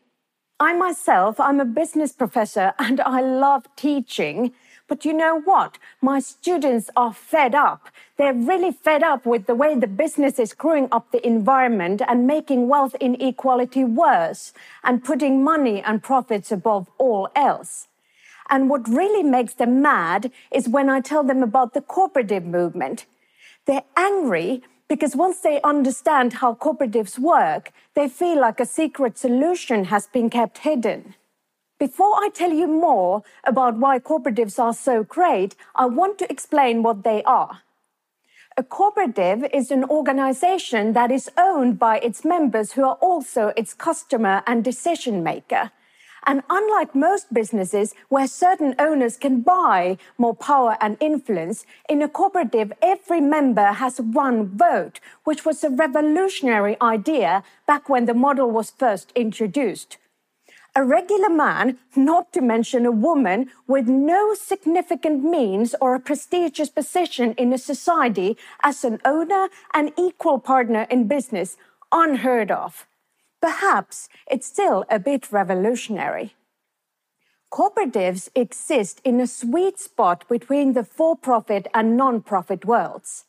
[0.59, 4.51] I myself, I'm a business professor and I love teaching.
[4.89, 5.77] But you know what?
[6.01, 7.87] My students are fed up.
[8.17, 12.27] They're really fed up with the way the business is screwing up the environment and
[12.27, 14.51] making wealth inequality worse
[14.83, 17.88] and putting money and profits above all else.
[18.49, 23.05] And what really makes them mad is when I tell them about the cooperative movement.
[23.65, 29.85] They're angry because once they understand how cooperatives work, they feel like a secret solution
[29.85, 31.13] has been kept hidden.
[31.79, 36.81] Before I tell you more about why cooperatives are so great, I want to explain
[36.81, 37.61] what they are.
[38.57, 43.73] A cooperative is an organization that is owned by its members who are also its
[43.73, 45.71] customer and decision maker.
[46.25, 52.09] And unlike most businesses where certain owners can buy more power and influence, in a
[52.09, 58.51] cooperative, every member has one vote, which was a revolutionary idea back when the model
[58.51, 59.97] was first introduced.
[60.75, 66.69] A regular man, not to mention a woman with no significant means or a prestigious
[66.69, 71.57] position in a society as an owner and equal partner in business,
[71.91, 72.85] unheard of.
[73.41, 76.35] Perhaps it's still a bit revolutionary.
[77.51, 83.25] Cooperatives exist in a sweet spot between the for profit and non profit worlds.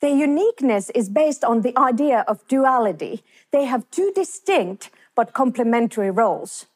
[0.00, 3.22] Their uniqueness is based on the idea of duality.
[3.50, 6.66] They have two distinct but complementary roles.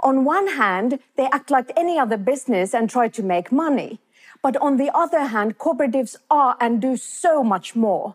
[0.00, 3.98] On one hand, they act like any other business and try to make money.
[4.42, 8.14] But on the other hand, cooperatives are and do so much more.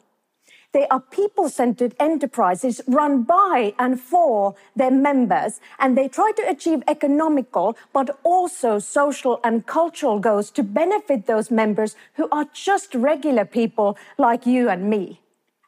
[0.73, 6.49] They are people centered enterprises run by and for their members, and they try to
[6.49, 12.95] achieve economical but also social and cultural goals to benefit those members who are just
[12.95, 15.21] regular people like you and me.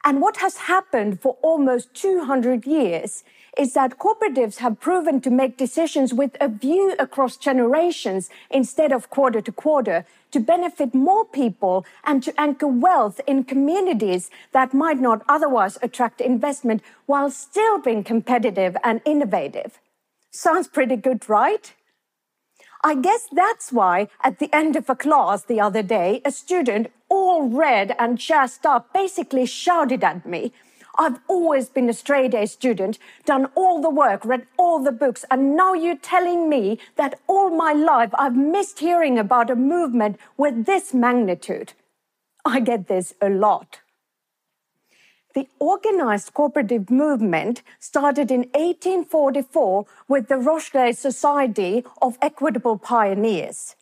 [0.04, 3.24] And what has happened for almost 200 years
[3.58, 9.10] is that cooperatives have proven to make decisions with a view across generations instead of
[9.10, 10.06] quarter to quarter
[10.36, 16.20] to benefit more people and to anchor wealth in communities that might not otherwise attract
[16.20, 19.80] investment while still being competitive and innovative.
[20.32, 21.74] Sounds pretty good, right?
[22.84, 26.92] I guess that's why at the end of a class the other day, a student,
[27.08, 30.52] all red and jazzed up, basically shouted at me
[30.98, 35.26] I've always been a straight A student, done all the work, read all the books,
[35.30, 40.18] and now you're telling me that all my life I've missed hearing about a movement
[40.38, 41.74] with this magnitude.
[42.46, 43.80] I get this a lot.
[45.34, 53.76] The organized cooperative movement started in 1844 with the Rochdale Society of Equitable Pioneers.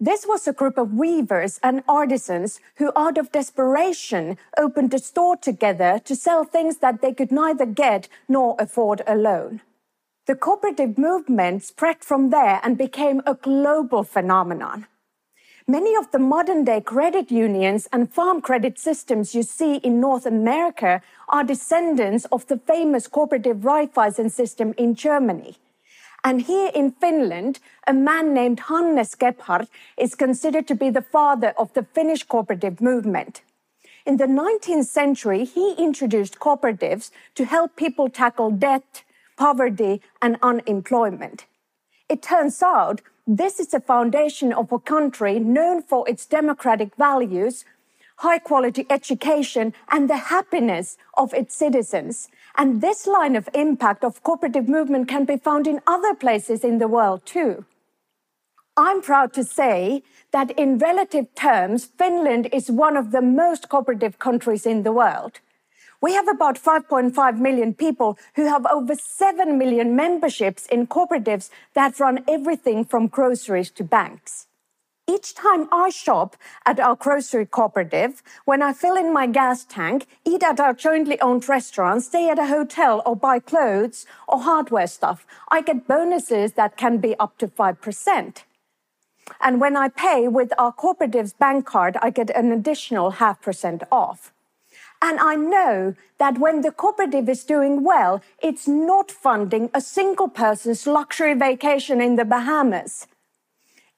[0.00, 5.36] This was a group of weavers and artisans who, out of desperation, opened a store
[5.36, 9.60] together to sell things that they could neither get nor afford alone.
[10.26, 14.86] The cooperative movement spread from there and became a global phenomenon.
[15.68, 20.26] Many of the modern day credit unions and farm credit systems you see in North
[20.26, 25.56] America are descendants of the famous cooperative Raiffeisen system in Germany.
[26.26, 29.68] And here in Finland, a man named Hannes Gebhard
[29.98, 33.42] is considered to be the father of the Finnish cooperative movement.
[34.06, 39.04] In the 19th century, he introduced cooperatives to help people tackle debt,
[39.36, 41.44] poverty, and unemployment.
[42.08, 47.64] It turns out this is the foundation of a country known for its democratic values,
[48.24, 52.28] high quality education, and the happiness of its citizens.
[52.56, 56.78] And this line of impact of cooperative movement can be found in other places in
[56.78, 57.64] the world too.
[58.76, 60.02] I'm proud to say
[60.32, 65.34] that in relative terms, Finland is one of the most cooperative countries in the world.
[66.00, 72.00] We have about 5.5 million people who have over 7 million memberships in cooperatives that
[72.00, 74.46] run everything from groceries to banks.
[75.06, 80.06] Each time I shop at our grocery cooperative, when I fill in my gas tank,
[80.24, 84.86] eat at our jointly owned restaurant, stay at a hotel, or buy clothes or hardware
[84.86, 88.44] stuff, I get bonuses that can be up to 5%.
[89.42, 93.82] And when I pay with our cooperative's bank card, I get an additional half percent
[93.92, 94.32] off.
[95.02, 100.28] And I know that when the cooperative is doing well, it's not funding a single
[100.28, 103.06] person's luxury vacation in the Bahamas.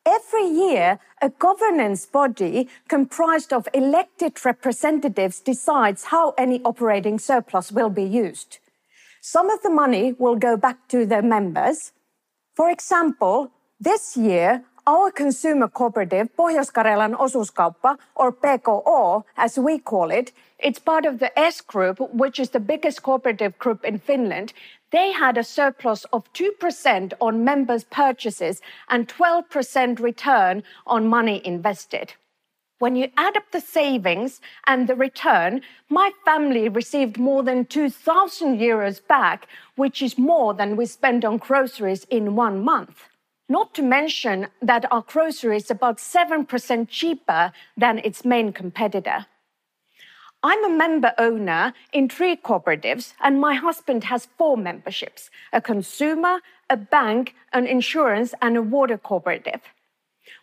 [0.07, 7.91] Every year, a governance body comprised of elected representatives decides how any operating surplus will
[7.91, 8.59] be used.
[9.21, 11.93] Some of the money will go back to the members.
[12.55, 13.51] For example,
[13.81, 20.31] this year, our consumer cooperative, Pohjois-Karjalan Osuuskauppa, or PKO, as we call it,
[20.61, 24.53] it's part of the S Group, which is the biggest cooperative group in Finland.
[24.93, 32.15] They had a surplus of 2% on members' purchases and 12% return on money invested.
[32.79, 38.59] When you add up the savings and the return, my family received more than 2,000
[38.59, 43.09] euros back, which is more than we spend on groceries in one month.
[43.49, 49.27] Not to mention that our grocery is about 7% cheaper than its main competitor.
[50.43, 56.41] I'm a member owner in three cooperatives, and my husband has four memberships a consumer,
[56.69, 59.61] a bank, an insurance, and a water cooperative.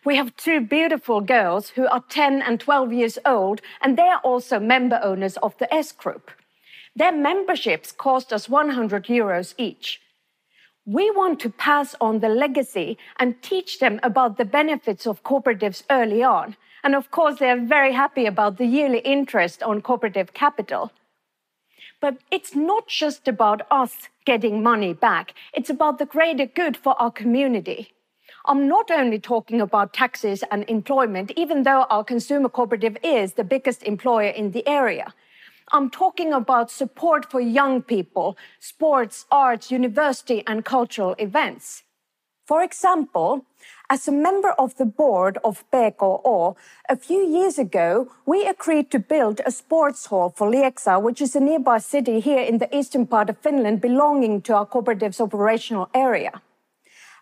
[0.04, 4.20] We have two beautiful girls who are 10 and 12 years old, and they are
[4.20, 6.30] also member owners of the S Group.
[6.96, 10.00] Their memberships cost us 100 euros each.
[10.86, 15.82] We want to pass on the legacy and teach them about the benefits of cooperatives
[15.88, 16.56] early on.
[16.82, 20.92] And of course, they are very happy about the yearly interest on cooperative capital.
[22.02, 27.00] But it's not just about us getting money back, it's about the greater good for
[27.00, 27.94] our community.
[28.44, 33.44] I'm not only talking about taxes and employment, even though our consumer cooperative is the
[33.44, 35.14] biggest employer in the area.
[35.72, 41.82] I'm talking about support for young people, sports, arts, university, and cultural events.
[42.46, 43.46] For example,
[43.88, 46.56] as a member of the board of PKO,
[46.90, 51.34] a few years ago, we agreed to build a sports hall for Lieksa, which is
[51.34, 55.88] a nearby city here in the eastern part of Finland belonging to our cooperative's operational
[55.94, 56.42] area.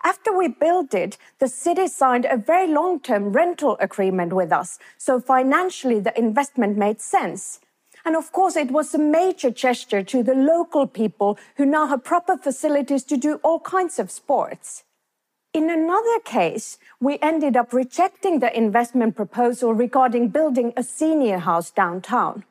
[0.03, 4.81] After we built it, the city signed a very long term rental agreement with us,
[4.99, 7.61] so financially the investment made sense.
[8.05, 12.05] And of course, it was a major gesture to the local people who now have
[12.05, 14.85] proper facilities to do all kinds of sports.
[15.53, 21.71] In another case, we ended up rejecting the investment proposal regarding building a senior house
[21.71, 22.45] downtown.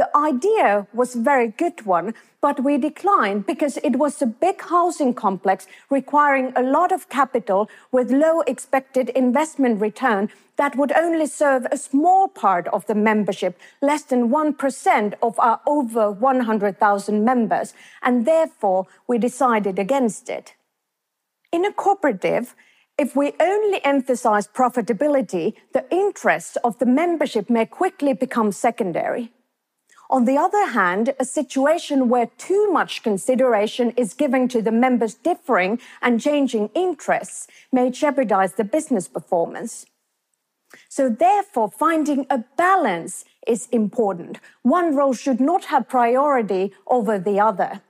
[0.00, 4.62] The idea was a very good one, but we declined because it was a big
[4.62, 11.26] housing complex requiring a lot of capital with low expected investment return that would only
[11.26, 17.74] serve a small part of the membership, less than 1% of our over 100,000 members,
[18.00, 20.54] and therefore we decided against it.
[21.52, 22.54] In a cooperative,
[22.96, 29.30] if we only emphasize profitability, the interests of the membership may quickly become secondary.
[30.10, 35.14] On the other hand, a situation where too much consideration is given to the members'
[35.14, 39.86] differing and changing interests may jeopardize the business performance.
[40.88, 44.40] So, therefore, finding a balance is important.
[44.62, 47.80] One role should not have priority over the other.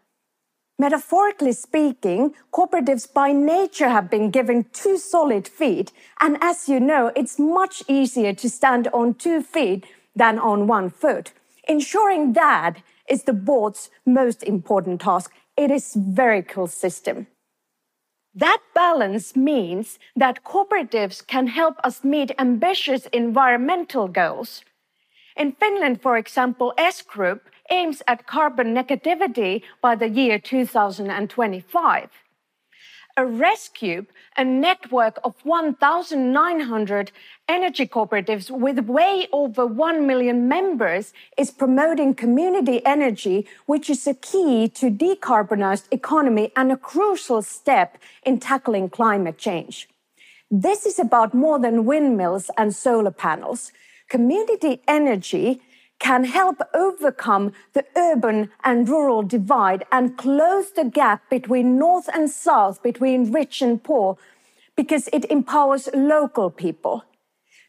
[0.79, 5.91] Metaphorically speaking, cooperatives by nature have been given two solid feet.
[6.21, 10.91] And as you know, it's much easier to stand on two feet than on one
[10.91, 11.33] foot.
[11.71, 15.31] Ensuring that is the board's most important task.
[15.57, 17.29] It is very cool system.
[18.35, 24.65] That balance means that cooperatives can help us meet ambitious environmental goals.
[25.37, 32.11] In Finland, for example, S Group aims at carbon negativity by the year 2025
[33.17, 34.07] a rescue,
[34.37, 37.13] a network of 1,900
[37.51, 44.15] energy cooperatives with way over 1 million members, is promoting community energy, which is a
[44.15, 49.89] key to decarbonized economy and a crucial step in tackling climate change.
[50.49, 53.73] This is about more than windmills and solar panels.
[54.09, 55.61] Community energy
[55.99, 62.31] can help overcome the urban and rural divide and close the gap between North and
[62.31, 64.17] South, between rich and poor,
[64.77, 67.05] because it empowers local people.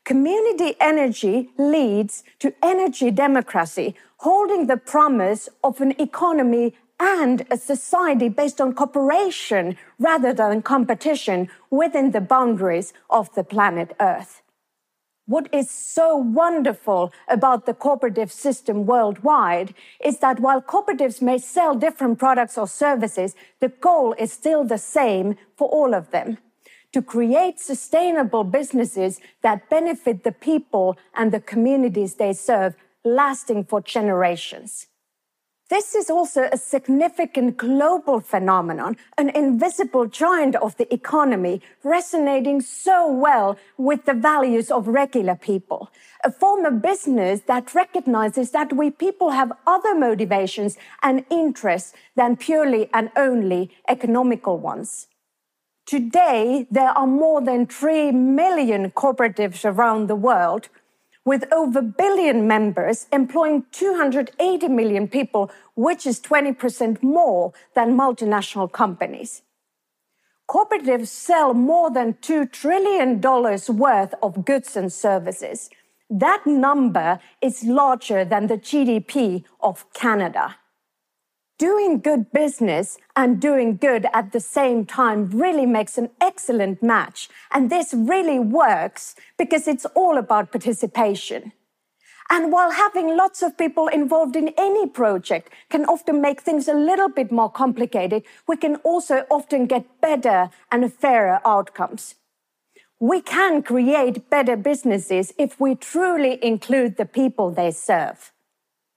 [0.04, 8.28] Community energy leads to energy democracy, holding the promise of an economy and a society
[8.28, 14.42] based on cooperation rather than competition within the boundaries of the planet Earth.
[15.28, 21.76] What is so wonderful about the cooperative system worldwide is that while cooperatives may sell
[21.76, 26.40] different products or services, the goal is still the same for all of them
[26.94, 33.82] to create sustainable businesses that benefit the people and the communities they serve, lasting for
[33.82, 34.88] generations.
[35.72, 43.10] This is also a significant global phenomenon, an invisible giant of the economy, resonating so
[43.10, 45.90] well with the values of regular people.
[46.26, 52.36] A form of business that recognizes that we people have other motivations and interests than
[52.36, 55.08] purely and only economical ones.
[55.92, 60.70] Today, there are more than 3 million cooperatives around the world
[61.26, 68.72] with over a billion members employing 280 million people, which is 20% more than multinational
[68.72, 69.42] companies.
[70.50, 75.70] Cooperatives sell more than $2 trillion worth of goods and services.
[76.10, 80.56] That number is larger than the GDP of Canada
[81.62, 87.30] doing good business and doing good at the same time really makes an excellent match.
[87.52, 91.52] And this really works because it's all about participation.
[92.32, 96.74] And while having lots of people involved in any project can often make things a
[96.74, 102.16] little bit more complicated, we can also often get better and fairer outcomes.
[103.00, 108.32] We can create better businesses if we truly include the people they serve.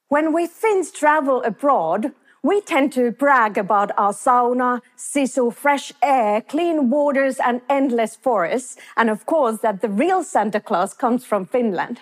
[0.09, 2.13] When we Finns travel abroad,
[2.45, 8.77] we tend to brag about our sauna, sisu, fresh air, clean waters, and endless forests,
[8.99, 12.01] and of course, that the real Santa Claus comes from Finland.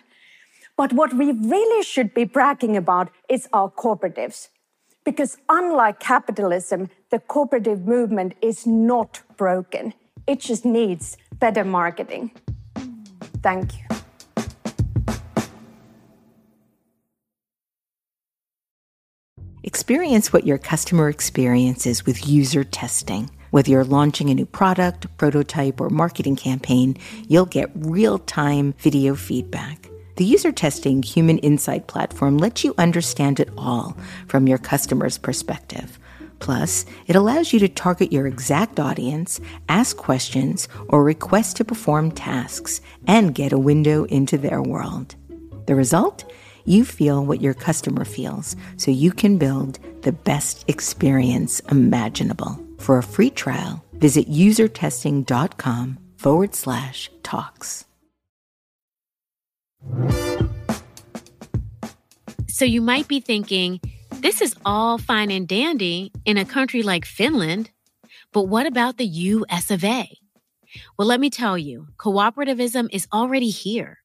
[0.76, 4.48] But what we really should be bragging about is our cooperatives.
[5.04, 9.94] Because unlike capitalism, the cooperative movement is not broken.
[10.26, 12.32] It just needs better marketing.
[13.42, 14.01] Thank you.
[19.64, 23.30] Experience what your customer experiences with user testing.
[23.52, 26.96] Whether you're launching a new product, prototype, or marketing campaign,
[27.28, 29.88] you'll get real time video feedback.
[30.16, 35.96] The user testing human insight platform lets you understand it all from your customer's perspective.
[36.40, 42.10] Plus, it allows you to target your exact audience, ask questions, or request to perform
[42.10, 45.14] tasks, and get a window into their world.
[45.66, 46.24] The result?
[46.64, 52.58] You feel what your customer feels so you can build the best experience imaginable.
[52.78, 57.84] For a free trial, visit usertesting.com forward slash talks.
[62.48, 63.80] So you might be thinking,
[64.10, 67.70] this is all fine and dandy in a country like Finland,
[68.32, 70.08] but what about the US of A?
[70.96, 74.01] Well, let me tell you, cooperativism is already here.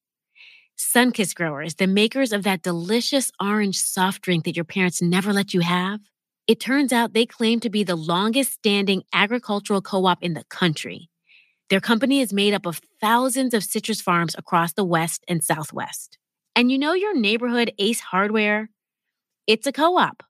[0.77, 5.51] Sunkist Growers, the makers of that delicious orange soft drink that your parents never let
[5.51, 5.99] you have,
[6.45, 10.43] it turns out they claim to be the longest standing agricultural co op in the
[10.51, 11.09] country.
[11.71, 16.19] Their company is made up of thousands of citrus farms across the West and Southwest.
[16.55, 18.69] And you know your neighborhood Ace Hardware?
[19.47, 20.21] It's a co op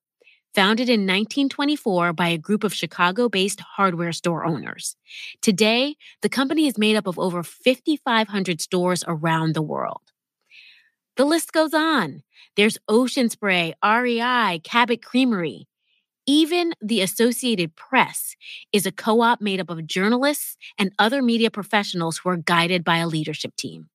[0.56, 4.96] founded in 1924 by a group of Chicago based hardware store owners.
[5.42, 10.02] Today, the company is made up of over 5,500 stores around the world.
[11.18, 12.22] The list goes on.
[12.56, 15.68] There's Ocean Spray, REI, Cabot Creamery.
[16.28, 18.36] Even the Associated Press
[18.72, 22.84] is a co op made up of journalists and other media professionals who are guided
[22.84, 23.90] by a leadership team.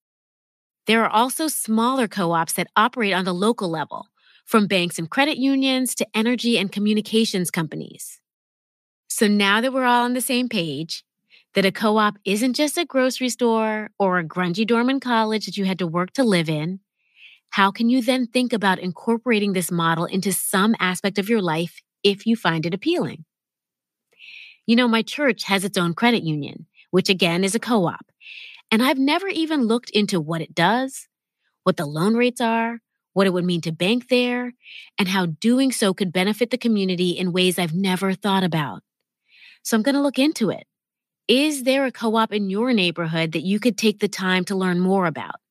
[0.88, 4.08] There are also smaller co ops that operate on the local level,
[4.44, 8.18] from banks and credit unions to energy and communications companies.
[9.06, 11.04] So now that we're all on the same page,
[11.54, 15.46] that a co op isn't just a grocery store or a grungy dorm in college
[15.46, 16.80] that you had to work to live in,
[17.52, 21.82] how can you then think about incorporating this model into some aspect of your life
[22.02, 23.26] if you find it appealing?
[24.66, 28.06] You know, my church has its own credit union, which again is a co op.
[28.70, 31.08] And I've never even looked into what it does,
[31.62, 32.80] what the loan rates are,
[33.12, 34.54] what it would mean to bank there,
[34.98, 38.80] and how doing so could benefit the community in ways I've never thought about.
[39.62, 40.64] So I'm going to look into it.
[41.28, 44.56] Is there a co op in your neighborhood that you could take the time to
[44.56, 45.41] learn more about?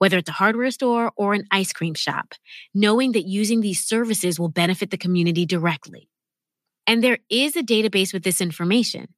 [0.00, 2.32] Whether it's a hardware store or an ice cream shop,
[2.72, 6.08] knowing that using these services will benefit the community directly.
[6.86, 9.08] And there is a database with this information.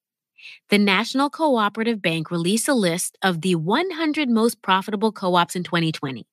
[0.70, 5.62] The National Cooperative Bank released a list of the 100 most profitable co ops in
[5.62, 6.26] 2020.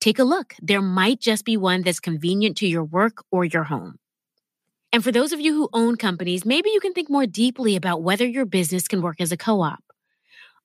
[0.00, 0.54] Take a look.
[0.62, 3.96] There might just be one that's convenient to your work or your home.
[4.90, 8.02] And for those of you who own companies, maybe you can think more deeply about
[8.02, 9.85] whether your business can work as a co op.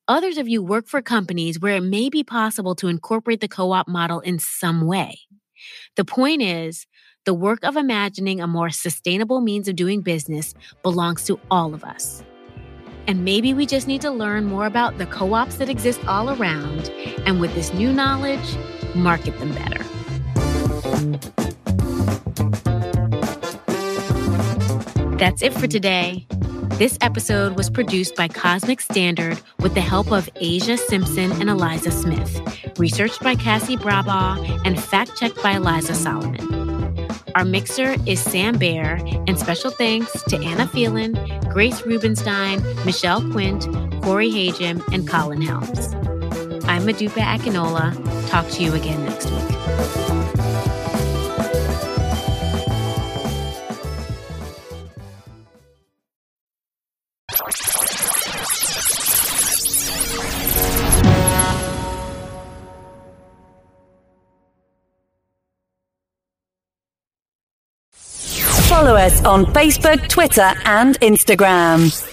[0.08, 3.72] Others of you work for companies where it may be possible to incorporate the co
[3.72, 5.20] op model in some way.
[5.96, 6.88] The point is,
[7.26, 11.84] the work of imagining a more sustainable means of doing business belongs to all of
[11.84, 12.24] us.
[13.06, 16.32] And maybe we just need to learn more about the co ops that exist all
[16.32, 16.90] around,
[17.28, 18.58] and with this new knowledge,
[18.96, 19.84] market them better.
[25.18, 26.26] That's it for today.
[26.78, 31.92] This episode was produced by Cosmic Standard with the help of Asia Simpson and Eliza
[31.92, 32.42] Smith,
[32.80, 37.10] researched by Cassie Brabagh, and fact checked by Eliza Solomon.
[37.36, 41.14] Our mixer is Sam Baer, and special thanks to Anna Phelan,
[41.50, 43.64] Grace Rubenstein, Michelle Quint,
[44.02, 45.94] Corey Hajim, and Colin Helms.
[46.66, 48.30] I'm Modupe Akinola.
[48.30, 49.61] Talk to you again next week.
[69.02, 72.11] Us on Facebook, Twitter, and Instagram.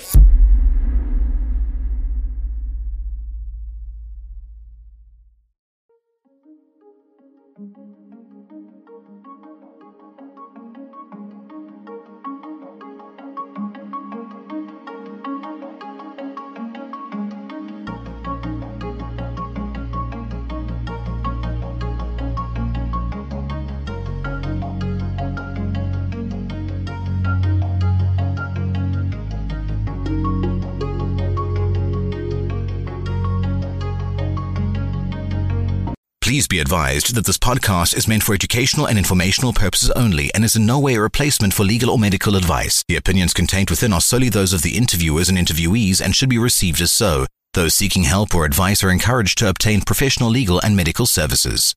[36.68, 40.66] Advised that this podcast is meant for educational and informational purposes only and is in
[40.66, 42.84] no way a replacement for legal or medical advice.
[42.88, 46.36] The opinions contained within are solely those of the interviewers and interviewees and should be
[46.36, 47.24] received as so.
[47.54, 51.74] Those seeking help or advice are encouraged to obtain professional legal and medical services.